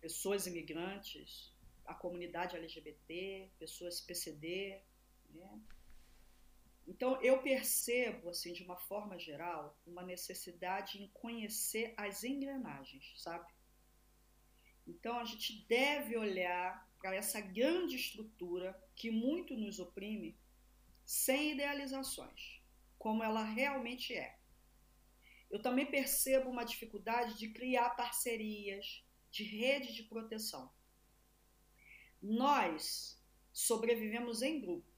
Pessoas 0.00 0.46
imigrantes, 0.46 1.54
a 1.84 1.94
comunidade 1.94 2.56
LGBT, 2.56 3.50
pessoas 3.58 4.00
PCD. 4.00 4.80
Né? 5.30 5.60
Então, 6.86 7.20
eu 7.22 7.42
percebo, 7.42 8.28
assim, 8.28 8.52
de 8.52 8.62
uma 8.62 8.76
forma 8.76 9.18
geral, 9.18 9.78
uma 9.86 10.02
necessidade 10.02 11.02
em 11.02 11.08
conhecer 11.08 11.94
as 11.96 12.22
engrenagens, 12.24 13.14
sabe? 13.16 13.50
Então, 14.86 15.18
a 15.18 15.24
gente 15.24 15.66
deve 15.66 16.16
olhar 16.16 16.86
para 17.04 17.16
essa 17.16 17.38
grande 17.38 17.96
estrutura 17.96 18.74
que 18.96 19.10
muito 19.10 19.54
nos 19.54 19.78
oprime, 19.78 20.40
sem 21.04 21.52
idealizações, 21.52 22.62
como 22.98 23.22
ela 23.22 23.44
realmente 23.44 24.14
é. 24.14 24.38
Eu 25.50 25.60
também 25.60 25.84
percebo 25.84 26.48
uma 26.48 26.64
dificuldade 26.64 27.36
de 27.38 27.50
criar 27.50 27.90
parcerias, 27.90 29.04
de 29.30 29.44
rede 29.44 29.92
de 29.92 30.04
proteção. 30.04 30.72
Nós 32.22 33.22
sobrevivemos 33.52 34.40
em 34.40 34.58
grupo. 34.58 34.90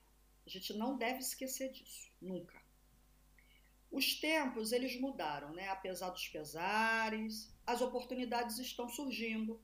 A 0.47 0.49
gente 0.49 0.75
não 0.75 0.97
deve 0.97 1.19
esquecer 1.19 1.73
disso, 1.73 2.13
nunca. 2.23 2.63
Os 3.91 4.15
tempos 4.15 4.71
eles 4.71 4.97
mudaram, 5.01 5.53
né? 5.53 5.71
Apesar 5.71 6.11
dos 6.11 6.29
pesares, 6.29 7.53
as 7.67 7.81
oportunidades 7.81 8.61
estão 8.61 8.89
surgindo 8.89 9.61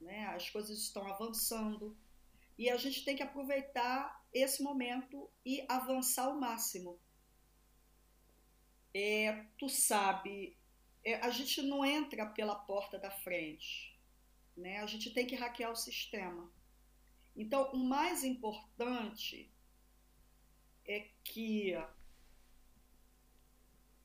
né? 0.00 0.26
as 0.26 0.48
coisas 0.50 0.78
estão 0.78 1.06
avançando 1.06 1.96
e 2.56 2.68
a 2.68 2.76
gente 2.76 3.04
tem 3.04 3.16
que 3.16 3.22
aproveitar 3.22 4.24
esse 4.32 4.62
momento 4.62 5.30
e 5.44 5.64
avançar 5.68 6.26
ao 6.26 6.38
máximo. 6.38 6.98
É, 8.92 9.44
tu 9.58 9.68
sabe, 9.68 10.56
é, 11.04 11.14
a 11.16 11.30
gente 11.30 11.62
não 11.62 11.84
entra 11.84 12.26
pela 12.26 12.54
porta 12.54 12.98
da 12.98 13.10
frente, 13.10 13.96
né? 14.56 14.80
a 14.80 14.86
gente 14.86 15.12
tem 15.12 15.26
que 15.26 15.36
hackear 15.36 15.70
o 15.70 15.76
sistema. 15.76 16.50
Então, 17.36 17.70
o 17.70 17.76
mais 17.76 18.24
importante 18.24 19.48
é 20.84 21.08
que, 21.22 21.74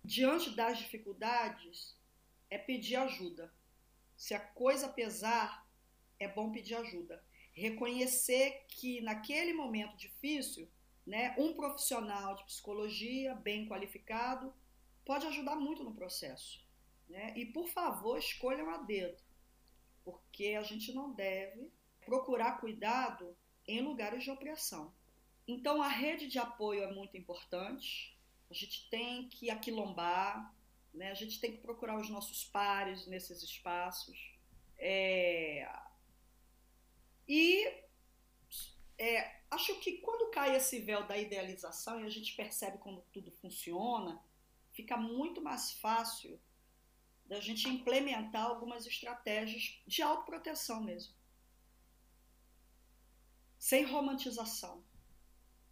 diante 0.03 0.51
das 0.51 0.77
dificuldades, 0.77 1.97
é 2.49 2.57
pedir 2.59 2.97
ajuda. 2.97 3.51
Se 4.15 4.35
a 4.35 4.39
coisa 4.39 4.87
pesar, 4.87 5.62
é 6.23 6.27
bom 6.27 6.51
pedir 6.51 6.75
ajuda. 6.75 7.23
Reconhecer 7.53 8.65
que 8.67 9.01
naquele 9.01 9.53
momento 9.53 9.95
difícil, 9.95 10.69
né, 11.05 11.35
um 11.37 11.53
profissional 11.53 12.35
de 12.35 12.45
psicologia 12.45 13.35
bem 13.35 13.67
qualificado 13.67 14.53
pode 15.05 15.25
ajudar 15.27 15.55
muito 15.55 15.83
no 15.83 15.93
processo. 15.93 16.65
Né? 17.09 17.33
E, 17.37 17.45
por 17.45 17.67
favor, 17.67 18.17
escolham 18.17 18.69
a 18.69 18.77
dedo, 18.77 19.21
porque 20.03 20.55
a 20.57 20.63
gente 20.63 20.93
não 20.93 21.13
deve 21.13 21.71
procurar 22.05 22.59
cuidado 22.59 23.35
em 23.67 23.81
lugares 23.81 24.23
de 24.23 24.31
opressão. 24.31 24.93
Então, 25.47 25.81
a 25.81 25.87
rede 25.87 26.27
de 26.27 26.39
apoio 26.39 26.83
é 26.83 26.93
muito 26.93 27.17
importante, 27.17 28.17
a 28.49 28.53
gente 28.53 28.89
tem 28.89 29.27
que 29.29 29.49
aquilombar, 29.49 30.53
né? 30.93 31.11
a 31.11 31.15
gente 31.15 31.39
tem 31.39 31.51
que 31.51 31.57
procurar 31.57 31.99
os 31.99 32.09
nossos 32.09 32.45
pares 32.45 33.07
nesses 33.07 33.41
espaços. 33.41 34.37
É, 34.77 35.67
e 37.27 37.65
é, 38.97 39.41
acho 39.51 39.79
que 39.79 39.97
quando 39.99 40.31
cai 40.31 40.55
esse 40.55 40.79
véu 40.79 41.05
da 41.05 41.17
idealização 41.17 41.99
e 41.99 42.05
a 42.05 42.09
gente 42.09 42.35
percebe 42.35 42.77
como 42.77 43.05
tudo 43.11 43.31
funciona, 43.31 44.21
fica 44.71 44.97
muito 44.97 45.41
mais 45.41 45.73
fácil 45.73 46.39
da 47.25 47.39
gente 47.39 47.67
implementar 47.67 48.45
algumas 48.45 48.85
estratégias 48.85 49.81
de 49.87 50.01
autoproteção 50.01 50.83
mesmo. 50.83 51.15
Sem 53.57 53.85
romantização. 53.85 54.83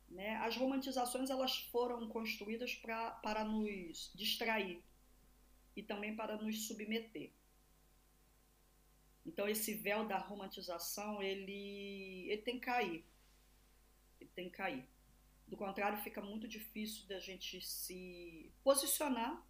Né? 0.09 0.35
As 0.37 0.55
romantizações 0.55 1.29
elas 1.29 1.57
foram 1.57 2.07
construídas 2.07 2.73
pra, 2.75 3.11
para 3.11 3.43
nos 3.43 4.11
distrair 4.15 4.83
e 5.75 5.83
também 5.83 6.15
para 6.15 6.37
nos 6.37 6.67
submeter. 6.67 7.33
Então 9.25 9.47
esse 9.47 9.73
véu 9.73 10.07
da 10.07 10.17
romantização 10.17 11.21
ele, 11.21 12.27
ele 12.29 12.41
tem 12.41 12.59
que 12.59 12.65
cair, 12.65 13.05
ele 14.19 14.29
tem 14.33 14.49
que 14.49 14.57
cair. 14.57 14.87
Do 15.47 15.57
contrário, 15.57 16.01
fica 16.01 16.21
muito 16.21 16.47
difícil 16.47 17.05
da 17.07 17.19
gente 17.19 17.61
se 17.61 18.53
posicionar 18.63 19.45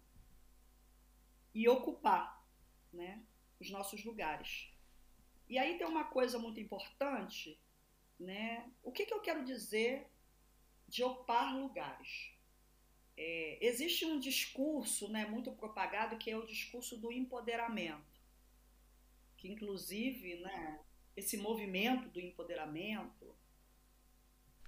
e 1.54 1.68
ocupar 1.68 2.44
né, 2.92 3.24
os 3.60 3.70
nossos 3.70 4.04
lugares. 4.04 4.68
E 5.48 5.58
aí 5.58 5.78
tem 5.78 5.86
uma 5.86 6.04
coisa 6.04 6.38
muito 6.38 6.58
importante, 6.58 7.60
né? 8.18 8.68
O 8.82 8.90
que, 8.90 9.06
que 9.06 9.14
eu 9.14 9.20
quero 9.20 9.44
dizer 9.44 10.10
de 10.88 11.04
ocupar 11.04 11.54
lugares? 11.56 12.32
É, 13.16 13.58
existe 13.60 14.04
um 14.04 14.18
discurso 14.18 15.08
né, 15.08 15.26
muito 15.26 15.52
propagado 15.52 16.16
que 16.16 16.30
é 16.30 16.36
o 16.36 16.46
discurso 16.46 16.96
do 16.96 17.12
empoderamento, 17.12 18.11
que 19.42 19.48
inclusive 19.48 20.36
né, 20.36 20.80
esse 21.16 21.36
movimento 21.36 22.08
do 22.10 22.20
empoderamento, 22.20 23.36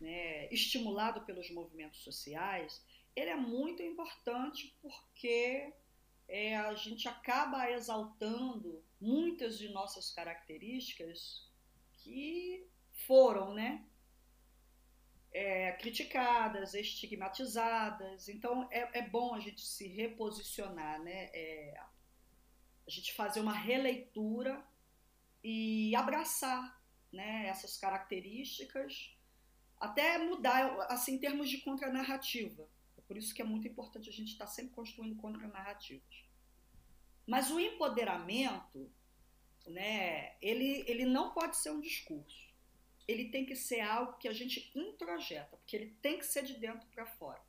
né, 0.01 0.53
estimulado 0.53 1.25
pelos 1.25 1.49
movimentos 1.51 2.01
sociais, 2.01 2.85
ele 3.14 3.31
é 3.31 3.37
muito 3.37 3.81
importante 3.85 4.77
porque 4.83 5.72
é, 6.27 6.57
a 6.57 6.75
gente 6.75 7.07
acaba 7.07 7.70
exaltando 7.70 8.83
muitas 9.01 9.57
de 9.57 9.68
nossas 9.68 10.11
características 10.11 11.49
que 11.99 12.66
foram, 13.07 13.55
né? 13.55 13.87
É, 15.31 15.72
criticadas, 15.72 16.75
estigmatizadas. 16.75 18.29
Então 18.29 18.68
é, 18.72 18.99
é, 18.99 19.03
bom 19.09 19.35
a 19.35 19.39
gente 19.39 19.61
se 19.61 19.87
reposicionar, 19.87 21.01
né? 21.01 21.31
É, 21.33 21.81
a 22.87 22.91
gente 22.91 23.12
fazer 23.14 23.41
uma 23.41 23.53
releitura 23.53 24.62
e 25.43 25.95
abraçar 25.95 26.80
né, 27.12 27.47
essas 27.47 27.76
características, 27.76 29.16
até 29.78 30.18
mudar, 30.18 30.87
assim, 30.91 31.14
em 31.14 31.18
termos 31.18 31.49
de 31.49 31.59
contranarrativa. 31.59 32.68
É 32.97 33.01
por 33.03 33.16
isso 33.16 33.35
que 33.35 33.43
é 33.43 33.45
muito 33.45 33.68
importante 33.68 34.09
a 34.09 34.12
gente 34.12 34.32
estar 34.32 34.47
sempre 34.47 34.74
construindo 34.74 35.16
contranarrativas. 35.16 36.24
Mas 37.26 37.51
o 37.51 37.61
empoderamento, 37.61 38.91
né, 39.66 40.35
ele, 40.41 40.85
ele 40.87 41.05
não 41.05 41.32
pode 41.32 41.57
ser 41.57 41.70
um 41.70 41.80
discurso. 41.80 42.53
Ele 43.07 43.30
tem 43.30 43.45
que 43.45 43.55
ser 43.55 43.80
algo 43.80 44.18
que 44.18 44.28
a 44.28 44.32
gente 44.32 44.70
introjeta, 44.74 45.57
porque 45.57 45.76
ele 45.76 45.97
tem 46.01 46.18
que 46.18 46.26
ser 46.26 46.43
de 46.43 46.55
dentro 46.55 46.87
para 46.89 47.07
fora. 47.07 47.41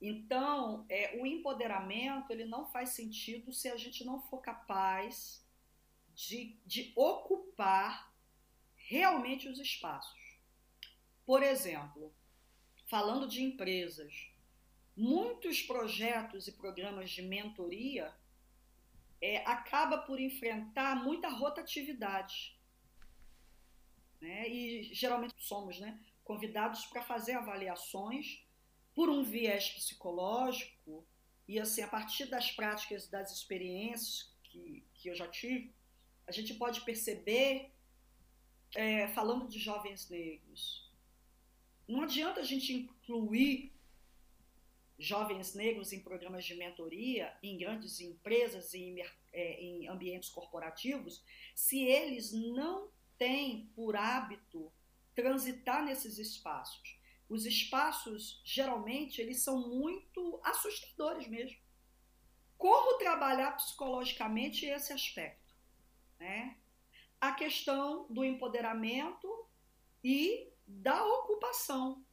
Então, 0.00 0.84
é, 0.88 1.18
o 1.20 1.26
empoderamento 1.26 2.30
ele 2.30 2.44
não 2.44 2.66
faz 2.66 2.90
sentido 2.90 3.52
se 3.52 3.68
a 3.68 3.76
gente 3.76 4.04
não 4.04 4.20
for 4.22 4.38
capaz 4.38 5.44
de, 6.14 6.58
de 6.66 6.92
ocupar 6.94 8.12
realmente 8.76 9.48
os 9.48 9.58
espaços. 9.58 10.38
Por 11.24 11.42
exemplo, 11.42 12.14
falando 12.86 13.26
de 13.26 13.42
empresas, 13.42 14.30
muitos 14.96 15.62
projetos 15.62 16.46
e 16.46 16.52
programas 16.52 17.10
de 17.10 17.22
mentoria 17.22 18.14
é, 19.20 19.38
acaba 19.46 19.98
por 19.98 20.20
enfrentar 20.20 20.94
muita 20.96 21.28
rotatividade. 21.28 22.58
Né? 24.20 24.48
E 24.48 24.94
geralmente 24.94 25.34
somos 25.38 25.80
né, 25.80 25.98
convidados 26.22 26.84
para 26.86 27.02
fazer 27.02 27.32
avaliações 27.32 28.43
por 28.94 29.08
um 29.08 29.22
viés 29.22 29.70
psicológico 29.70 31.04
e 31.46 31.58
assim 31.58 31.82
a 31.82 31.88
partir 31.88 32.26
das 32.26 32.50
práticas 32.50 33.08
das 33.08 33.32
experiências 33.32 34.32
que, 34.44 34.84
que 34.94 35.08
eu 35.08 35.14
já 35.14 35.28
tive 35.28 35.74
a 36.26 36.32
gente 36.32 36.54
pode 36.54 36.80
perceber, 36.82 37.70
é, 38.74 39.08
falando 39.08 39.48
de 39.48 39.58
jovens 39.58 40.08
negros, 40.08 40.90
não 41.86 42.02
adianta 42.02 42.40
a 42.40 42.44
gente 42.44 42.72
incluir 42.72 43.72
jovens 44.98 45.54
negros 45.54 45.92
em 45.92 46.00
programas 46.00 46.44
de 46.44 46.54
mentoria, 46.54 47.36
em 47.42 47.58
grandes 47.58 48.00
empresas, 48.00 48.74
em, 48.74 49.00
é, 49.32 49.60
em 49.60 49.88
ambientes 49.88 50.30
corporativos, 50.30 51.22
se 51.54 51.84
eles 51.84 52.32
não 52.32 52.88
têm 53.18 53.70
por 53.74 53.96
hábito 53.96 54.72
transitar 55.14 55.84
nesses 55.84 56.18
espaços. 56.18 56.98
Os 57.28 57.46
espaços, 57.46 58.40
geralmente, 58.44 59.20
eles 59.20 59.42
são 59.42 59.68
muito 59.68 60.40
assustadores 60.44 61.26
mesmo. 61.26 61.58
Como 62.56 62.98
trabalhar 62.98 63.52
psicologicamente 63.52 64.66
esse 64.66 64.92
aspecto? 64.92 65.54
Né? 66.18 66.58
A 67.20 67.32
questão 67.32 68.06
do 68.08 68.24
empoderamento 68.24 69.48
e 70.02 70.52
da 70.66 71.04
ocupação. 71.04 72.04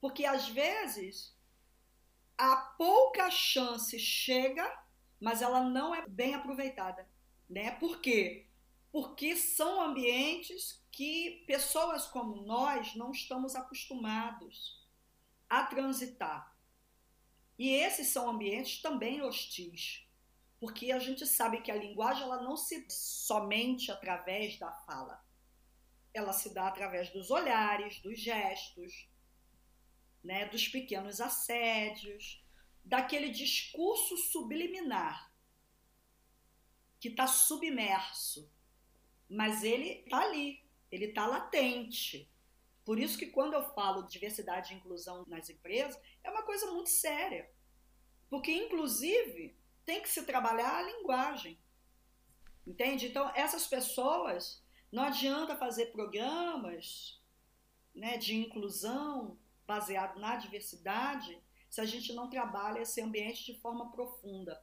Porque 0.00 0.24
às 0.24 0.48
vezes 0.48 1.36
a 2.36 2.56
pouca 2.56 3.30
chance 3.30 3.98
chega, 3.98 4.84
mas 5.20 5.42
ela 5.42 5.60
não 5.60 5.94
é 5.94 6.06
bem 6.06 6.34
aproveitada. 6.34 7.08
Né? 7.48 7.72
Por 7.72 8.00
quê? 8.00 8.47
Porque 9.00 9.36
são 9.36 9.80
ambientes 9.80 10.84
que 10.90 11.44
pessoas 11.46 12.04
como 12.06 12.42
nós 12.42 12.96
não 12.96 13.12
estamos 13.12 13.54
acostumados 13.54 14.84
a 15.48 15.62
transitar. 15.62 16.52
E 17.56 17.70
esses 17.70 18.08
são 18.08 18.28
ambientes 18.28 18.82
também 18.82 19.22
hostis 19.22 20.04
porque 20.58 20.90
a 20.90 20.98
gente 20.98 21.24
sabe 21.24 21.60
que 21.60 21.70
a 21.70 21.76
linguagem 21.76 22.24
ela 22.24 22.42
não 22.42 22.56
se 22.56 22.84
somente 22.90 23.92
através 23.92 24.58
da 24.58 24.72
fala. 24.72 25.24
Ela 26.12 26.32
se 26.32 26.52
dá 26.52 26.66
através 26.66 27.08
dos 27.10 27.30
olhares, 27.30 28.00
dos 28.00 28.18
gestos, 28.18 29.08
né, 30.24 30.46
dos 30.46 30.66
pequenos 30.66 31.20
assédios, 31.20 32.44
daquele 32.84 33.30
discurso 33.30 34.16
subliminar 34.16 35.32
que 36.98 37.06
está 37.06 37.28
submerso, 37.28 38.52
mas 39.28 39.62
ele 39.62 40.02
está 40.04 40.20
ali, 40.20 40.62
ele 40.90 41.06
está 41.06 41.26
latente. 41.26 42.30
Por 42.84 42.98
isso 42.98 43.18
que 43.18 43.26
quando 43.26 43.54
eu 43.54 43.62
falo 43.74 44.02
de 44.02 44.12
diversidade 44.12 44.72
e 44.72 44.76
inclusão 44.76 45.24
nas 45.28 45.50
empresas, 45.50 46.00
é 46.24 46.30
uma 46.30 46.42
coisa 46.42 46.70
muito 46.72 46.88
séria. 46.88 47.50
Porque, 48.30 48.52
inclusive, 48.52 49.56
tem 49.84 50.00
que 50.00 50.08
se 50.08 50.24
trabalhar 50.24 50.78
a 50.78 50.82
linguagem. 50.82 51.58
Entende? 52.66 53.06
Então, 53.06 53.30
essas 53.34 53.66
pessoas, 53.66 54.62
não 54.90 55.04
adianta 55.04 55.56
fazer 55.56 55.92
programas 55.92 57.22
né, 57.94 58.16
de 58.16 58.36
inclusão 58.36 59.38
baseado 59.66 60.18
na 60.18 60.36
diversidade 60.36 61.38
se 61.68 61.80
a 61.80 61.84
gente 61.84 62.12
não 62.14 62.30
trabalha 62.30 62.80
esse 62.80 63.00
ambiente 63.02 63.44
de 63.44 63.60
forma 63.60 63.90
profunda. 63.90 64.62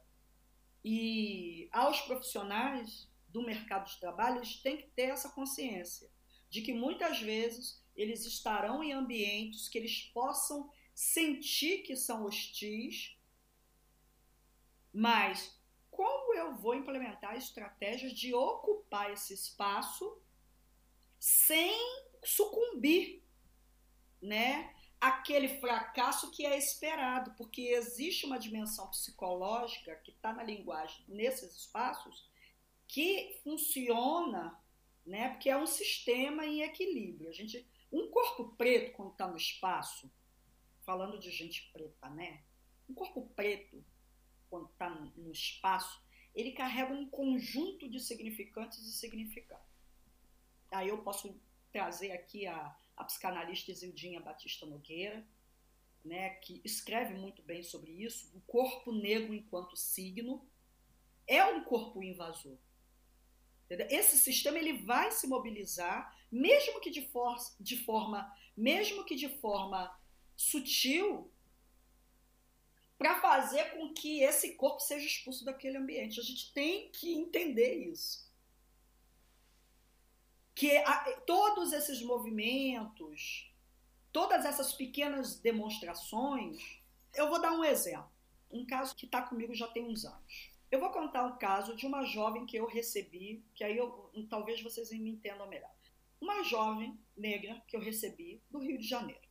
E 0.84 1.68
aos 1.72 2.00
profissionais 2.02 3.08
do 3.36 3.42
mercado 3.42 3.86
de 3.86 4.00
trabalho, 4.00 4.38
eles 4.38 4.56
têm 4.62 4.78
que 4.78 4.88
ter 4.88 5.10
essa 5.10 5.28
consciência 5.28 6.10
de 6.48 6.62
que 6.62 6.72
muitas 6.72 7.20
vezes 7.20 7.84
eles 7.94 8.24
estarão 8.24 8.82
em 8.82 8.92
ambientes 8.92 9.68
que 9.68 9.76
eles 9.76 10.10
possam 10.14 10.70
sentir 10.94 11.82
que 11.82 11.94
são 11.94 12.24
hostis 12.24 13.14
mas 14.90 15.54
como 15.90 16.34
eu 16.34 16.56
vou 16.56 16.74
implementar 16.74 17.36
estratégias 17.36 18.14
de 18.14 18.32
ocupar 18.32 19.12
esse 19.12 19.34
espaço 19.34 20.18
sem 21.18 21.76
sucumbir, 22.24 23.22
né? 24.22 24.74
Aquele 24.98 25.60
fracasso 25.60 26.30
que 26.30 26.46
é 26.46 26.56
esperado, 26.56 27.34
porque 27.36 27.60
existe 27.60 28.24
uma 28.24 28.38
dimensão 28.38 28.88
psicológica 28.88 29.96
que 29.96 30.12
está 30.12 30.32
na 30.32 30.42
linguagem 30.42 31.04
nesses 31.06 31.54
espaços 31.54 32.26
que 32.86 33.38
funciona, 33.42 34.58
né? 35.04 35.30
Porque 35.30 35.50
é 35.50 35.56
um 35.56 35.66
sistema 35.66 36.46
em 36.46 36.62
equilíbrio. 36.62 37.28
A 37.28 37.32
gente, 37.32 37.66
um 37.92 38.08
corpo 38.10 38.54
preto 38.56 38.92
quando 38.92 39.12
está 39.12 39.26
no 39.26 39.36
espaço, 39.36 40.10
falando 40.82 41.18
de 41.18 41.30
gente 41.30 41.70
preta, 41.72 42.08
né? 42.10 42.42
Um 42.88 42.94
corpo 42.94 43.28
preto 43.34 43.84
quando 44.48 44.70
está 44.70 44.88
no 44.90 45.32
espaço, 45.32 46.00
ele 46.34 46.52
carrega 46.52 46.92
um 46.92 47.08
conjunto 47.08 47.88
de 47.88 47.98
significantes 47.98 48.78
e 48.78 48.92
significados. 48.92 49.66
Aí 50.70 50.88
eu 50.88 50.98
posso 50.98 51.40
trazer 51.72 52.12
aqui 52.12 52.46
a, 52.46 52.76
a 52.96 53.04
psicanalista 53.04 53.70
Isildinha 53.70 54.20
Batista 54.20 54.66
Nogueira, 54.66 55.26
né, 56.04 56.30
que 56.36 56.60
escreve 56.64 57.14
muito 57.14 57.42
bem 57.42 57.62
sobre 57.62 57.90
isso. 57.90 58.30
O 58.36 58.40
corpo 58.42 58.92
negro 58.92 59.34
enquanto 59.34 59.76
signo 59.76 60.46
é 61.26 61.44
um 61.44 61.64
corpo 61.64 62.02
invasor. 62.02 62.56
Entendeu? 63.66 63.88
Esse 63.90 64.16
sistema 64.16 64.58
ele 64.58 64.84
vai 64.84 65.10
se 65.10 65.26
mobilizar, 65.26 66.16
mesmo 66.30 66.80
que 66.80 66.90
de, 66.90 67.02
for 67.08 67.36
de 67.60 67.84
forma, 67.84 68.32
mesmo 68.56 69.04
que 69.04 69.16
de 69.16 69.28
forma 69.40 69.92
sutil, 70.36 71.30
para 72.96 73.20
fazer 73.20 73.72
com 73.72 73.92
que 73.92 74.22
esse 74.22 74.54
corpo 74.54 74.80
seja 74.80 75.06
expulso 75.06 75.44
daquele 75.44 75.76
ambiente. 75.76 76.20
A 76.20 76.22
gente 76.22 76.52
tem 76.52 76.90
que 76.90 77.12
entender 77.12 77.74
isso. 77.74 78.26
Que 80.54 80.76
a, 80.78 81.20
todos 81.26 81.72
esses 81.72 82.00
movimentos, 82.02 83.52
todas 84.12 84.44
essas 84.44 84.72
pequenas 84.72 85.38
demonstrações, 85.40 86.80
eu 87.14 87.28
vou 87.28 87.40
dar 87.40 87.52
um 87.52 87.64
exemplo. 87.64 88.10
Um 88.50 88.64
caso 88.64 88.94
que 88.94 89.06
está 89.06 89.20
comigo 89.22 89.54
já 89.54 89.66
tem 89.66 89.84
uns 89.84 90.04
anos. 90.04 90.55
Eu 90.70 90.80
vou 90.80 90.90
contar 90.90 91.24
um 91.24 91.38
caso 91.38 91.76
de 91.76 91.86
uma 91.86 92.04
jovem 92.04 92.44
que 92.44 92.56
eu 92.56 92.66
recebi, 92.66 93.44
que 93.54 93.62
aí 93.62 93.76
eu, 93.76 94.10
talvez 94.28 94.60
vocês 94.62 94.90
me 94.90 95.10
entendam 95.10 95.48
melhor. 95.48 95.70
Uma 96.20 96.42
jovem 96.42 96.98
negra 97.16 97.62
que 97.68 97.76
eu 97.76 97.80
recebi 97.80 98.42
do 98.50 98.58
Rio 98.58 98.78
de 98.78 98.86
Janeiro. 98.86 99.26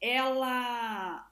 Ela 0.00 1.30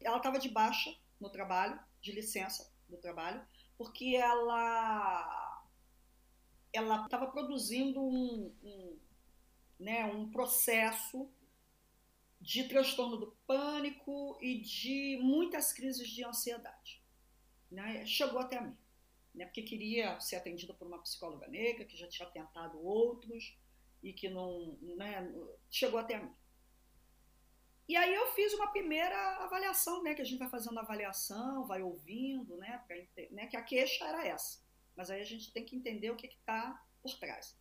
ela 0.00 0.18
estava 0.18 0.38
de 0.38 0.50
baixa 0.50 0.94
no 1.18 1.30
trabalho, 1.30 1.80
de 2.00 2.12
licença 2.12 2.70
do 2.88 2.98
trabalho, 2.98 3.42
porque 3.78 4.16
ela 4.16 5.54
ela 6.72 7.04
estava 7.04 7.28
produzindo 7.28 8.02
um, 8.02 8.54
um, 8.62 8.98
né, 9.78 10.04
um 10.06 10.28
processo 10.30 11.30
de 12.40 12.64
transtorno 12.64 13.16
do 13.16 13.38
pânico 13.46 14.36
e 14.42 14.60
de 14.60 15.18
muitas 15.22 15.72
crises 15.72 16.08
de 16.08 16.24
ansiedade. 16.24 17.03
Né? 17.74 18.06
Chegou 18.06 18.38
até 18.38 18.60
mim, 18.60 18.76
né? 19.34 19.44
porque 19.44 19.62
queria 19.62 20.18
ser 20.20 20.36
atendida 20.36 20.72
por 20.72 20.86
uma 20.86 21.02
psicóloga 21.02 21.46
negra, 21.48 21.84
que 21.84 21.96
já 21.96 22.08
tinha 22.08 22.28
tentado 22.28 22.82
outros 22.82 23.58
e 24.02 24.12
que 24.12 24.28
não. 24.28 24.78
Né? 24.80 25.32
Chegou 25.70 25.98
até 25.98 26.22
mim. 26.22 26.32
E 27.86 27.96
aí 27.96 28.14
eu 28.14 28.32
fiz 28.32 28.54
uma 28.54 28.68
primeira 28.68 29.44
avaliação, 29.44 30.02
né? 30.02 30.14
Que 30.14 30.22
a 30.22 30.24
gente 30.24 30.38
vai 30.38 30.48
fazendo 30.48 30.78
avaliação, 30.78 31.66
vai 31.66 31.82
ouvindo, 31.82 32.56
né? 32.56 32.82
Pra, 32.86 32.96
né 33.30 33.46
que 33.46 33.56
a 33.56 33.62
queixa 33.62 34.06
era 34.06 34.26
essa. 34.26 34.64
Mas 34.96 35.10
aí 35.10 35.20
a 35.20 35.24
gente 35.24 35.52
tem 35.52 35.64
que 35.64 35.76
entender 35.76 36.10
o 36.10 36.16
que 36.16 36.26
está 36.26 36.82
por 37.02 37.14
trás. 37.18 37.58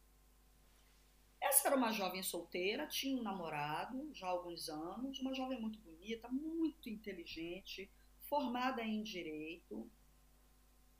Essa 1.42 1.68
era 1.68 1.76
uma 1.76 1.92
jovem 1.92 2.24
solteira, 2.24 2.88
tinha 2.88 3.18
um 3.18 3.22
namorado 3.22 4.10
já 4.14 4.28
há 4.28 4.30
alguns 4.30 4.70
anos, 4.70 5.20
uma 5.20 5.34
jovem 5.34 5.60
muito 5.60 5.78
bonita, 5.80 6.30
muito 6.30 6.90
inteligente, 6.90 7.92
formada 8.30 8.82
em 8.82 9.04
direito, 9.04 9.92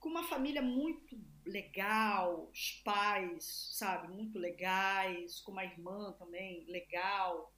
com 0.04 0.10
uma 0.10 0.22
família 0.22 0.60
muito 0.60 1.18
legal, 1.46 2.50
os 2.50 2.82
pais, 2.84 3.70
sabe, 3.72 4.12
muito 4.12 4.38
legais, 4.38 5.40
com 5.40 5.50
uma 5.50 5.64
irmã 5.64 6.12
também 6.18 6.66
legal, 6.66 7.50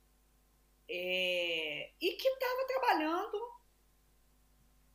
é, 0.89 1.93
e 2.01 2.13
que 2.13 2.29
estava 2.29 2.67
trabalhando, 2.69 3.53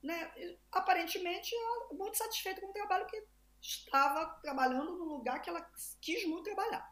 né, 0.02 0.56
aparentemente 0.72 1.54
muito 1.92 2.18
satisfeita 2.18 2.62
com 2.62 2.68
o 2.68 2.74
trabalho 2.74 3.06
que 3.06 3.22
estava 3.62 4.28
trabalhando 4.42 4.98
no 4.98 5.04
lugar 5.04 5.42
que 5.42 5.50
ela 5.50 5.70
quis 6.00 6.26
muito 6.26 6.46
trabalhar. 6.46 6.90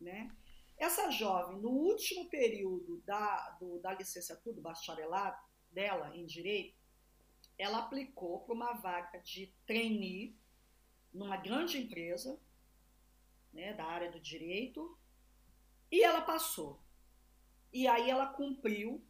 Né? 0.00 0.34
Essa 0.78 1.10
jovem, 1.10 1.58
no 1.58 1.68
último 1.68 2.30
período 2.30 3.02
da, 3.02 3.50
do, 3.60 3.78
da 3.80 3.92
licenciatura, 3.92 4.56
do 4.56 4.62
bacharelado 4.62 5.38
dela 5.70 6.16
em 6.16 6.24
Direito, 6.24 6.81
ela 7.58 7.78
aplicou 7.78 8.40
para 8.40 8.54
uma 8.54 8.72
vaga 8.72 9.18
de 9.20 9.52
trainee 9.66 10.36
numa 11.12 11.36
grande 11.36 11.78
empresa 11.78 12.40
né, 13.52 13.74
da 13.74 13.84
área 13.84 14.10
do 14.10 14.20
direito 14.20 14.98
e 15.90 16.02
ela 16.02 16.22
passou. 16.22 16.80
E 17.72 17.86
aí 17.86 18.10
ela 18.10 18.26
cumpriu 18.26 19.04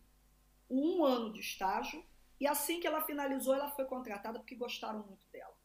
um 0.68 1.04
ano 1.04 1.32
de 1.32 1.40
estágio 1.40 2.04
e 2.40 2.46
assim 2.46 2.80
que 2.80 2.86
ela 2.86 3.04
finalizou, 3.04 3.54
ela 3.54 3.70
foi 3.70 3.84
contratada 3.84 4.38
porque 4.38 4.54
gostaram 4.54 5.06
muito 5.06 5.24
dela. 5.30 5.56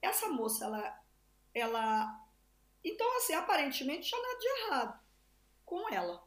Essa 0.00 0.28
moça, 0.28 0.64
ela, 0.64 1.04
ela 1.52 2.30
então, 2.82 3.16
assim, 3.16 3.34
aparentemente 3.34 4.08
tinha 4.08 4.20
nada 4.20 4.38
de 4.38 4.46
errado 4.46 5.00
com 5.64 5.88
ela. 5.92 6.26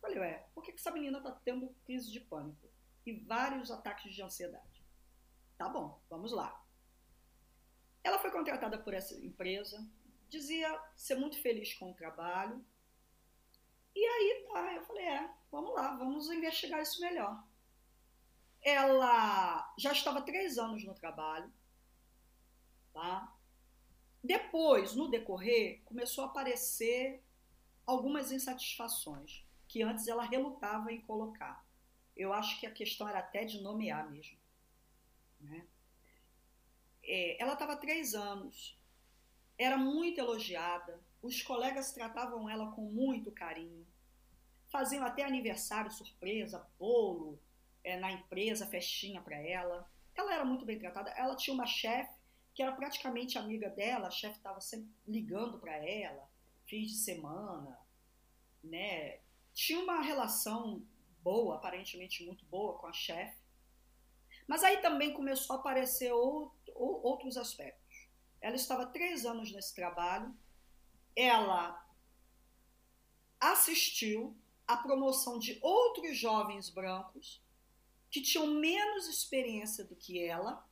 Falei, 0.00 0.18
ué, 0.18 0.46
por 0.54 0.64
que 0.64 0.72
essa 0.72 0.90
menina 0.90 1.20
tá 1.20 1.30
tendo 1.44 1.68
crise 1.84 2.10
de 2.10 2.20
pânico 2.20 2.68
e 3.04 3.12
vários 3.12 3.70
ataques 3.70 4.14
de 4.14 4.22
ansiedade? 4.22 4.69
Tá 5.60 5.68
bom, 5.68 6.00
vamos 6.08 6.32
lá. 6.32 6.58
Ela 8.02 8.18
foi 8.18 8.30
contratada 8.30 8.78
por 8.78 8.94
essa 8.94 9.14
empresa, 9.14 9.86
dizia 10.26 10.82
ser 10.96 11.16
muito 11.16 11.38
feliz 11.42 11.74
com 11.74 11.90
o 11.90 11.94
trabalho. 11.94 12.64
E 13.94 14.02
aí 14.02 14.48
tá, 14.50 14.72
eu 14.72 14.82
falei, 14.86 15.04
é, 15.04 15.30
vamos 15.52 15.74
lá, 15.74 15.94
vamos 15.98 16.30
investigar 16.30 16.80
isso 16.80 16.98
melhor. 17.02 17.44
Ela 18.62 19.70
já 19.78 19.92
estava 19.92 20.22
três 20.22 20.56
anos 20.56 20.82
no 20.82 20.94
trabalho, 20.94 21.52
tá? 22.94 23.30
Depois, 24.24 24.94
no 24.94 25.10
decorrer, 25.10 25.82
começou 25.84 26.24
a 26.24 26.28
aparecer 26.28 27.22
algumas 27.84 28.32
insatisfações 28.32 29.44
que 29.68 29.82
antes 29.82 30.08
ela 30.08 30.24
relutava 30.24 30.90
em 30.90 31.02
colocar. 31.02 31.62
Eu 32.16 32.32
acho 32.32 32.58
que 32.58 32.66
a 32.66 32.72
questão 32.72 33.06
era 33.06 33.18
até 33.18 33.44
de 33.44 33.60
nomear 33.60 34.10
mesmo. 34.10 34.39
Né? 35.40 35.66
É, 37.02 37.42
ela 37.42 37.54
estava 37.54 37.76
três 37.76 38.14
anos, 38.14 38.78
era 39.58 39.76
muito 39.76 40.18
elogiada, 40.18 41.00
os 41.22 41.42
colegas 41.42 41.92
tratavam 41.92 42.48
ela 42.48 42.70
com 42.72 42.82
muito 42.82 43.30
carinho, 43.30 43.86
faziam 44.70 45.04
até 45.04 45.24
aniversário 45.24 45.90
surpresa, 45.90 46.66
bolo 46.78 47.38
é, 47.82 47.98
na 47.98 48.12
empresa, 48.12 48.66
festinha 48.66 49.20
para 49.20 49.36
ela. 49.36 49.90
Ela 50.14 50.34
era 50.34 50.44
muito 50.44 50.64
bem 50.64 50.78
tratada. 50.78 51.10
Ela 51.10 51.36
tinha 51.36 51.54
uma 51.54 51.66
chefe 51.66 52.20
que 52.54 52.62
era 52.62 52.72
praticamente 52.72 53.38
amiga 53.38 53.68
dela, 53.70 54.08
a 54.08 54.10
chefe 54.10 54.36
estava 54.36 54.60
sempre 54.60 54.90
ligando 55.06 55.58
para 55.58 55.76
ela, 55.76 56.28
fins 56.66 56.90
de 56.90 56.96
semana, 56.96 57.78
né? 58.62 59.20
Tinha 59.52 59.80
uma 59.80 60.00
relação 60.00 60.84
boa, 61.22 61.56
aparentemente 61.56 62.24
muito 62.24 62.44
boa 62.46 62.78
com 62.78 62.86
a 62.86 62.92
chefe. 62.92 63.39
Mas 64.50 64.64
aí 64.64 64.78
também 64.78 65.12
começou 65.12 65.54
a 65.54 65.58
aparecer 65.60 66.12
outro, 66.12 66.74
outros 66.74 67.36
aspectos. 67.36 68.08
Ela 68.40 68.56
estava 68.56 68.84
três 68.84 69.24
anos 69.24 69.52
nesse 69.52 69.72
trabalho, 69.72 70.36
ela 71.14 71.88
assistiu 73.38 74.36
à 74.66 74.76
promoção 74.76 75.38
de 75.38 75.56
outros 75.62 76.18
jovens 76.18 76.68
brancos 76.68 77.40
que 78.10 78.20
tinham 78.20 78.48
menos 78.48 79.06
experiência 79.06 79.84
do 79.84 79.94
que 79.94 80.20
ela 80.20 80.68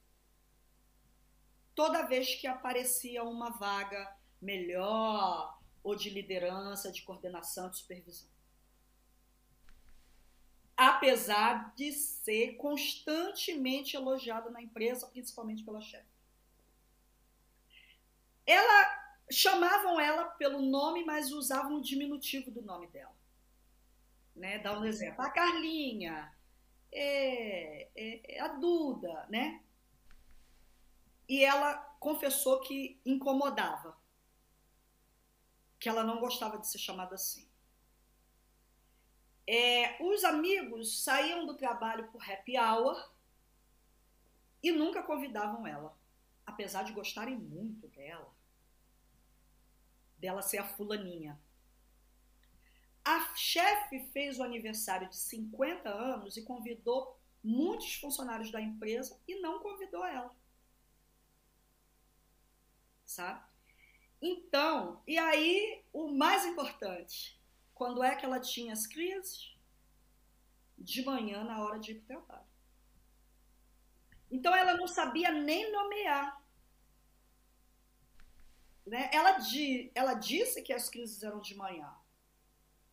toda 1.72 2.02
vez 2.02 2.34
que 2.34 2.48
aparecia 2.48 3.22
uma 3.22 3.50
vaga 3.50 4.12
melhor 4.42 5.56
ou 5.84 5.94
de 5.94 6.10
liderança, 6.10 6.90
de 6.90 7.02
coordenação, 7.02 7.70
de 7.70 7.76
supervisão. 7.76 8.37
Apesar 10.78 11.74
de 11.74 11.92
ser 11.92 12.56
constantemente 12.56 13.96
elogiada 13.96 14.48
na 14.48 14.62
empresa, 14.62 15.08
principalmente 15.08 15.64
pela 15.64 15.80
chefe. 15.80 16.06
Ela 18.46 19.14
chamavam 19.30 20.00
ela 20.00 20.24
pelo 20.24 20.62
nome, 20.62 21.04
mas 21.04 21.32
usavam 21.32 21.76
o 21.76 21.82
diminutivo 21.82 22.50
do 22.50 22.62
nome 22.62 22.86
dela. 22.86 23.14
Né? 24.34 24.58
Dá 24.60 24.78
um 24.78 24.84
exemplo. 24.84 25.20
A 25.20 25.30
Carlinha, 25.30 26.32
é, 26.92 27.88
é, 27.94 28.36
é 28.36 28.40
a 28.40 28.48
Duda, 28.48 29.26
né? 29.28 29.60
e 31.28 31.44
ela 31.44 31.74
confessou 32.00 32.60
que 32.60 32.98
incomodava, 33.04 33.96
que 35.78 35.88
ela 35.88 36.02
não 36.02 36.18
gostava 36.18 36.58
de 36.58 36.66
ser 36.66 36.78
chamada 36.78 37.14
assim. 37.14 37.47
É, 39.50 39.96
os 40.02 40.24
amigos 40.24 41.02
saíam 41.02 41.46
do 41.46 41.56
trabalho 41.56 42.08
por 42.12 42.22
happy 42.22 42.58
hour 42.58 43.12
e 44.62 44.70
nunca 44.70 45.02
convidavam 45.02 45.66
ela, 45.66 45.98
apesar 46.44 46.82
de 46.82 46.92
gostarem 46.92 47.34
muito 47.34 47.88
dela, 47.88 48.30
dela 50.18 50.42
ser 50.42 50.58
a 50.58 50.68
fulaninha. 50.68 51.40
A 53.02 53.34
chefe 53.34 54.00
fez 54.12 54.38
o 54.38 54.42
aniversário 54.42 55.08
de 55.08 55.16
50 55.16 55.88
anos 55.88 56.36
e 56.36 56.42
convidou 56.42 57.18
muitos 57.42 57.94
funcionários 57.94 58.50
da 58.50 58.60
empresa 58.60 59.18
e 59.26 59.40
não 59.40 59.60
convidou 59.60 60.04
ela 60.04 60.36
sabe? 63.08 63.42
Então, 64.20 65.02
e 65.06 65.16
aí 65.18 65.82
o 65.92 66.08
mais 66.08 66.44
importante, 66.44 67.37
quando 67.78 68.02
é 68.02 68.16
que 68.16 68.26
ela 68.26 68.40
tinha 68.40 68.72
as 68.72 68.86
crises? 68.86 69.56
De 70.76 71.04
manhã 71.04 71.44
na 71.44 71.62
hora 71.62 71.78
de 71.78 71.92
ir 71.92 72.00
para 72.00 72.18
o 72.18 72.22
trabalho. 72.22 72.48
Então 74.30 74.54
ela 74.54 74.74
não 74.76 74.88
sabia 74.88 75.30
nem 75.30 75.70
nomear. 75.72 76.44
Né? 78.84 79.08
Ela, 79.12 79.32
di, 79.38 79.90
ela 79.94 80.14
disse 80.14 80.60
que 80.62 80.72
as 80.72 80.88
crises 80.88 81.22
eram 81.22 81.40
de 81.40 81.54
manhã. 81.54 81.90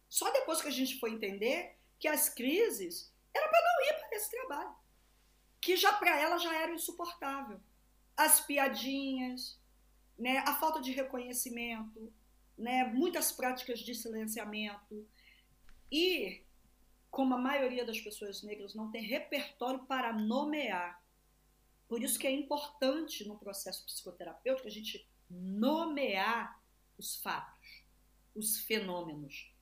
Só 0.07 0.31
depois 0.31 0.61
que 0.61 0.67
a 0.67 0.71
gente 0.71 0.99
foi 0.99 1.11
entender 1.11 1.77
que 1.97 2.07
as 2.07 2.29
crises 2.29 3.13
era 3.33 3.49
para 3.49 3.61
não 3.61 3.87
ir 3.87 3.99
para 3.99 4.15
esse 4.15 4.29
trabalho. 4.29 4.75
Que 5.59 5.75
já 5.75 5.93
para 5.93 6.19
ela 6.19 6.37
já 6.37 6.53
era 6.55 6.73
insuportável. 6.73 7.59
As 8.15 8.39
piadinhas, 8.39 9.59
né, 10.17 10.37
a 10.39 10.55
falta 10.55 10.79
de 10.79 10.91
reconhecimento, 10.91 12.13
né, 12.57 12.85
muitas 12.85 13.31
práticas 13.31 13.79
de 13.79 13.93
silenciamento. 13.93 15.07
E 15.91 16.43
como 17.11 17.33
a 17.33 17.37
maioria 17.37 17.85
das 17.85 17.99
pessoas 17.99 18.43
negras 18.43 18.75
não 18.75 18.91
tem 18.91 19.03
repertório 19.03 19.85
para 19.85 20.11
nomear. 20.11 21.01
Por 21.87 22.03
isso 22.03 22.19
que 22.19 22.27
é 22.27 22.31
importante 22.31 23.27
no 23.27 23.37
processo 23.37 23.85
psicoterapêutico 23.85 24.67
a 24.67 24.71
gente 24.71 25.07
nomear 25.29 26.61
os 26.97 27.15
fatos, 27.15 27.85
os 28.33 28.59
fenômenos. 28.59 29.53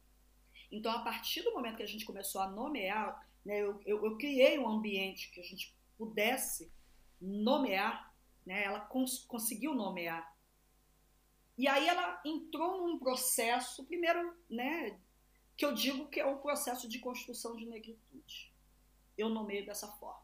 Então, 0.72 0.92
a 0.92 1.04
partir 1.04 1.44
do 1.44 1.54
momento 1.54 1.78
que 1.78 1.84
a 1.84 1.88
gente 1.88 2.06
começou 2.06 2.42
a 2.42 2.50
nomear, 2.50 3.30
né, 3.46 3.62
eu, 3.62 3.80
eu, 3.86 4.04
eu 4.04 4.18
criei 4.18 4.58
um 4.58 4.68
ambiente 4.68 5.30
que 5.32 5.40
a 5.40 5.44
gente 5.44 5.78
pudesse 5.96 6.72
nomear, 7.22 8.12
né, 8.46 8.64
ela 8.64 8.80
cons 8.80 9.20
conseguiu 9.20 9.76
nomear. 9.76 10.33
E 11.58 11.68
aí 11.68 11.88
ela 11.88 12.22
entrou 12.26 12.82
num 12.82 12.98
processo, 12.98 13.86
primeiro, 13.86 14.36
né, 14.50 15.00
que 15.56 15.66
eu 15.66 15.74
digo 15.74 16.08
que 16.08 16.20
é 16.20 16.26
o 16.26 16.40
processo 16.40 16.88
de 16.88 17.00
construção 17.00 17.56
de 17.56 17.66
negritude. 17.66 18.52
Eu 19.18 19.30
nomeio 19.30 19.66
dessa 19.66 19.88
forma. 19.88 20.24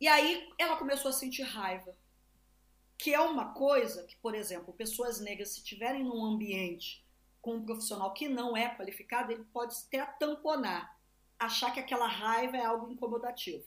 E 0.00 0.06
aí 0.06 0.48
ela 0.58 0.76
começou 0.76 1.08
a 1.08 1.14
sentir 1.14 1.42
raiva, 1.42 1.96
que 2.96 3.14
é 3.14 3.20
uma 3.20 3.52
coisa 3.54 4.04
que, 4.04 4.16
por 4.16 4.34
exemplo, 4.34 4.74
pessoas 4.74 5.20
negras, 5.20 5.50
se 5.50 5.58
estiverem 5.58 6.04
num 6.04 6.24
ambiente 6.24 7.04
com 7.40 7.54
um 7.54 7.64
profissional 7.64 8.12
que 8.12 8.28
não 8.28 8.56
é 8.56 8.74
qualificado, 8.76 9.32
ele 9.32 9.44
pode 9.44 9.74
até 9.86 10.04
tamponar, 10.04 10.96
achar 11.38 11.72
que 11.72 11.80
aquela 11.80 12.06
raiva 12.06 12.56
é 12.56 12.64
algo 12.64 12.92
incomodativo. 12.92 13.64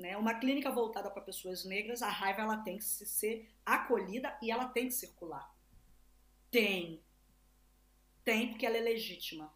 Né? 0.00 0.16
Uma 0.16 0.32
clínica 0.32 0.70
voltada 0.70 1.10
para 1.10 1.20
pessoas 1.20 1.62
negras, 1.62 2.00
a 2.00 2.08
raiva 2.08 2.40
ela 2.40 2.56
tem 2.56 2.78
que 2.78 2.84
ser 2.84 3.52
acolhida 3.66 4.36
e 4.40 4.50
ela 4.50 4.66
tem 4.66 4.86
que 4.86 4.94
circular. 4.94 5.54
Tem, 6.50 7.04
tem, 8.24 8.48
porque 8.48 8.64
ela 8.64 8.78
é 8.78 8.80
legítima. 8.80 9.52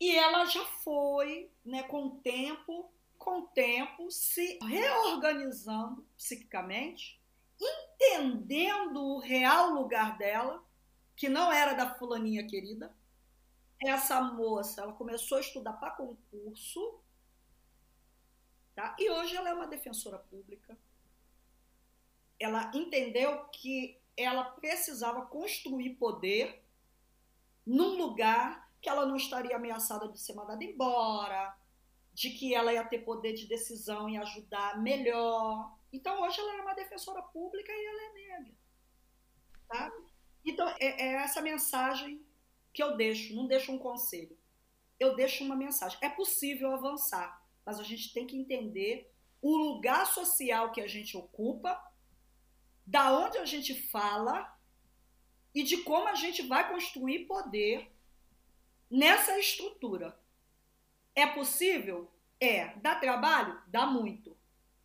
E 0.00 0.16
ela 0.16 0.44
já 0.46 0.64
foi, 0.64 1.52
né, 1.64 1.84
com 1.84 2.06
o 2.06 2.16
tempo, 2.16 2.92
com 3.16 3.42
o 3.42 3.46
tempo, 3.46 4.10
se 4.10 4.58
reorganizando 4.60 6.04
psiquicamente, 6.16 7.22
entendendo 7.60 9.00
o 9.00 9.18
real 9.18 9.70
lugar 9.70 10.18
dela, 10.18 10.64
que 11.14 11.28
não 11.28 11.52
era 11.52 11.74
da 11.74 11.94
fulaninha 11.94 12.44
querida. 12.44 12.92
Essa 13.80 14.20
moça, 14.20 14.82
ela 14.82 14.94
começou 14.94 15.38
a 15.38 15.42
estudar 15.42 15.74
para 15.74 15.92
concurso, 15.92 17.00
tá? 18.74 18.96
E 18.98 19.10
hoje 19.10 19.36
ela 19.36 19.50
é 19.50 19.54
uma 19.54 19.66
defensora 19.66 20.18
pública. 20.18 20.76
Ela 22.38 22.70
entendeu 22.74 23.44
que 23.48 24.00
ela 24.16 24.44
precisava 24.44 25.26
construir 25.26 25.90
poder 25.96 26.62
num 27.66 27.96
lugar 27.96 28.70
que 28.80 28.88
ela 28.88 29.06
não 29.06 29.16
estaria 29.16 29.54
ameaçada 29.54 30.08
de 30.08 30.18
ser 30.18 30.34
mandada 30.34 30.64
embora, 30.64 31.54
de 32.12 32.30
que 32.30 32.54
ela 32.54 32.72
ia 32.72 32.84
ter 32.84 33.00
poder 33.00 33.34
de 33.34 33.46
decisão 33.46 34.08
e 34.08 34.16
ajudar 34.16 34.80
melhor. 34.80 35.76
Então 35.92 36.22
hoje 36.22 36.40
ela 36.40 36.56
é 36.56 36.62
uma 36.62 36.74
defensora 36.74 37.22
pública 37.22 37.70
e 37.70 37.86
ela 37.86 38.02
é 38.02 38.12
negra. 38.12 38.54
Tá? 39.68 39.92
Então 40.44 40.68
é, 40.80 41.02
é 41.02 41.12
essa 41.16 41.40
mensagem 41.40 42.24
que 42.72 42.82
eu 42.82 42.96
deixo, 42.96 43.34
não 43.34 43.46
deixo 43.46 43.72
um 43.72 43.78
conselho. 43.78 44.36
Eu 44.98 45.14
deixo 45.14 45.44
uma 45.44 45.56
mensagem. 45.56 45.98
É 46.02 46.08
possível 46.08 46.72
avançar, 46.72 47.39
mas 47.64 47.78
a 47.78 47.84
gente 47.84 48.12
tem 48.12 48.26
que 48.26 48.36
entender 48.36 49.12
o 49.40 49.56
lugar 49.56 50.06
social 50.06 50.72
que 50.72 50.80
a 50.80 50.86
gente 50.86 51.16
ocupa, 51.16 51.80
da 52.86 53.18
onde 53.18 53.38
a 53.38 53.44
gente 53.44 53.74
fala 53.88 54.58
e 55.54 55.62
de 55.62 55.78
como 55.78 56.08
a 56.08 56.14
gente 56.14 56.42
vai 56.42 56.68
construir 56.68 57.26
poder 57.26 57.90
nessa 58.90 59.38
estrutura. 59.38 60.18
É 61.14 61.26
possível? 61.26 62.10
É. 62.38 62.76
Dá 62.78 62.94
trabalho? 62.94 63.60
Dá 63.68 63.86
muito. 63.86 64.36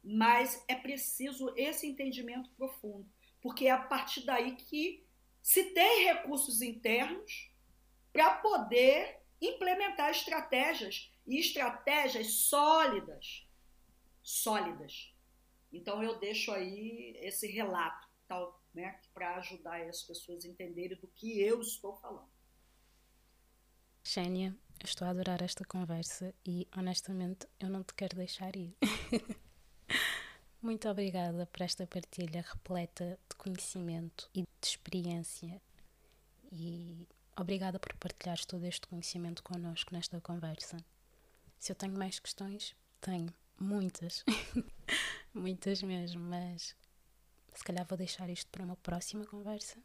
Mas 0.04 0.64
é 0.68 0.76
preciso 0.76 1.54
esse 1.58 1.88
entendimento 1.88 2.50
profundo, 2.52 3.10
porque 3.42 3.66
é 3.68 3.72
a 3.72 3.82
partir 3.82 4.22
daí 4.22 4.56
que 4.56 5.04
se 5.42 5.72
tem 5.72 6.06
recursos 6.06 6.62
internos 6.62 7.52
para 8.14 8.36
poder 8.36 9.20
implementar 9.42 10.12
estratégias 10.12 11.12
e 11.26 11.40
estratégias 11.40 12.32
sólidas. 12.34 13.48
Sólidas. 14.22 15.14
Então 15.72 16.02
eu 16.04 16.20
deixo 16.20 16.52
aí 16.52 17.18
esse 17.18 17.48
relato, 17.48 18.08
tal, 18.28 18.64
né, 18.74 19.00
para 19.14 19.36
ajudar 19.38 19.82
as 19.88 20.04
pessoas 20.04 20.46
a 20.46 20.48
entenderem 20.48 20.98
do 20.98 21.08
que 21.08 21.42
eu 21.42 21.62
estou 21.62 21.96
falando. 21.98 22.30
Xénia, 24.04 24.56
eu 24.80 24.86
estou 24.86 25.08
a 25.08 25.12
adorar 25.12 25.42
esta 25.42 25.66
conversa 25.66 26.34
e 26.46 26.68
honestamente 26.78 27.48
eu 27.60 27.70
não 27.70 27.84
te 27.84 27.94
quero 27.94 28.16
deixar 28.16 28.56
ir. 28.56 28.76
Muito 30.62 30.88
obrigada 30.90 31.46
por 31.46 31.62
esta 31.62 31.86
partilha 31.86 32.42
repleta 32.42 33.20
de 33.30 33.36
conhecimento 33.36 34.30
e 34.34 34.42
de 34.42 34.68
experiência. 34.68 35.62
E 36.52 37.08
obrigada 37.38 37.80
por 37.80 37.94
partilhares 37.96 38.46
todo 38.46 38.66
este 38.66 38.88
conhecimento 38.88 39.44
connosco 39.44 39.94
nesta 39.94 40.20
conversa. 40.22 40.78
Se 41.66 41.72
eu 41.72 41.76
tenho 41.76 41.98
mais 41.98 42.20
questões, 42.20 42.76
tenho 43.02 43.34
muitas, 43.60 44.24
muitas 45.34 45.82
mesmo, 45.82 46.22
mas 46.22 46.76
se 47.56 47.64
calhar 47.64 47.84
vou 47.88 47.98
deixar 47.98 48.30
isto 48.30 48.48
para 48.52 48.64
uma 48.64 48.76
próxima 48.76 49.26
conversa. 49.26 49.76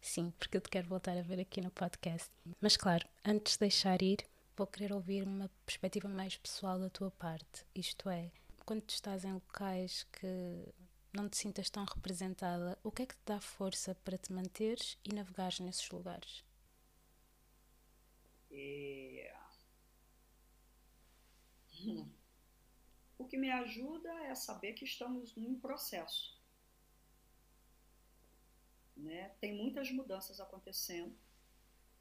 Sim, 0.00 0.32
porque 0.36 0.56
eu 0.56 0.60
te 0.60 0.68
quero 0.68 0.88
voltar 0.88 1.16
a 1.16 1.22
ver 1.22 1.38
aqui 1.38 1.60
no 1.60 1.70
podcast. 1.70 2.28
Mas 2.60 2.76
claro, 2.76 3.06
antes 3.24 3.52
de 3.52 3.60
deixar 3.60 4.02
ir, 4.02 4.26
vou 4.56 4.66
querer 4.66 4.92
ouvir 4.92 5.22
uma 5.22 5.48
perspectiva 5.64 6.08
mais 6.08 6.36
pessoal 6.36 6.76
da 6.76 6.90
tua 6.90 7.12
parte. 7.12 7.64
Isto 7.72 8.10
é, 8.10 8.32
quando 8.66 8.82
tu 8.82 8.90
estás 8.94 9.24
em 9.24 9.32
locais 9.32 10.08
que 10.10 10.74
não 11.12 11.28
te 11.28 11.36
sintas 11.36 11.70
tão 11.70 11.84
representada, 11.84 12.76
o 12.82 12.90
que 12.90 13.02
é 13.02 13.06
que 13.06 13.14
te 13.14 13.22
dá 13.24 13.40
força 13.40 13.94
para 14.04 14.18
te 14.18 14.32
manteres 14.32 14.98
e 15.04 15.14
navegares 15.14 15.60
nesses 15.60 15.88
lugares? 15.88 16.42
Hum. 21.80 22.08
O 23.18 23.26
que 23.26 23.36
me 23.36 23.50
ajuda 23.50 24.12
é 24.24 24.34
saber 24.34 24.74
que 24.74 24.84
estamos 24.84 25.34
num 25.34 25.58
processo 25.58 26.38
né? 28.98 29.30
Tem 29.40 29.54
muitas 29.54 29.90
mudanças 29.90 30.40
acontecendo 30.40 31.16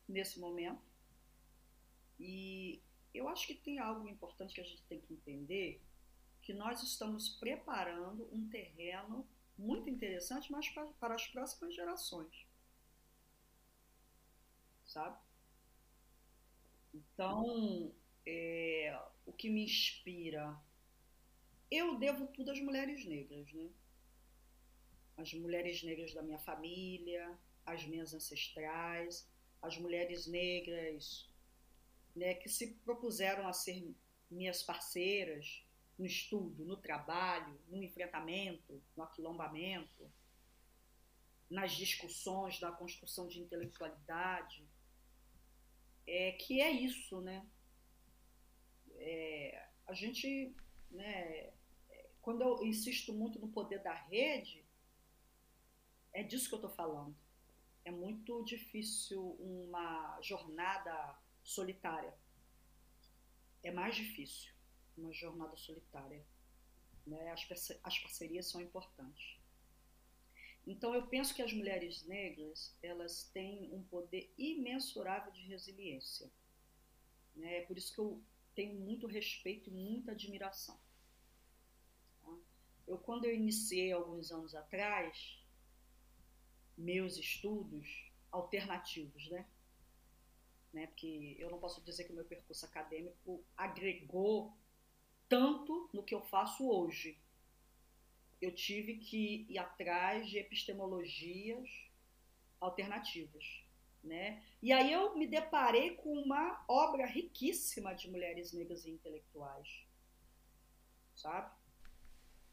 nesse 0.08 0.40
momento. 0.40 0.82
E 2.20 2.82
eu 3.14 3.30
acho 3.30 3.46
que 3.48 3.56
tem 3.56 3.80
algo 3.80 4.08
importante 4.08 4.56
que 4.56 4.62
a 4.62 4.64
gente 4.64 4.84
tem 4.84 5.00
que 5.00 5.14
entender, 5.14 5.82
que 6.42 6.54
nós 6.54 6.82
estamos 6.82 7.30
preparando 7.30 8.28
um 8.34 8.50
terreno 8.50 9.28
muito 9.58 9.90
interessante, 9.90 10.52
mas 10.52 10.68
para, 10.70 10.88
para 10.94 11.16
as 11.16 11.28
próximas 11.28 11.74
gerações. 11.76 12.48
Sabe? 14.86 15.20
Então, 16.94 17.92
é, 18.26 19.00
o 19.28 19.34
que 19.34 19.50
me 19.50 19.64
inspira, 19.64 20.58
eu 21.70 22.00
devo 22.00 22.28
tudo 22.28 22.50
às 22.50 22.60
mulheres 22.60 23.06
negras, 23.06 23.52
né? 23.54 23.70
as 25.18 25.34
mulheres 25.34 25.84
negras 25.84 26.14
da 26.14 26.22
minha 26.22 26.40
família, 26.40 27.38
as 27.66 27.86
minhas 27.86 28.14
ancestrais, 28.14 29.30
as 29.62 29.78
mulheres 29.78 30.28
negras 30.28 31.30
né, 32.16 32.36
que 32.36 32.48
se 32.48 32.76
propuseram 32.86 33.48
a 33.48 33.54
ser 33.54 33.94
minhas 34.30 34.64
parceiras 34.64 35.66
no 35.98 36.06
estudo, 36.06 36.64
no 36.64 36.78
trabalho, 36.78 37.60
no 37.68 37.84
enfrentamento, 37.84 38.82
no 38.96 39.04
aquilombamento, 39.04 40.10
nas 41.50 41.72
discussões 41.72 42.60
da 42.60 42.72
construção 42.72 43.28
de 43.28 43.40
intelectualidade, 43.40 44.68
é 46.06 46.32
que 46.34 46.62
é 46.62 46.72
isso, 46.72 47.20
né? 47.22 47.46
É, 48.98 49.70
a 49.86 49.93
gente, 49.93 50.56
né, 50.91 51.52
quando 52.22 52.41
eu 52.41 52.66
insisto 52.66 53.14
muito 53.14 53.39
no 53.39 53.48
poder 53.48 53.82
da 53.82 53.93
rede, 53.93 54.66
é 56.14 56.24
disso 56.24 56.50
que 56.50 56.56
eu 56.56 56.60
estou 56.60 56.72
falando. 56.72 57.16
É 57.86 57.91
muito 57.91 58.43
difícil 58.43 59.38
uma 59.39 60.20
jornada 60.22 61.18
solitária. 61.43 62.14
É 63.64 63.72
mais 63.72 63.95
difícil 63.95 64.52
uma 64.98 65.14
jornada 65.14 65.56
solitária. 65.56 66.26
Né? 67.06 67.32
As, 67.32 67.48
as 67.84 68.00
parcerias 68.00 68.50
são 68.50 68.60
importantes. 68.60 69.38
Então 70.66 70.93
eu 70.93 71.08
penso 71.08 71.34
que 71.34 71.41
as 71.41 71.54
mulheres 71.54 72.04
negras 72.04 72.76
elas 72.84 73.24
têm 73.32 73.74
um 73.74 73.82
poder 73.84 74.34
imensurável 74.38 75.32
de 75.32 75.41
resiliência. 75.48 76.30
Né? 77.36 77.60
É 77.60 77.62
por 77.62 77.78
isso 77.78 77.93
que 77.93 78.00
eu 78.00 78.22
tenho 78.58 78.74
muito 78.74 79.05
respeito 79.05 79.70
e 79.70 79.72
muita 79.72 80.14
admiração. 80.14 80.80
Tá? 82.24 82.36
Eu 82.88 82.97
quando 82.97 83.26
eu 83.26 83.36
iniciei 83.36 83.91
alguns 83.91 84.32
anos 84.32 84.55
atrás, 84.55 85.39
meus 86.76 87.18
estudos 87.18 88.12
alternativos, 88.32 89.30
né? 89.30 89.47
né? 90.74 90.88
Porque 90.88 91.36
eu 91.38 91.51
não 91.51 91.60
posso 91.60 91.84
dizer 91.84 92.05
que 92.05 92.12
o 92.12 92.16
meu 92.16 92.26
percurso 92.26 92.66
acadêmico 92.66 93.45
agregou 93.55 94.58
tanto 95.30 95.88
no 95.93 96.03
que 96.03 96.16
eu 96.16 96.24
faço 96.24 96.68
hoje. 96.68 97.16
Eu 98.41 98.55
tive 98.55 98.97
que 98.97 99.45
ir 99.47 99.60
atrás 99.60 100.28
de 100.28 100.39
epistemologias 100.39 101.70
alternativas, 102.60 103.66
né? 104.08 104.41
E 104.62 104.72
aí 104.72 104.91
eu 104.91 105.16
me 105.16 105.28
deparei 105.28 105.91
com 105.95 106.14
uma 106.14 106.64
obra 106.68 107.05
riquíssima 107.05 107.93
de 107.93 108.10
mulheres 108.10 108.53
negras 108.53 108.86
e 108.86 108.89
intelectuais, 108.89 109.86
sabe? 111.14 111.53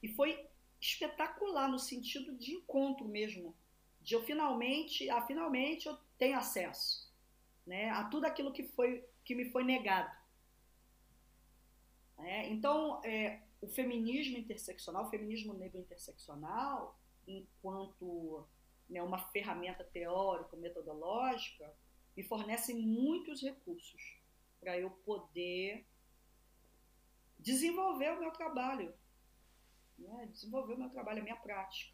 E 0.03 0.09
foi 0.09 0.47
espetacular 0.81 1.69
no 1.69 1.79
sentido 1.79 2.37
de 2.37 2.53
encontro 2.53 3.07
mesmo, 3.07 3.57
de 4.03 4.15
eu 4.15 4.23
finalmente, 4.23 5.09
ah, 5.09 5.23
finalmente 5.23 5.87
eu 5.87 5.97
tenho 6.19 6.37
acesso, 6.37 7.11
né, 7.67 7.89
a 7.89 8.05
tudo 8.05 8.27
aquilo 8.27 8.53
que 8.53 8.65
foi 8.65 9.03
que 9.25 9.35
me 9.35 9.47
foi 9.47 9.65
negado. 9.65 10.15
É, 12.19 12.47
então, 12.49 13.03
é, 13.03 13.41
o 13.61 13.67
feminismo 13.67 14.37
interseccional, 14.37 15.07
o 15.07 15.11
feminismo 15.11 15.55
negro 15.55 15.81
interseccional, 15.81 16.99
enquanto 17.27 18.47
né, 18.95 19.03
uma 19.03 19.19
ferramenta 19.19 19.83
teórica, 19.83 20.57
metodológica, 20.57 21.75
me 22.17 22.23
fornece 22.23 22.73
muitos 22.73 23.43
recursos 23.43 24.21
para 24.61 24.79
eu 24.79 24.89
poder 24.89 25.85
desenvolver 27.41 28.13
o 28.13 28.21
meu 28.21 28.31
trabalho, 28.31 28.95
né, 29.99 30.29
desenvolver 30.31 30.75
o 30.75 30.79
meu 30.79 30.91
trabalho, 30.91 31.21
a 31.21 31.25
minha 31.25 31.37
prática. 31.37 31.93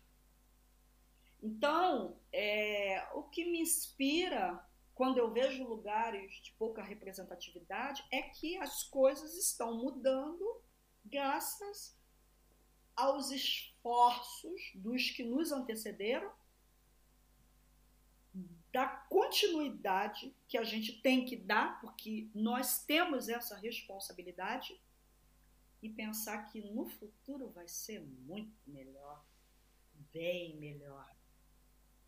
Então, 1.43 2.21
é, 2.31 3.09
o 3.15 3.23
que 3.23 3.47
me 3.47 3.61
inspira 3.61 4.63
quando 4.95 5.17
eu 5.17 5.33
vejo 5.33 5.67
lugares 5.67 6.35
de 6.43 6.53
pouca 6.53 6.83
representatividade 6.83 8.05
é 8.13 8.21
que 8.21 8.59
as 8.59 8.85
coisas 8.85 9.35
estão 9.39 9.75
mudando 9.79 10.63
graças 11.03 11.99
aos 12.95 13.31
esforços 13.31 14.61
dos 14.75 15.11
que 15.11 15.25
nos 15.25 15.51
antecederam, 15.51 16.31
da 18.73 18.87
continuidade 18.87 20.35
que 20.49 20.57
a 20.57 20.65
gente 20.65 21.01
tem 21.01 21.25
que 21.25 21.37
dar, 21.37 21.81
porque 21.81 22.29
nós 22.35 22.85
temos 22.85 23.29
essa 23.29 23.57
responsabilidade 23.57 24.81
e 25.83 25.89
pensar 25.89 26.45
que 26.51 26.61
no 26.61 26.87
futuro 26.87 27.49
vai 27.51 27.67
ser 27.67 28.01
muito 28.01 28.57
melhor, 28.67 29.25
bem 30.13 30.57
melhor. 30.57 31.11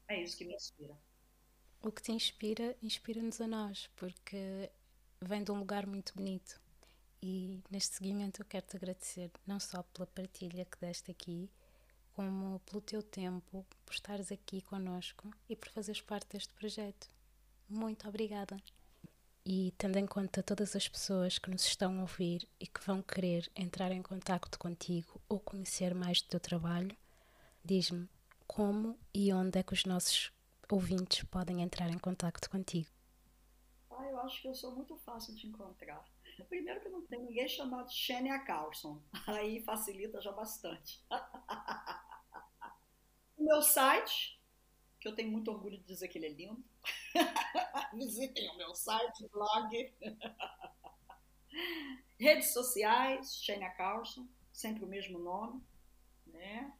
É 0.06 0.22
isso 0.22 0.36
que 0.36 0.44
me 0.44 0.54
inspira. 0.54 0.96
O 1.82 1.90
que 1.90 2.02
te 2.02 2.12
inspira, 2.12 2.76
inspira-nos 2.82 3.40
a 3.40 3.46
nós, 3.48 3.88
porque 3.96 4.70
vem 5.20 5.42
de 5.42 5.50
um 5.50 5.58
lugar 5.58 5.86
muito 5.86 6.14
bonito. 6.14 6.60
E 7.20 7.60
neste 7.70 7.96
seguimento 7.96 8.42
eu 8.42 8.46
quero 8.46 8.66
te 8.66 8.76
agradecer 8.76 9.30
não 9.46 9.58
só 9.58 9.82
pela 9.82 10.06
partilha 10.06 10.64
que 10.64 10.78
deste 10.78 11.10
aqui, 11.10 11.50
como 12.14 12.60
pelo 12.60 12.80
teu 12.80 13.02
tempo, 13.02 13.66
por 13.84 13.92
estares 13.92 14.30
aqui 14.32 14.60
conosco 14.62 15.30
e 15.48 15.56
por 15.56 15.68
fazeres 15.70 16.00
parte 16.00 16.28
deste 16.28 16.52
projeto. 16.54 17.08
Muito 17.68 18.08
obrigada 18.08 18.56
e 19.44 19.72
tendo 19.76 19.98
em 19.98 20.06
conta 20.06 20.42
todas 20.42 20.76
as 20.76 20.88
pessoas 20.88 21.38
que 21.38 21.50
nos 21.50 21.64
estão 21.64 21.98
a 21.98 22.02
ouvir 22.02 22.48
e 22.60 22.66
que 22.66 22.84
vão 22.86 23.02
querer 23.02 23.50
entrar 23.56 23.90
em 23.90 24.02
contato 24.02 24.58
contigo 24.58 25.20
ou 25.28 25.40
conhecer 25.40 25.94
mais 25.94 26.22
do 26.22 26.28
teu 26.28 26.40
trabalho, 26.40 26.96
diz-me 27.64 28.08
como 28.46 28.96
e 29.12 29.32
onde 29.32 29.58
é 29.58 29.62
que 29.62 29.72
os 29.72 29.84
nossos 29.84 30.32
ouvintes 30.70 31.24
podem 31.24 31.62
entrar 31.62 31.90
em 31.90 31.98
contato 31.98 32.48
contigo. 32.48 32.88
Ah, 33.90 34.06
eu 34.08 34.20
acho 34.20 34.40
que 34.40 34.48
eu 34.48 34.54
sou 34.54 34.74
muito 34.74 34.96
fácil 34.98 35.34
de 35.34 35.46
encontrar. 35.48 36.04
Primeiro 36.48 36.80
que 36.80 36.88
não 36.88 37.02
tem 37.02 37.20
ninguém 37.20 37.48
chamado 37.48 37.90
Xenia 37.90 38.38
Carlson, 38.40 39.00
aí 39.26 39.62
facilita 39.62 40.20
já 40.20 40.32
bastante. 40.32 41.00
meu 43.52 43.60
site, 43.60 44.40
que 44.98 45.06
eu 45.06 45.14
tenho 45.14 45.30
muito 45.30 45.50
orgulho 45.50 45.76
de 45.76 45.84
dizer 45.84 46.08
que 46.08 46.16
ele 46.16 46.26
é 46.26 46.30
lindo, 46.30 46.64
Visitem 47.92 48.48
o 48.50 48.56
meu 48.56 48.74
site, 48.74 49.28
blog. 49.28 49.92
Redes 52.18 52.54
sociais, 52.54 53.36
Shania 53.42 53.68
Carlson, 53.70 54.26
sempre 54.50 54.84
o 54.84 54.88
mesmo 54.88 55.18
nome. 55.18 55.62
Né? 56.26 56.72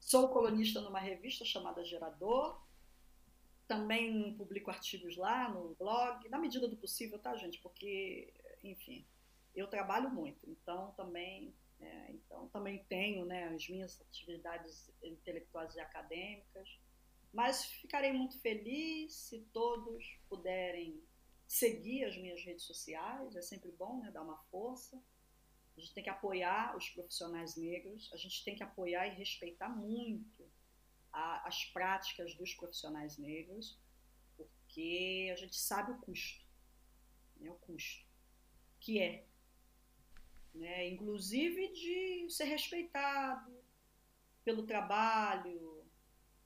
Sou 0.00 0.28
colunista 0.30 0.80
numa 0.80 0.98
revista 0.98 1.44
chamada 1.44 1.84
Gerador. 1.84 2.60
Também 3.68 4.36
publico 4.36 4.70
artigos 4.70 5.16
lá 5.16 5.48
no 5.48 5.76
blog, 5.76 6.28
na 6.28 6.38
medida 6.38 6.66
do 6.66 6.76
possível, 6.76 7.20
tá, 7.20 7.36
gente? 7.36 7.60
Porque, 7.60 8.34
enfim, 8.64 9.06
eu 9.54 9.68
trabalho 9.68 10.10
muito, 10.10 10.50
então 10.50 10.90
também, 10.96 11.54
né, 11.78 12.10
então 12.10 12.48
também 12.48 12.84
tenho 12.84 13.24
né, 13.24 13.44
as 13.48 13.68
minhas 13.68 14.00
atividades 14.00 14.90
intelectuais 15.02 15.74
e 15.74 15.80
acadêmicas. 15.80 16.78
Mas 17.32 17.64
ficarei 17.64 18.12
muito 18.12 18.38
feliz 18.40 19.14
se 19.14 19.40
todos 19.52 20.04
puderem 20.28 21.02
seguir 21.46 22.04
as 22.04 22.16
minhas 22.16 22.42
redes 22.42 22.64
sociais, 22.64 23.36
é 23.36 23.42
sempre 23.42 23.70
bom 23.72 24.00
né, 24.00 24.10
dar 24.10 24.22
uma 24.22 24.38
força. 24.50 25.00
A 25.76 25.80
gente 25.80 25.94
tem 25.94 26.02
que 26.02 26.10
apoiar 26.10 26.76
os 26.76 26.88
profissionais 26.90 27.56
negros, 27.56 28.10
a 28.12 28.16
gente 28.16 28.44
tem 28.44 28.56
que 28.56 28.62
apoiar 28.62 29.06
e 29.06 29.14
respeitar 29.14 29.68
muito 29.68 30.50
a, 31.12 31.46
as 31.46 31.64
práticas 31.66 32.34
dos 32.34 32.52
profissionais 32.54 33.16
negros, 33.16 33.78
porque 34.36 35.30
a 35.32 35.36
gente 35.36 35.56
sabe 35.56 35.92
o 35.92 35.98
custo, 35.98 36.44
né, 37.36 37.50
o 37.50 37.54
custo 37.54 38.08
que 38.80 38.98
é, 39.00 39.27
né, 40.58 40.88
inclusive 40.88 41.72
de 41.72 42.28
ser 42.28 42.44
respeitado 42.44 43.56
pelo 44.44 44.66
trabalho, 44.66 45.84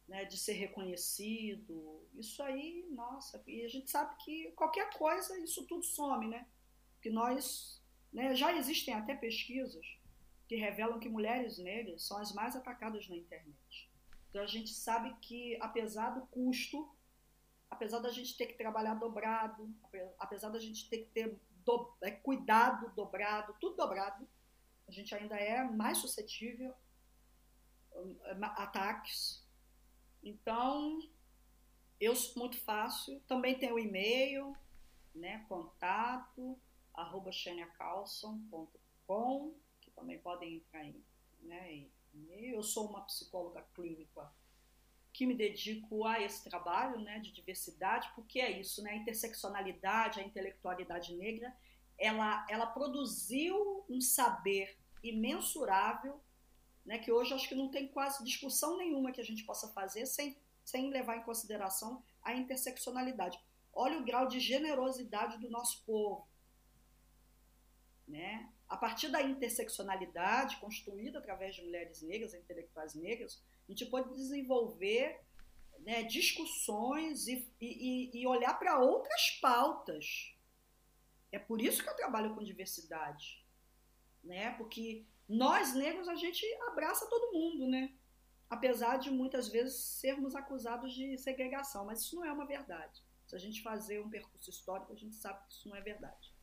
né, 0.06 0.24
de 0.24 0.36
ser 0.36 0.52
reconhecido. 0.52 2.06
Isso 2.14 2.42
aí, 2.42 2.86
nossa, 2.90 3.42
e 3.46 3.64
a 3.64 3.68
gente 3.68 3.90
sabe 3.90 4.14
que 4.24 4.52
qualquer 4.52 4.90
coisa, 4.90 5.38
isso 5.40 5.66
tudo 5.66 5.82
some, 5.82 6.28
né? 6.28 6.46
Que 7.00 7.10
nós, 7.10 7.82
né, 8.12 8.34
já 8.34 8.54
existem 8.54 8.94
até 8.94 9.14
pesquisas 9.14 9.86
que 10.46 10.56
revelam 10.56 11.00
que 11.00 11.08
mulheres 11.08 11.58
negras 11.58 12.02
são 12.06 12.18
as 12.18 12.32
mais 12.34 12.54
atacadas 12.54 13.08
na 13.08 13.16
internet. 13.16 13.90
Então 14.28 14.42
a 14.42 14.46
gente 14.46 14.70
sabe 14.74 15.14
que, 15.20 15.56
apesar 15.60 16.10
do 16.10 16.26
custo, 16.26 16.94
apesar 17.70 18.00
da 18.00 18.10
gente 18.10 18.36
ter 18.36 18.46
que 18.46 18.58
trabalhar 18.58 18.94
dobrado, 18.94 19.74
apesar 20.18 20.50
da 20.50 20.58
gente 20.58 20.88
ter 20.90 20.98
que 20.98 21.10
ter 21.10 21.40
do, 21.64 21.96
é, 22.02 22.10
cuidado 22.10 22.92
dobrado, 22.94 23.54
tudo 23.60 23.76
dobrado, 23.76 24.28
a 24.86 24.90
gente 24.90 25.14
ainda 25.14 25.36
é 25.36 25.62
mais 25.64 25.98
suscetível 25.98 26.74
a 28.22 28.62
ataques 28.62 29.42
então, 30.22 31.00
eu 32.00 32.14
sou 32.14 32.40
muito 32.40 32.58
fácil. 32.60 33.20
Também 33.26 33.58
tem 33.58 33.72
o 33.72 33.78
e-mail, 33.78 34.56
né, 35.14 35.44
contato, 35.48 36.58
arroba 36.94 37.30
que 39.80 39.90
também 39.90 40.18
podem 40.20 40.56
entrar 40.56 40.84
em 40.84 41.04
né, 41.40 41.88
e-mail. 42.14 42.56
Eu 42.56 42.62
sou 42.62 42.88
uma 42.88 43.02
psicóloga 43.02 43.62
clínica 43.74 44.32
que 45.12 45.26
me 45.26 45.34
dedico 45.34 46.06
a 46.06 46.20
esse 46.20 46.42
trabalho 46.48 46.98
né, 47.00 47.18
de 47.18 47.30
diversidade, 47.32 48.10
porque 48.14 48.40
é 48.40 48.58
isso, 48.58 48.82
né, 48.82 48.92
a 48.92 48.96
interseccionalidade, 48.96 50.20
a 50.20 50.22
intelectualidade 50.22 51.14
negra, 51.14 51.54
ela, 51.98 52.46
ela 52.48 52.66
produziu 52.66 53.84
um 53.88 54.00
saber 54.00 54.76
imensurável 55.02 56.20
né, 56.84 56.98
que 56.98 57.12
hoje 57.12 57.34
acho 57.34 57.48
que 57.48 57.54
não 57.54 57.70
tem 57.70 57.88
quase 57.88 58.24
discussão 58.24 58.76
nenhuma 58.76 59.12
que 59.12 59.20
a 59.20 59.24
gente 59.24 59.44
possa 59.44 59.68
fazer 59.68 60.06
sem, 60.06 60.36
sem 60.64 60.90
levar 60.90 61.16
em 61.16 61.22
consideração 61.22 62.02
a 62.22 62.34
interseccionalidade. 62.34 63.38
Olha 63.72 63.98
o 63.98 64.04
grau 64.04 64.26
de 64.26 64.40
generosidade 64.40 65.38
do 65.38 65.50
nosso 65.50 65.84
povo. 65.84 66.26
Né? 68.06 68.50
A 68.68 68.76
partir 68.76 69.08
da 69.08 69.22
interseccionalidade 69.22 70.56
construída 70.56 71.18
através 71.18 71.54
de 71.54 71.62
mulheres 71.62 72.02
negras, 72.02 72.34
intelectuais 72.34 72.94
negras, 72.94 73.42
a 73.68 73.72
gente 73.72 73.86
pode 73.86 74.14
desenvolver 74.14 75.20
né, 75.80 76.02
discussões 76.02 77.26
e, 77.26 77.50
e, 77.60 78.20
e 78.20 78.26
olhar 78.26 78.54
para 78.58 78.78
outras 78.78 79.30
pautas. 79.40 80.36
É 81.30 81.38
por 81.38 81.60
isso 81.60 81.82
que 81.82 81.88
eu 81.88 81.96
trabalho 81.96 82.34
com 82.34 82.42
diversidade, 82.42 83.44
né? 84.22 84.52
Porque 84.54 85.06
nós 85.28 85.74
negros 85.74 86.08
a 86.08 86.14
gente 86.14 86.44
abraça 86.68 87.08
todo 87.08 87.32
mundo, 87.32 87.66
né? 87.66 87.94
Apesar 88.50 88.98
de 88.98 89.10
muitas 89.10 89.48
vezes 89.48 89.74
sermos 89.74 90.34
acusados 90.34 90.92
de 90.92 91.16
segregação, 91.16 91.86
mas 91.86 92.00
isso 92.00 92.16
não 92.16 92.24
é 92.24 92.32
uma 92.32 92.46
verdade. 92.46 93.02
Se 93.26 93.34
a 93.34 93.38
gente 93.38 93.62
fazer 93.62 94.00
um 94.00 94.10
percurso 94.10 94.50
histórico, 94.50 94.92
a 94.92 94.96
gente 94.96 95.16
sabe 95.16 95.42
que 95.46 95.54
isso 95.54 95.68
não 95.68 95.76
é 95.76 95.80
verdade. 95.80 96.34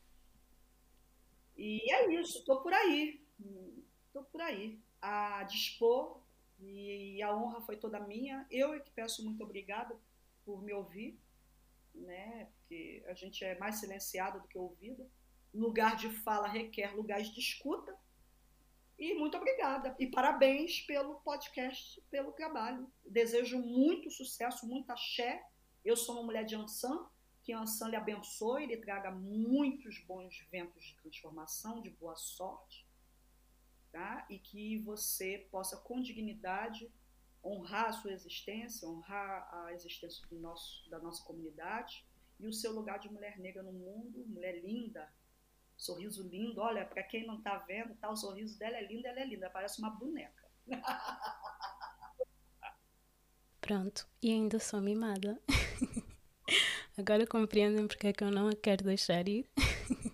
E 1.56 1.92
é 1.92 2.12
isso, 2.20 2.38
estou 2.38 2.62
por 2.62 2.72
aí. 2.72 3.24
Estou 4.06 4.24
por 4.24 4.40
aí. 4.40 4.82
A 5.00 5.44
dispor, 5.44 6.19
e 6.62 7.22
a 7.22 7.34
honra 7.34 7.60
foi 7.62 7.76
toda 7.76 8.00
minha. 8.00 8.46
Eu 8.50 8.74
é 8.74 8.80
que 8.80 8.90
peço 8.90 9.24
muito 9.24 9.42
obrigada 9.42 9.96
por 10.44 10.62
me 10.62 10.72
ouvir. 10.72 11.18
né? 11.94 12.48
Porque 12.56 13.02
a 13.06 13.14
gente 13.14 13.44
é 13.44 13.58
mais 13.58 13.76
silenciado 13.76 14.40
do 14.40 14.48
que 14.48 14.58
ouvida. 14.58 15.06
Lugar 15.52 15.96
de 15.96 16.08
fala 16.08 16.46
requer 16.48 16.94
lugares 16.94 17.28
de 17.28 17.40
escuta. 17.40 17.96
E 18.98 19.14
muito 19.14 19.36
obrigada. 19.36 19.96
E 19.98 20.06
parabéns 20.06 20.80
pelo 20.82 21.16
podcast, 21.20 22.00
pelo 22.10 22.32
trabalho. 22.32 22.90
Desejo 23.04 23.58
muito 23.58 24.10
sucesso, 24.10 24.66
muita 24.66 24.92
axé. 24.92 25.44
Eu 25.84 25.96
sou 25.96 26.16
uma 26.16 26.24
mulher 26.24 26.44
de 26.44 26.54
Ansan, 26.54 27.08
que 27.42 27.52
Ansan 27.52 27.88
lhe 27.88 27.96
abençoe, 27.96 28.66
lhe 28.66 28.76
traga 28.76 29.10
muitos 29.10 29.98
bons 30.00 30.46
ventos 30.50 30.84
de 30.84 30.94
transformação, 30.96 31.80
de 31.80 31.90
boa 31.90 32.14
sorte. 32.14 32.86
Tá? 33.92 34.24
E 34.30 34.38
que 34.38 34.78
você 34.78 35.48
possa, 35.50 35.76
com 35.76 36.00
dignidade, 36.00 36.90
honrar 37.44 37.86
a 37.86 37.92
sua 37.92 38.12
existência, 38.12 38.88
honrar 38.88 39.48
a 39.52 39.72
existência 39.72 40.24
do 40.28 40.38
nosso, 40.38 40.88
da 40.88 40.98
nossa 40.98 41.24
comunidade 41.24 42.06
e 42.38 42.46
o 42.46 42.52
seu 42.52 42.72
lugar 42.72 42.98
de 42.98 43.10
mulher 43.10 43.38
negra 43.38 43.62
no 43.62 43.72
mundo, 43.72 44.24
mulher 44.26 44.62
linda, 44.62 45.12
sorriso 45.76 46.26
lindo. 46.28 46.60
Olha, 46.60 46.84
para 46.84 47.02
quem 47.02 47.26
não 47.26 47.38
está 47.38 47.58
vendo, 47.58 47.94
tá, 47.96 48.10
o 48.10 48.16
sorriso 48.16 48.58
dela 48.58 48.76
é 48.76 48.86
lindo, 48.86 49.06
ela 49.06 49.20
é 49.20 49.24
linda, 49.24 49.50
parece 49.50 49.78
uma 49.80 49.90
boneca. 49.90 50.48
Pronto, 53.60 54.08
e 54.22 54.30
ainda 54.30 54.58
sou 54.58 54.80
mimada. 54.80 55.40
Agora 56.96 57.26
compreendem 57.26 57.86
porque 57.86 58.08
é 58.08 58.12
que 58.12 58.24
eu 58.24 58.30
não 58.30 58.48
a 58.48 58.54
quero 58.54 58.84
deixar 58.84 59.28
ir. 59.28 59.48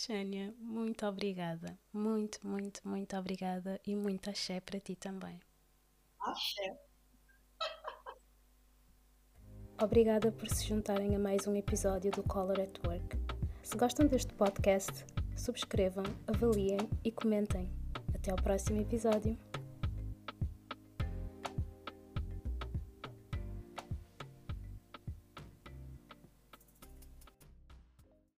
Xênia, 0.00 0.54
muito 0.58 1.04
obrigada. 1.04 1.78
Muito, 1.92 2.40
muito, 2.46 2.80
muito 2.88 3.14
obrigada 3.18 3.78
e 3.86 3.94
muito 3.94 4.30
axé 4.30 4.58
para 4.58 4.80
ti 4.80 4.96
também. 4.96 5.38
Axé. 6.18 6.80
Obrigada 9.78 10.32
por 10.32 10.48
se 10.48 10.66
juntarem 10.66 11.14
a 11.14 11.18
mais 11.18 11.46
um 11.46 11.54
episódio 11.54 12.10
do 12.12 12.22
Color 12.22 12.60
at 12.60 12.78
Work. 12.86 13.18
Se 13.62 13.76
gostam 13.76 14.06
deste 14.06 14.32
podcast, 14.32 15.04
subscrevam, 15.36 16.04
avaliem 16.26 16.78
e 17.04 17.12
comentem. 17.12 17.70
Até 18.14 18.30
ao 18.30 18.38
próximo 18.38 18.80
episódio. 18.80 19.38